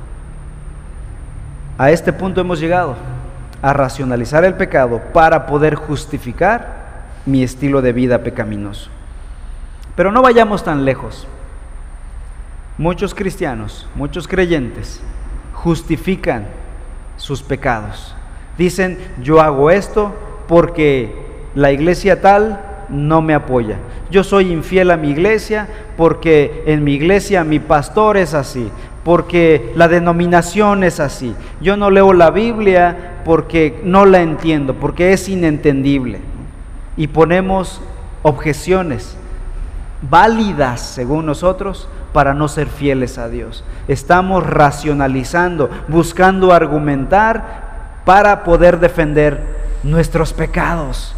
A 1.80 1.90
este 1.90 2.14
punto 2.14 2.42
hemos 2.42 2.60
llegado. 2.60 2.96
a 3.62 3.74
racionalizar 3.74 4.46
el 4.46 4.54
pecado 4.54 5.02
para 5.12 5.46
poder 5.46 5.76
justificar 5.76 6.79
mi 7.30 7.44
estilo 7.44 7.82
de 7.82 7.94
vida 7.94 8.24
pecaminoso. 8.24 8.90
Pero 9.96 10.12
no 10.12 10.22
vayamos 10.22 10.64
tan 10.64 10.86
lejos. 10.86 11.28
Muchos 12.78 13.14
cristianos, 13.14 13.88
muchos 13.96 14.28
creyentes 14.28 15.02
justifican 15.54 16.46
sus 17.18 17.44
pecados. 17.44 18.16
Dicen, 18.58 18.98
yo 19.22 19.42
hago 19.42 19.72
esto 19.72 20.14
porque 20.48 21.14
la 21.56 21.72
iglesia 21.72 22.22
tal 22.22 22.62
no 22.90 23.22
me 23.22 23.34
apoya. 23.34 23.78
Yo 24.10 24.24
soy 24.24 24.52
infiel 24.52 24.92
a 24.92 24.98
mi 24.98 25.10
iglesia 25.10 25.68
porque 25.98 26.64
en 26.66 26.84
mi 26.84 26.94
iglesia 26.94 27.44
mi 27.44 27.60
pastor 27.60 28.18
es 28.18 28.34
así, 28.34 28.72
porque 29.04 29.72
la 29.76 29.88
denominación 29.88 30.84
es 30.84 31.00
así. 31.00 31.36
Yo 31.62 31.78
no 31.78 31.92
leo 31.92 32.14
la 32.14 32.32
Biblia 32.32 33.20
porque 33.26 33.80
no 33.84 34.06
la 34.06 34.22
entiendo, 34.22 34.74
porque 34.74 35.14
es 35.14 35.30
inentendible. 35.30 36.20
Y 37.00 37.08
ponemos 37.08 37.80
objeciones 38.24 39.16
válidas 40.02 40.82
según 40.82 41.26
nosotros 41.26 41.88
para 42.12 42.34
no 42.34 42.50
ser 42.50 42.68
fieles 42.68 43.18
a 43.18 43.30
Dios. 43.30 43.64
Estamos 43.88 44.46
racionalizando, 44.46 45.70
buscando 45.88 46.52
argumentar 46.52 48.02
para 48.04 48.44
poder 48.44 48.82
defender 48.82 49.42
nuestros 49.82 50.34
pecados. 50.34 51.16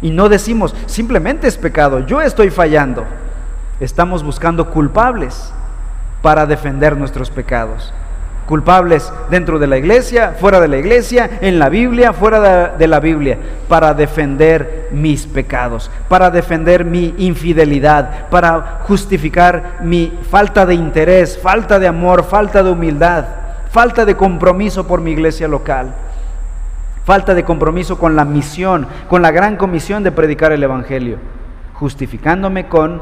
Y 0.00 0.08
no 0.08 0.30
decimos, 0.30 0.74
simplemente 0.86 1.48
es 1.48 1.58
pecado, 1.58 2.06
yo 2.06 2.22
estoy 2.22 2.48
fallando. 2.48 3.04
Estamos 3.80 4.22
buscando 4.22 4.70
culpables 4.70 5.52
para 6.22 6.46
defender 6.46 6.96
nuestros 6.96 7.28
pecados. 7.28 7.92
Culpables 8.48 9.12
dentro 9.28 9.58
de 9.58 9.66
la 9.66 9.76
iglesia, 9.76 10.34
fuera 10.40 10.58
de 10.58 10.68
la 10.68 10.78
iglesia, 10.78 11.38
en 11.42 11.58
la 11.58 11.68
Biblia, 11.68 12.14
fuera 12.14 12.70
de, 12.78 12.88
la 12.88 12.98
Biblia, 12.98 13.36
para 13.68 13.92
defender 13.92 14.88
mis 14.90 15.26
pecados, 15.26 15.90
para 16.08 16.30
defender 16.30 16.86
mi 16.86 17.14
infidelidad, 17.18 18.30
para 18.30 18.78
justificar 18.84 19.80
mi 19.82 20.18
falta 20.30 20.64
de 20.64 20.74
interés, 20.74 21.38
falta 21.38 21.78
de 21.78 21.88
amor, 21.88 22.24
falta 22.24 22.62
de 22.62 22.70
humildad, 22.70 23.26
falta 23.70 24.06
de 24.06 24.16
compromiso 24.16 24.86
por 24.86 25.02
mi 25.02 25.10
iglesia 25.10 25.46
local 25.46 25.94
falta 27.04 27.34
de 27.34 27.42
compromiso 27.42 27.98
con 27.98 28.16
la 28.16 28.26
misión, 28.26 28.86
con 29.08 29.22
la 29.22 29.30
gran 29.30 29.56
comisión 29.56 30.02
de 30.02 30.12
predicar 30.12 30.52
el 30.52 30.62
Evangelio, 30.62 31.16
justificándome 31.72 32.68
con 32.68 33.00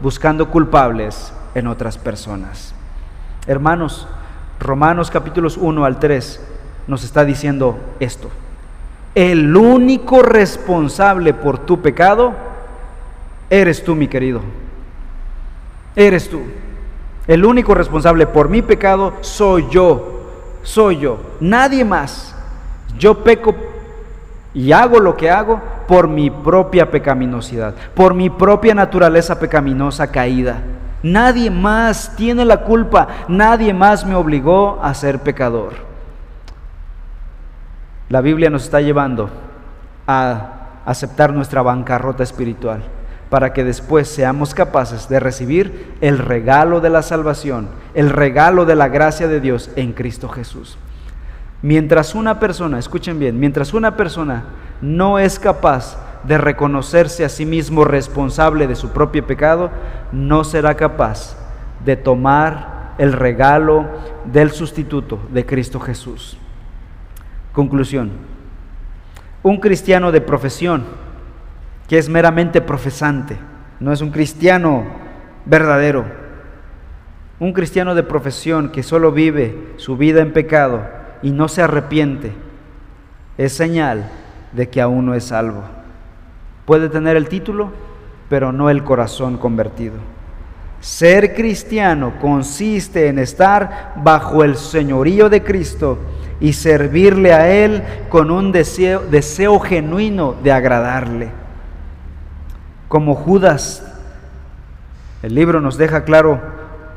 buscando 0.00 0.48
culpables 0.48 1.32
en 1.56 1.66
otras 1.66 1.98
personas. 1.98 2.72
Hermanos, 3.48 4.06
Romanos 4.60 5.10
capítulos 5.10 5.56
1 5.56 5.84
al 5.84 5.98
3 5.98 6.40
nos 6.86 7.04
está 7.04 7.24
diciendo 7.24 7.78
esto. 8.00 8.30
El 9.14 9.56
único 9.56 10.22
responsable 10.22 11.34
por 11.34 11.58
tu 11.58 11.80
pecado 11.80 12.32
eres 13.50 13.84
tú, 13.84 13.94
mi 13.94 14.08
querido. 14.08 14.40
Eres 15.96 16.28
tú. 16.28 16.40
El 17.26 17.44
único 17.44 17.74
responsable 17.74 18.26
por 18.26 18.48
mi 18.48 18.62
pecado 18.62 19.14
soy 19.20 19.66
yo. 19.70 20.22
Soy 20.62 20.98
yo. 20.98 21.18
Nadie 21.40 21.84
más. 21.84 22.34
Yo 22.98 23.22
peco 23.22 23.54
y 24.54 24.72
hago 24.72 24.98
lo 24.98 25.16
que 25.16 25.30
hago 25.30 25.60
por 25.86 26.08
mi 26.08 26.30
propia 26.30 26.90
pecaminosidad, 26.90 27.74
por 27.94 28.14
mi 28.14 28.30
propia 28.30 28.74
naturaleza 28.74 29.38
pecaminosa 29.38 30.10
caída. 30.10 30.62
Nadie 31.02 31.50
más 31.50 32.16
tiene 32.16 32.44
la 32.44 32.64
culpa, 32.64 33.08
nadie 33.28 33.72
más 33.72 34.04
me 34.04 34.14
obligó 34.14 34.80
a 34.82 34.92
ser 34.94 35.20
pecador. 35.20 35.74
La 38.08 38.20
Biblia 38.20 38.50
nos 38.50 38.64
está 38.64 38.80
llevando 38.80 39.30
a 40.06 40.80
aceptar 40.84 41.32
nuestra 41.32 41.62
bancarrota 41.62 42.22
espiritual 42.22 42.82
para 43.28 43.52
que 43.52 43.62
después 43.62 44.08
seamos 44.08 44.54
capaces 44.54 45.08
de 45.08 45.20
recibir 45.20 45.94
el 46.00 46.18
regalo 46.18 46.80
de 46.80 46.90
la 46.90 47.02
salvación, 47.02 47.68
el 47.94 48.10
regalo 48.10 48.64
de 48.64 48.74
la 48.74 48.88
gracia 48.88 49.28
de 49.28 49.40
Dios 49.40 49.70
en 49.76 49.92
Cristo 49.92 50.28
Jesús. 50.28 50.78
Mientras 51.60 52.14
una 52.14 52.40
persona, 52.40 52.78
escuchen 52.78 53.18
bien, 53.18 53.38
mientras 53.38 53.74
una 53.74 53.96
persona 53.96 54.44
no 54.80 55.18
es 55.18 55.38
capaz 55.38 55.98
de 56.24 56.38
reconocerse 56.38 57.24
a 57.24 57.28
sí 57.28 57.46
mismo 57.46 57.84
responsable 57.84 58.66
de 58.66 58.74
su 58.74 58.90
propio 58.90 59.26
pecado, 59.26 59.70
no 60.12 60.44
será 60.44 60.74
capaz 60.74 61.36
de 61.84 61.96
tomar 61.96 62.94
el 62.98 63.12
regalo 63.12 63.86
del 64.24 64.50
sustituto 64.50 65.20
de 65.30 65.46
Cristo 65.46 65.80
Jesús. 65.80 66.38
Conclusión. 67.52 68.10
Un 69.42 69.58
cristiano 69.58 70.12
de 70.12 70.20
profesión, 70.20 70.84
que 71.88 71.98
es 71.98 72.08
meramente 72.08 72.60
profesante, 72.60 73.36
no 73.80 73.92
es 73.92 74.00
un 74.00 74.10
cristiano 74.10 74.84
verdadero. 75.44 76.04
Un 77.38 77.52
cristiano 77.52 77.94
de 77.94 78.02
profesión 78.02 78.70
que 78.70 78.82
solo 78.82 79.12
vive 79.12 79.74
su 79.76 79.96
vida 79.96 80.20
en 80.20 80.32
pecado, 80.32 80.82
y 81.22 81.30
no 81.30 81.48
se 81.48 81.62
arrepiente, 81.62 82.32
es 83.36 83.52
señal 83.52 84.08
de 84.52 84.68
que 84.68 84.80
aún 84.80 85.06
no 85.06 85.14
es 85.14 85.24
salvo. 85.24 85.77
Puede 86.68 86.90
tener 86.90 87.16
el 87.16 87.30
título, 87.30 87.70
pero 88.28 88.52
no 88.52 88.68
el 88.68 88.84
corazón 88.84 89.38
convertido. 89.38 89.94
Ser 90.80 91.34
cristiano 91.34 92.12
consiste 92.20 93.08
en 93.08 93.18
estar 93.18 93.94
bajo 93.96 94.44
el 94.44 94.54
señorío 94.54 95.30
de 95.30 95.42
Cristo 95.42 95.96
y 96.40 96.52
servirle 96.52 97.32
a 97.32 97.48
Él 97.48 97.82
con 98.10 98.30
un 98.30 98.52
deseo, 98.52 99.60
genuino 99.60 100.34
de 100.42 100.52
agradarle. 100.52 101.30
Como 102.88 103.14
Judas, 103.14 103.82
el 105.22 105.34
libro 105.34 105.62
nos 105.62 105.78
deja 105.78 106.04
claro 106.04 106.38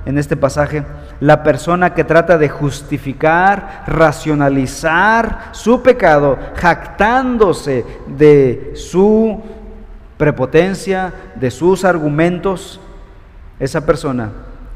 en 0.06 0.18
este 0.18 0.36
pasaje, 0.36 0.84
la 1.22 1.44
persona 1.44 1.94
que 1.94 2.04
trata 2.04 2.38
de 2.38 2.50
justificar, 2.50 3.84
racionalizar 3.88 5.52
su 5.52 5.82
pecado, 5.82 6.38
jactándose 6.56 7.86
de 8.18 8.74
su 8.76 9.42
prepotencia, 10.22 11.14
de 11.34 11.50
sus 11.50 11.84
argumentos, 11.84 12.80
esa 13.60 13.88
persona 13.88 14.30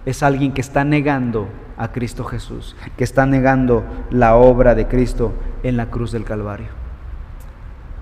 es 0.03 0.23
alguien 0.23 0.53
que 0.53 0.61
está 0.61 0.83
negando 0.83 1.49
a 1.77 1.91
Cristo 1.91 2.23
Jesús, 2.23 2.75
que 2.97 3.03
está 3.03 3.27
negando 3.27 3.83
la 4.09 4.37
obra 4.37 4.73
de 4.73 4.87
Cristo 4.87 5.33
en 5.61 5.77
la 5.77 5.91
cruz 5.91 6.11
del 6.11 6.23
Calvario. 6.23 6.69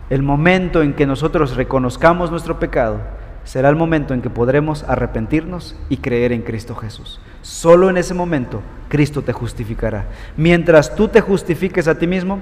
El 0.09 0.23
momento 0.23 0.83
en 0.83 0.93
que 0.93 1.05
nosotros 1.05 1.57
reconozcamos 1.57 2.31
nuestro 2.31 2.59
pecado, 2.59 2.99
será 3.43 3.67
el 3.67 3.75
momento 3.75 4.13
en 4.13 4.21
que 4.21 4.29
podremos 4.29 4.83
arrepentirnos 4.83 5.75
y 5.89 5.97
creer 5.97 6.31
en 6.31 6.43
Cristo 6.43 6.75
Jesús. 6.75 7.19
Solo 7.41 7.89
en 7.89 7.97
ese 7.97 8.13
momento 8.13 8.61
Cristo 8.87 9.21
te 9.21 9.33
justificará. 9.33 10.05
Mientras 10.37 10.95
tú 10.95 11.09
te 11.09 11.19
justifiques 11.19 11.89
a 11.89 11.97
ti 11.99 12.07
mismo, 12.07 12.39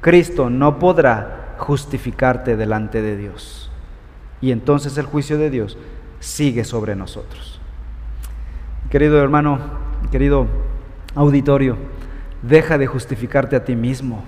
Cristo 0.00 0.48
no 0.48 0.78
podrá 0.78 1.56
justificarte 1.58 2.56
delante 2.56 3.02
de 3.02 3.18
Dios. 3.18 3.69
Y 4.40 4.52
entonces 4.52 4.96
el 4.98 5.06
juicio 5.06 5.38
de 5.38 5.50
Dios 5.50 5.76
sigue 6.18 6.64
sobre 6.64 6.96
nosotros. 6.96 7.60
Querido 8.90 9.22
hermano, 9.22 9.58
querido 10.10 10.46
auditorio, 11.14 11.76
deja 12.42 12.78
de 12.78 12.86
justificarte 12.86 13.56
a 13.56 13.64
ti 13.64 13.76
mismo. 13.76 14.24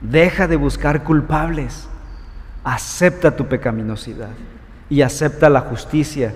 Deja 0.00 0.46
de 0.46 0.56
buscar 0.56 1.02
culpables. 1.02 1.88
Acepta 2.64 3.36
tu 3.36 3.46
pecaminosidad 3.46 4.30
y 4.88 5.02
acepta 5.02 5.50
la 5.50 5.60
justicia 5.60 6.34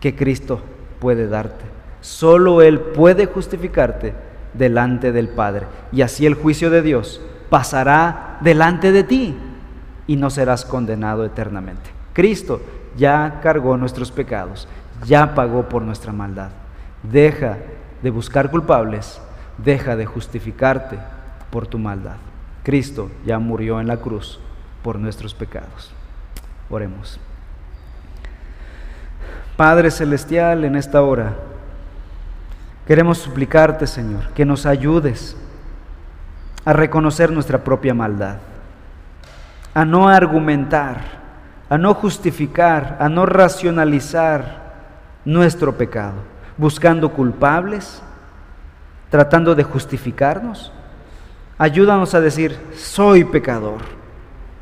que 0.00 0.14
Cristo 0.14 0.60
puede 1.00 1.28
darte. 1.28 1.64
Solo 2.00 2.62
Él 2.62 2.80
puede 2.80 3.26
justificarte 3.26 4.14
delante 4.54 5.12
del 5.12 5.28
Padre. 5.28 5.66
Y 5.92 6.02
así 6.02 6.26
el 6.26 6.34
juicio 6.34 6.70
de 6.70 6.82
Dios 6.82 7.20
pasará 7.50 8.38
delante 8.40 8.92
de 8.92 9.04
ti 9.04 9.36
y 10.06 10.16
no 10.16 10.30
serás 10.30 10.64
condenado 10.64 11.24
eternamente. 11.24 11.95
Cristo 12.16 12.62
ya 12.96 13.40
cargó 13.42 13.76
nuestros 13.76 14.10
pecados, 14.10 14.66
ya 15.04 15.34
pagó 15.34 15.68
por 15.68 15.82
nuestra 15.82 16.12
maldad. 16.12 16.48
Deja 17.02 17.58
de 18.02 18.08
buscar 18.08 18.50
culpables, 18.50 19.20
deja 19.58 19.96
de 19.96 20.06
justificarte 20.06 20.98
por 21.50 21.66
tu 21.66 21.78
maldad. 21.78 22.16
Cristo 22.62 23.10
ya 23.26 23.38
murió 23.38 23.82
en 23.82 23.86
la 23.86 23.98
cruz 23.98 24.40
por 24.82 24.98
nuestros 24.98 25.34
pecados. 25.34 25.92
Oremos. 26.70 27.20
Padre 29.58 29.90
Celestial, 29.90 30.64
en 30.64 30.76
esta 30.76 31.02
hora 31.02 31.34
queremos 32.86 33.18
suplicarte, 33.18 33.86
Señor, 33.86 34.30
que 34.30 34.46
nos 34.46 34.64
ayudes 34.64 35.36
a 36.64 36.72
reconocer 36.72 37.30
nuestra 37.30 37.62
propia 37.62 37.92
maldad, 37.92 38.36
a 39.74 39.84
no 39.84 40.08
argumentar, 40.08 41.25
a 41.68 41.78
no 41.78 41.94
justificar, 41.94 42.96
a 43.00 43.08
no 43.08 43.26
racionalizar 43.26 44.66
nuestro 45.24 45.76
pecado, 45.76 46.14
buscando 46.56 47.12
culpables, 47.12 48.02
tratando 49.10 49.54
de 49.54 49.64
justificarnos, 49.64 50.72
Ayúdanos 51.58 52.14
a 52.14 52.20
decir, 52.20 52.58
soy 52.74 53.24
pecador, 53.24 53.80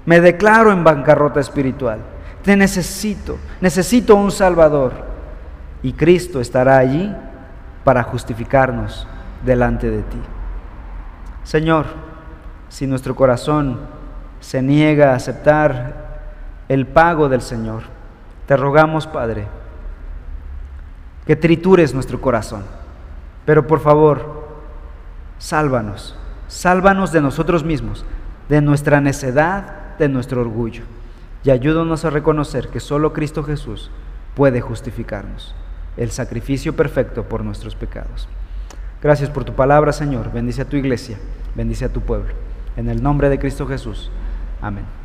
me 0.06 0.20
declaro 0.20 0.70
en 0.70 0.84
bancarrota 0.84 1.40
espiritual, 1.40 1.98
te 2.44 2.56
necesito, 2.56 3.36
necesito 3.60 4.14
un 4.14 4.30
Salvador. 4.30 4.92
Y 5.82 5.92
Cristo 5.92 6.40
estará 6.40 6.78
allí 6.78 7.12
para 7.82 8.04
justificarnos 8.04 9.08
delante 9.44 9.90
de 9.90 10.02
ti. 10.02 10.20
Señor, 11.42 11.86
si 12.68 12.86
nuestro 12.86 13.16
corazón 13.16 13.80
se 14.40 14.62
niega 14.62 15.12
a 15.12 15.16
aceptar 15.16 16.03
el 16.68 16.86
pago 16.86 17.28
del 17.28 17.42
Señor, 17.42 17.82
te 18.46 18.56
rogamos, 18.56 19.06
Padre, 19.06 19.46
que 21.26 21.36
tritures 21.36 21.94
nuestro 21.94 22.20
corazón. 22.20 22.62
Pero 23.44 23.66
por 23.66 23.80
favor, 23.80 24.48
sálvanos, 25.38 26.16
sálvanos 26.48 27.12
de 27.12 27.20
nosotros 27.20 27.64
mismos, 27.64 28.04
de 28.48 28.60
nuestra 28.60 29.00
necedad, 29.00 29.96
de 29.98 30.08
nuestro 30.08 30.40
orgullo, 30.40 30.84
y 31.42 31.50
ayúdanos 31.50 32.04
a 32.04 32.10
reconocer 32.10 32.68
que 32.68 32.80
solo 32.80 33.12
Cristo 33.12 33.42
Jesús 33.42 33.90
puede 34.34 34.60
justificarnos, 34.60 35.54
el 35.96 36.10
sacrificio 36.10 36.74
perfecto 36.74 37.24
por 37.24 37.44
nuestros 37.44 37.74
pecados. 37.74 38.28
Gracias 39.02 39.28
por 39.28 39.44
tu 39.44 39.52
palabra, 39.52 39.92
Señor. 39.92 40.32
Bendice 40.32 40.62
a 40.62 40.64
tu 40.64 40.76
iglesia, 40.76 41.18
bendice 41.54 41.84
a 41.84 41.92
tu 41.92 42.00
pueblo. 42.00 42.32
En 42.76 42.88
el 42.88 43.02
nombre 43.02 43.28
de 43.28 43.38
Cristo 43.38 43.66
Jesús. 43.66 44.10
Amén. 44.62 45.03